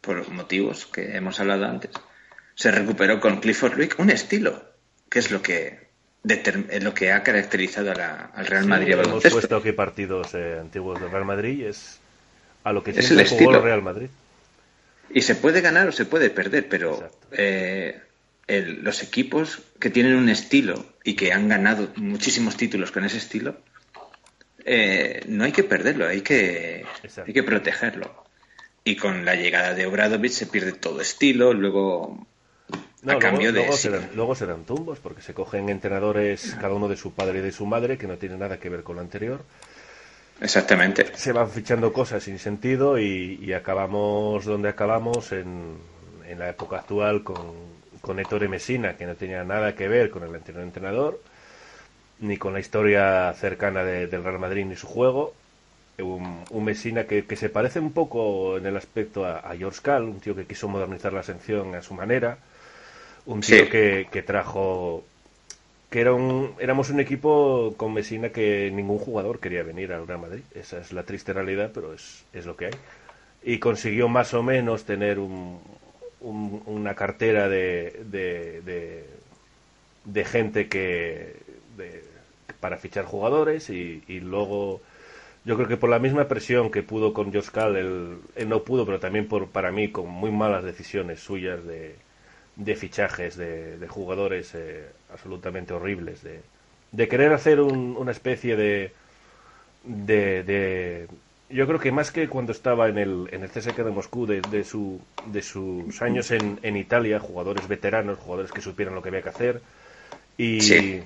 [0.00, 1.90] por motivos que hemos hablado antes.
[2.54, 4.62] Se recuperó con Clifford Luick un estilo,
[5.10, 5.88] que es lo que,
[6.80, 10.58] lo que ha caracterizado a la- al Real Sí, Madrid hemos puesto aquí partidos eh,
[10.60, 11.98] antiguos del Real Madrid y es
[12.62, 13.56] a lo que Es el jugó estilo.
[13.58, 14.08] el Real Madrid.
[15.10, 18.00] Y se puede ganar o se puede perder, pero eh,
[18.46, 23.18] el- los equipos que tienen un estilo y que han ganado muchísimos títulos con ese
[23.18, 23.56] estilo,
[24.64, 27.24] eh, no hay que perderlo, hay que, Exacto.
[27.28, 28.24] hay que protegerlo.
[28.82, 32.26] Y con la llegada de Obradovic se pierde todo estilo, luego
[33.04, 33.60] No, a luego, cambio de...
[33.60, 33.76] luego
[34.14, 37.66] luego serán tumbos, porque se cogen entrenadores, cada uno de su padre y de su
[37.66, 39.40] madre, que no tiene nada que ver con lo anterior.
[40.40, 41.06] Exactamente.
[41.14, 45.76] Se van fichando cosas sin sentido y, y acabamos donde acabamos en,
[46.28, 47.52] en la época actual con,
[48.00, 51.20] con Ettore Messina, que no tenía nada que ver con el anterior entrenador,
[52.20, 55.34] ni con la historia cercana de- del Real Madrid ni su juego.
[55.98, 59.80] Un, un Messina que, que se parece un poco en el aspecto a, a George
[59.82, 62.38] Cal, un tío que quiso modernizar la sección a su manera,
[63.26, 63.68] un tío Sí.
[63.68, 65.08] que, que trajo
[65.90, 70.20] que era un, éramos un equipo con Messina que ningún jugador quería venir al Real
[70.20, 70.44] Madrid.
[70.54, 72.72] Esa es la triste realidad, pero es, es lo que hay.
[73.42, 75.60] Y consiguió más o menos tener un,
[76.20, 79.10] un- una cartera de, de, de,
[80.04, 81.42] de gente que,
[81.76, 82.04] de-
[82.60, 84.82] para fichar jugadores y, y luego
[85.44, 88.64] yo creo que por la misma presión que pudo con Josh Cal, él, él no
[88.64, 92.03] pudo, pero también por para mí con muy malas decisiones suyas de,
[92.56, 96.44] de fichajes de, de jugadores eh, absolutamente horribles, de,
[96.92, 98.94] de querer hacer un- una especie de,
[99.82, 101.08] de, de-
[101.48, 104.42] Yo creo que más que cuando estaba en el, en el CSK de Moscú, de,
[104.42, 109.10] de, su, de sus años en, en Italia, jugadores veteranos, jugadores que supieran lo que
[109.10, 109.62] había que hacer,
[110.38, 111.04] y, Sí.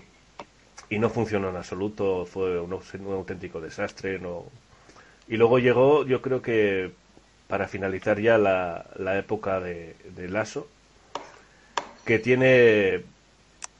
[0.91, 2.73] y no funcionó en absoluto, fue un,
[3.13, 4.19] auténtico desastre.
[4.19, 4.53] No...
[5.29, 6.97] Y luego llegó, yo creo que
[7.49, 10.71] para finalizar ya la, la época de, de Lasso,
[12.09, 13.03] que tiene,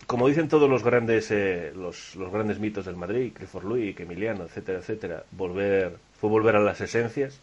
[0.07, 4.45] como dicen todos los grandes eh, los, los grandes mitos del Madrid, Clifford Luick, Emiliano,
[4.45, 7.41] etcétera, etcétera, volver fue volver a las esencias.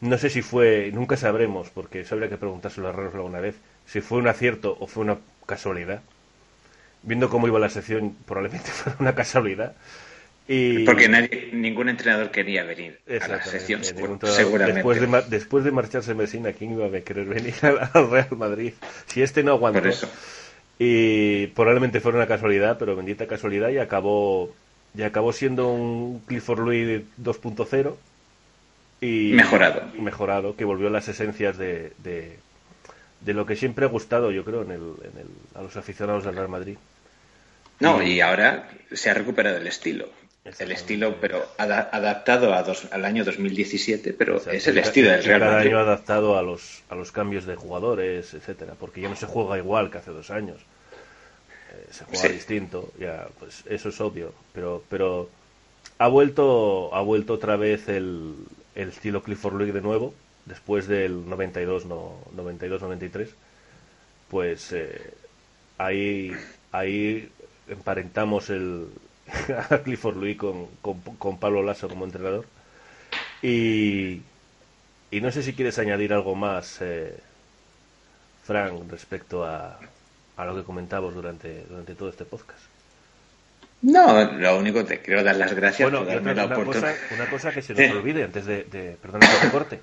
[0.00, 3.54] No sé si fue, nunca sabremos, porque eso habría que preguntárselo a Raros alguna vez,
[3.86, 6.02] si fue un acierto o fue una casualidad.
[7.04, 9.76] Viendo cómo iba la sección, probablemente fue una casualidad.
[10.48, 10.84] Y...
[10.84, 14.26] Porque nadie, ningún entrenador quería venir a la sección, seguramente.
[14.74, 18.72] Después de, después de marcharse Messina, ¿quién iba a querer venir al al Real Madrid?
[19.06, 19.80] Si este no aguantó.
[19.80, 20.10] Por eso.
[20.78, 24.52] Y probablemente fue una casualidad, pero bendita casualidad, y acabó,
[24.96, 27.94] y acabó siendo un Clifford Louis 2.0.
[29.00, 29.82] Y Mejorado.
[29.98, 32.36] Mejorado, que volvió a las esencias de, de,
[33.20, 36.24] de lo que siempre ha gustado, yo creo, en el, en el, a los aficionados
[36.24, 36.76] del Real Madrid.
[37.78, 40.08] No, y ahora se ha recuperado el estilo.
[40.44, 40.80] El Exactamente.
[40.80, 45.40] estilo, pero ada- adaptado a dos- al año 2017, pero es el estilo del Real
[45.40, 45.68] Madrid.
[45.68, 49.56] año adaptado a los, a los cambios de jugadores, etcétera, porque ya no se juega
[49.58, 50.58] igual que hace dos años.
[51.72, 52.32] Eh, se juega Sí.
[52.32, 55.30] distinto, ya, pues eso es obvio, pero, pero
[55.98, 58.34] ha vuelto, ha vuelto otra vez el,
[58.74, 60.12] el estilo Clifford League de nuevo,
[60.46, 63.28] después del 92, no, 92-93,
[64.28, 65.00] pues eh,
[65.78, 66.32] ahí,
[66.72, 67.28] ahí
[67.68, 68.88] emparentamos el
[69.70, 72.46] a Clifford Louis con, con, con Pablo Lasso como entrenador.
[73.42, 74.22] Y,
[75.10, 77.22] y no sé si quieres añadir algo más, eh,
[78.44, 79.78] Frank, respecto a,
[80.36, 82.60] a lo que comentamos durante, durante todo este podcast.
[83.82, 86.94] No, lo único te quiero dar las gracias Bueno, por darme la una, oportunidad.
[87.00, 89.80] cosa, una cosa que se nos olvide antes de, de perdona que te corte,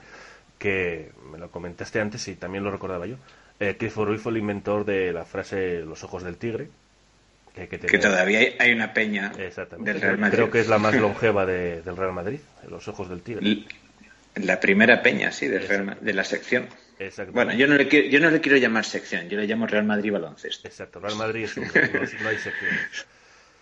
[0.58, 3.18] que me lo comentaste antes y también lo recordaba yo.
[3.60, 6.70] Eh, Clifford Louis fue el inventor de la frase los ojos del tigre.
[7.54, 9.32] Que, todavía hay- una peña
[9.78, 10.36] del Real Madrid.
[10.36, 12.40] Creo que es la más longeva de- del Real Madrid,
[12.70, 13.64] los ojos del tigre.
[14.36, 16.68] La primera peña, sí, del Real de la sección.
[17.32, 19.86] Bueno, yo no, le quiero, yo no le quiero llamar sección, yo le llamo Real
[19.86, 20.68] Madrid Baloncesto.
[20.68, 23.06] Exacto, Real Madrid es uno, no, no hay secciones.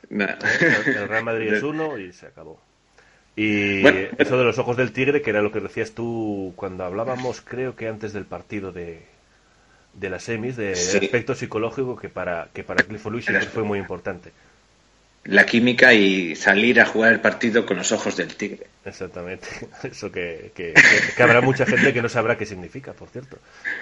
[0.10, 0.26] No.
[0.86, 2.62] El Real Madrid es uno y se acabó.
[3.36, 6.84] Y Bueno, eso de los ojos del tigre, que era lo que decías tú cuando
[6.86, 9.04] hablábamos, creo que antes del partido de,
[9.98, 10.98] de las semis, de Sí.
[10.98, 14.32] aspecto psicológico que para que para Clifford Luis siempre fue muy importante.
[15.26, 18.68] La química y salir a jugar el partido con los ojos del tigre.
[18.86, 19.46] Exactamente.
[19.84, 20.74] Eso que, que,
[21.18, 23.38] que habrá mucha gente que no sabrá qué significa, por cierto.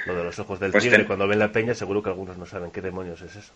[0.07, 2.37] Lo de los ojos del Pues tigre, ten- cuando ven la peña, seguro que algunos
[2.37, 3.53] no saben qué demonios es eso.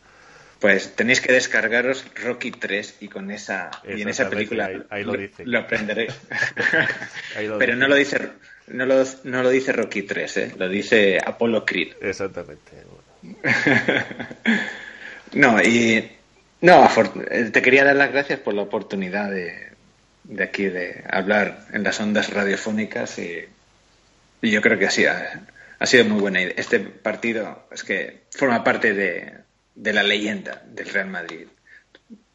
[0.60, 5.03] Pues tenéis que descargaros Rocky 3 y con esa y en esa película ahí- ahí
[5.06, 5.45] lo dice.
[5.45, 6.14] lo aprenderéis.
[7.38, 7.80] Ahí lo Pero dice.
[7.81, 8.30] no lo dice
[8.70, 10.54] no lo, no lo dice Rocky 3, ¿eh?
[10.58, 11.94] lo dice Apollo Creed.
[12.02, 12.72] Exactamente.
[15.34, 16.10] No, y
[16.62, 16.90] no,
[17.30, 19.70] eh, te quería dar las gracias por la oportunidad de,
[20.24, 23.46] de aquí de hablar en las ondas radiofónicas y,
[24.41, 25.46] y yo creo que así ha,
[25.78, 26.54] ha sido muy buena idea.
[26.58, 29.34] Este partido es que forma parte de,
[29.76, 31.48] de la leyenda del Real Madrid.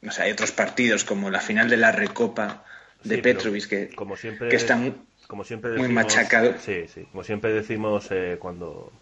[0.07, 2.65] O sea, hay otros partidos como la final de la Recopa
[3.03, 6.63] de Sí, pero Petrovic que, como siempre, que están como siempre muy decimos, machacados.
[6.63, 7.07] Sí, sí.
[7.11, 8.93] Como siempre decimos eh, cuando,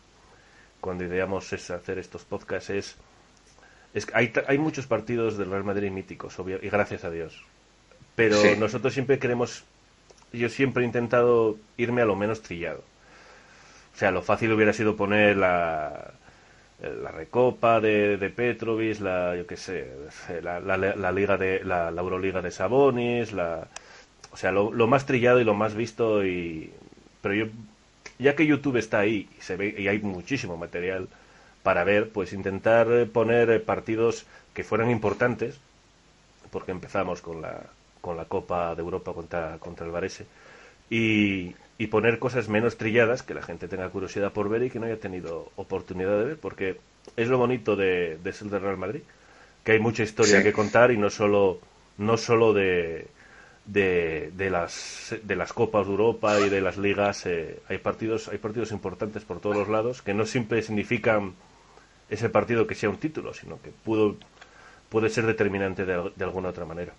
[0.80, 2.96] cuando ideamos es hacer estos podcasts es,
[3.94, 7.42] es que hay, hay muchos partidos del Real Madrid míticos, obvio, y gracias a Dios.
[8.14, 8.56] Pero Sí.
[8.58, 9.64] nosotros siempre queremos,
[10.32, 12.82] yo siempre he intentado irme a lo menos trillado.
[13.94, 16.12] O sea, lo fácil hubiera sido poner la,
[16.80, 19.86] la recopa de, de Petrovic, la, yo qué sé,
[20.42, 23.66] la, la, la liga de, la Euroliga de Sabonis, la,
[24.32, 26.72] o sea, lo, lo más trillado y lo más visto y,
[27.22, 27.46] pero yo,
[28.18, 31.08] ya que YouTube está ahí y se ve y hay muchísimo material
[31.62, 35.60] para ver, pues intentar poner partidos que fueran importantes,
[36.50, 37.62] porque empezamos con la,
[38.00, 40.26] con la Copa de Europa contra, contra el Varese,
[40.90, 44.80] y, y poner cosas menos trilladas que la gente tenga curiosidad por ver y que
[44.80, 46.78] no haya tenido oportunidad de ver, porque
[47.16, 49.02] es lo bonito de, de ser del Real Madrid,
[49.64, 50.42] que hay mucha historia Sí.
[50.42, 51.60] que contar y no solo,
[51.98, 53.06] no solo de,
[53.64, 58.38] de, las de las copas de Europa y de las ligas eh, hay partidos hay
[58.38, 61.34] partidos importantes por todos los lados que no siempre significan
[62.10, 64.16] ese partido que sea un título sino que pudo
[64.88, 66.92] puede ser determinante de alguna otra manera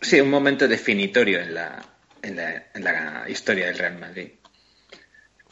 [0.00, 1.84] sí, un momento definitorio en la,
[2.22, 4.28] en la, en la historia del Real Madrid.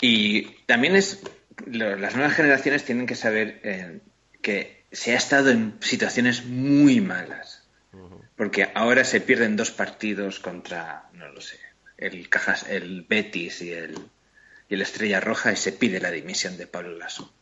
[0.00, 1.22] Y también es,
[1.66, 4.00] lo- las nuevas generaciones tienen que saber eh,
[4.42, 7.55] que se ha estado en situaciones muy malas.
[8.36, 11.58] Porque ahora se pierden dos partidos contra, no lo sé,
[11.96, 13.96] el Cajas, el Betis y el,
[14.68, 17.32] y el Estrella Roja y se pide la dimisión de Pablo Lasso.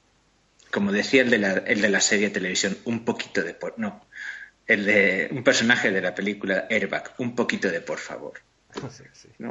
[0.71, 3.79] Como decía el de la, el de la serie de televisión, un poquito de por,
[3.79, 4.07] no,
[4.67, 8.35] el de un personaje de la película Airbag, un poquito de por favor.
[8.91, 9.29] Sí, sí.
[9.39, 9.51] ¿no?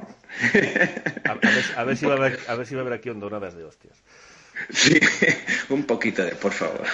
[1.26, 2.94] A, a ver, a ver si va a haber, a ver si va a haber
[3.00, 3.98] aquí hondonadas de hostias.
[4.70, 5.00] Sí,
[5.70, 6.86] un poquito de por favor.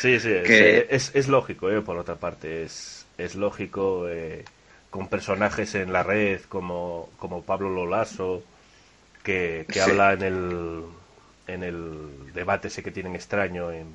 [0.00, 1.82] Sí, sí, Que- es, es lógico, ¿eh?
[1.82, 4.44] por otra parte, es, es lógico eh,
[4.90, 8.42] con personajes en la red como, como Pablo Lolaso,
[9.22, 9.80] que, que Sí.
[9.80, 10.82] habla en el,
[11.48, 13.86] en el debate ese que tienen extraño en,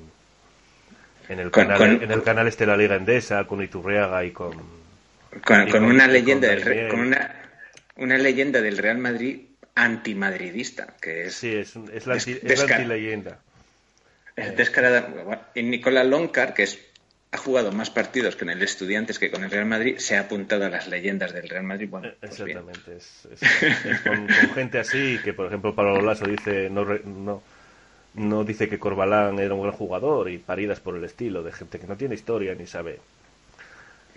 [1.28, 4.24] en, el, Con- canal, con- en el canal este de la Liga Endesa, con Iturriaga
[4.24, 4.52] y con...
[5.44, 6.88] Con, Y con con- una leyenda del Daniel.
[6.88, 7.34] con una,
[7.96, 9.40] una leyenda del Real Madrid
[9.74, 11.74] antimadridista, que es, Sí, es,
[12.06, 13.38] la, anti, es la antileyenda.
[14.56, 15.00] descarada.
[15.24, 16.78] Bueno, Y Nicola Loncar, que es,
[17.32, 20.66] ha jugado más partidos con el Estudiantes que con el Real Madrid, se ha apuntado
[20.66, 21.88] a las leyendas del Real Madrid.
[21.88, 22.58] Bueno, pues bien.
[22.58, 26.84] Exactamente, es, es- es con, con gente así que, por ejemplo, Pablo Lasso dice no,
[26.84, 27.42] no,
[28.14, 31.78] no dice que Corbalán era un gran jugador y paridas por el estilo de gente
[31.78, 33.00] que no tiene historia ni sabe.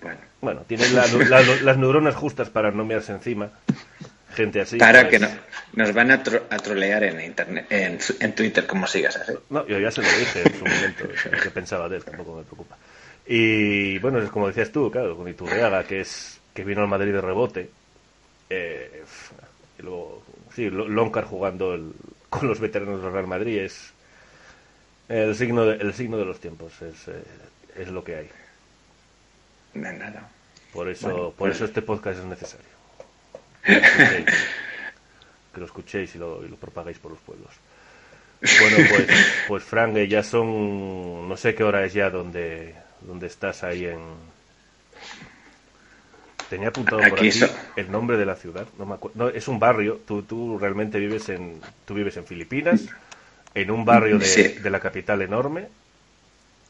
[0.01, 3.49] Bueno, Bueno, tiene la- la- las neuronas justas para no mearse encima.
[4.35, 4.77] Gente así.
[4.77, 5.29] para pues- que no,
[5.73, 9.31] nos van a, tro- a trolear en internet, en, en Twitter, como sigas así.
[9.49, 12.03] No, yo ya se lo dije en su momento, o sea, que pensaba de él,
[12.03, 12.75] tampoco me preocupa.
[13.27, 17.11] Y bueno, es como decías tú, claro, con Iturriaga, que es que vino al Madrid
[17.13, 17.69] de rebote.
[18.49, 19.03] Eh,
[19.79, 20.23] y luego,
[20.53, 21.93] sí, Lo- Loncar jugando el-
[22.29, 23.91] con los veteranos del Real Madrid es
[25.09, 27.23] el signo de, el signo de los tiempos, es, eh,
[27.77, 28.29] es lo que hay.
[29.73, 30.29] No, nada.
[30.73, 32.65] Por eso, Bueno, por eso este podcast es necesario.
[33.63, 34.25] Que lo escuchéis,
[35.53, 37.51] que lo escuchéis y lo, y lo propagáis por los pueblos.
[38.41, 39.07] Bueno, pues,
[39.47, 42.75] pues Frank, eh, ya son, no sé qué hora es ya donde,
[43.05, 43.99] donde estás ahí en...
[46.49, 49.17] Tenía apuntado por Aquí aquí so- el nombre de la ciudad, no me acuerdo.
[49.17, 52.81] No, es un barrio, tú, tú realmente vives en, tú vives en Filipinas,
[53.55, 54.43] en un barrio de, Sí.
[54.49, 55.67] de la capital enorme,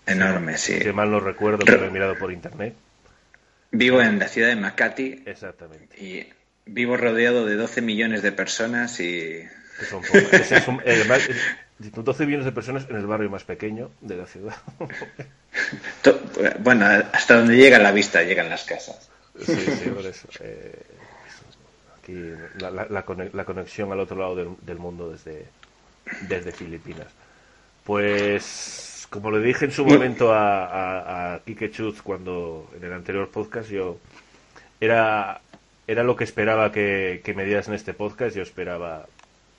[0.07, 0.79] Enorme, sí.
[0.79, 2.73] que mal no recuerdo, pero he mirado por internet.
[3.71, 6.01] Vivo en la ciudad de Makati Exactamente.
[6.01, 6.25] y
[6.65, 9.43] vivo rodeado de 12 millones de personas y
[9.79, 10.31] Que son pocas.
[10.33, 11.35] Ese es un- además, es-
[11.79, 14.55] 12 millones de personas en el barrio más pequeño de la ciudad.
[16.59, 19.09] bueno, hasta donde llega la vista llegan las casas.
[19.45, 20.27] Sí, sí, por eso.
[20.39, 20.81] eh,
[22.01, 22.13] aquí
[22.59, 25.45] la, la- la cone- la conexión al otro lado del, del mundo desde,
[26.29, 27.07] desde Filipinas.
[27.83, 32.93] Pues, como le dije en su momento a, a, a Quique Chuz cuando en el
[32.93, 33.97] anterior podcast, yo
[34.79, 35.41] era,
[35.87, 38.35] era lo que esperaba que, que me dieras en este podcast.
[38.35, 39.05] Yo esperaba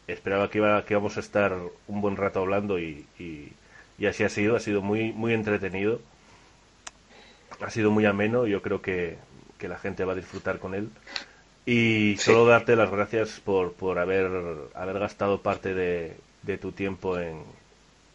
[0.08, 1.56] esperaba que iba que íbamos a estar
[1.88, 3.52] un buen rato hablando y, y,
[3.98, 4.56] y así ha sido.
[4.56, 6.00] Ha sido muy, muy entretenido.
[7.60, 8.46] Ha sido muy ameno.
[8.46, 9.16] Yo creo que,
[9.58, 10.88] que la gente va a disfrutar con él.
[11.64, 12.26] Y Sí.
[12.26, 14.30] solo darte las gracias por, por haber,
[14.74, 17.42] haber gastado parte de, de tu tiempo en,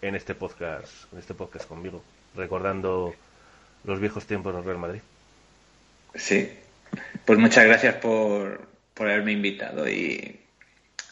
[0.02, 2.02] en este podcast, en este podcast conmigo,
[2.36, 3.14] recordando
[3.84, 5.02] los viejos tiempos del Real Madrid.
[6.16, 6.50] Sí.
[7.26, 8.62] Pues muchas gracias por,
[8.94, 10.40] por haberme invitado y,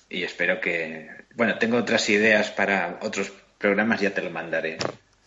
[0.09, 1.09] y espero que...
[1.35, 4.77] Bueno, tengo otras ideas para otros programas, ya te lo mandaré.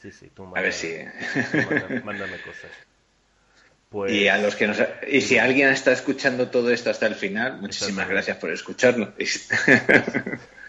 [0.01, 1.57] Sí, sí, tú A ver mándame- si...
[1.57, 2.71] mándame, mándame cosas.
[3.89, 4.79] Pues, Y a los que nos...
[5.07, 9.13] Y si alguien está escuchando todo esto hasta el final, muchísimas gracias por escucharlo.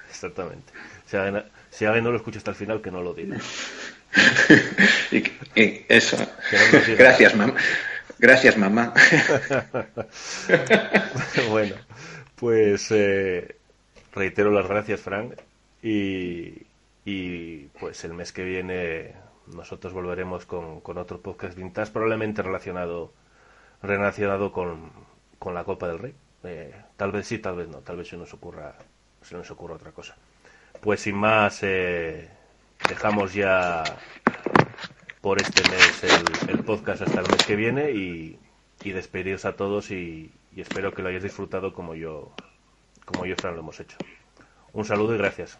[0.09, 0.71] Exactamente.
[1.09, 3.37] Si alguien, si alguien no lo escucha hasta el final, que no lo diga.
[5.11, 5.17] y,
[5.59, 6.17] y eso.
[6.17, 6.27] No.
[6.97, 7.55] Gracias, mamá.
[8.19, 8.93] Gracias, mamá.
[11.49, 11.75] bueno,
[12.35, 13.55] pues eh,
[14.13, 15.33] reitero las gracias, Frank.
[15.81, 16.65] Y,
[17.79, 19.13] pues el mes que viene
[19.47, 23.11] nosotros volveremos con, con otro podcast vintage, probablemente relacionado
[23.81, 24.91] relacionado con,
[25.37, 26.15] con la Copa del Rey.
[26.43, 28.75] Eh, tal vez sí, tal vez no, tal vez se nos ocurra,
[29.21, 30.15] se nos ocurra otra cosa.
[30.81, 32.29] Pues sin más, eh,
[32.87, 33.83] dejamos ya
[35.21, 38.39] por este mes el, el podcast hasta el mes que viene y,
[38.83, 42.31] y despediros a todos y, y espero que lo hayáis disfrutado como yo,
[43.05, 43.97] como yo Fran lo hemos hecho.
[44.73, 45.59] Un saludo y gracias.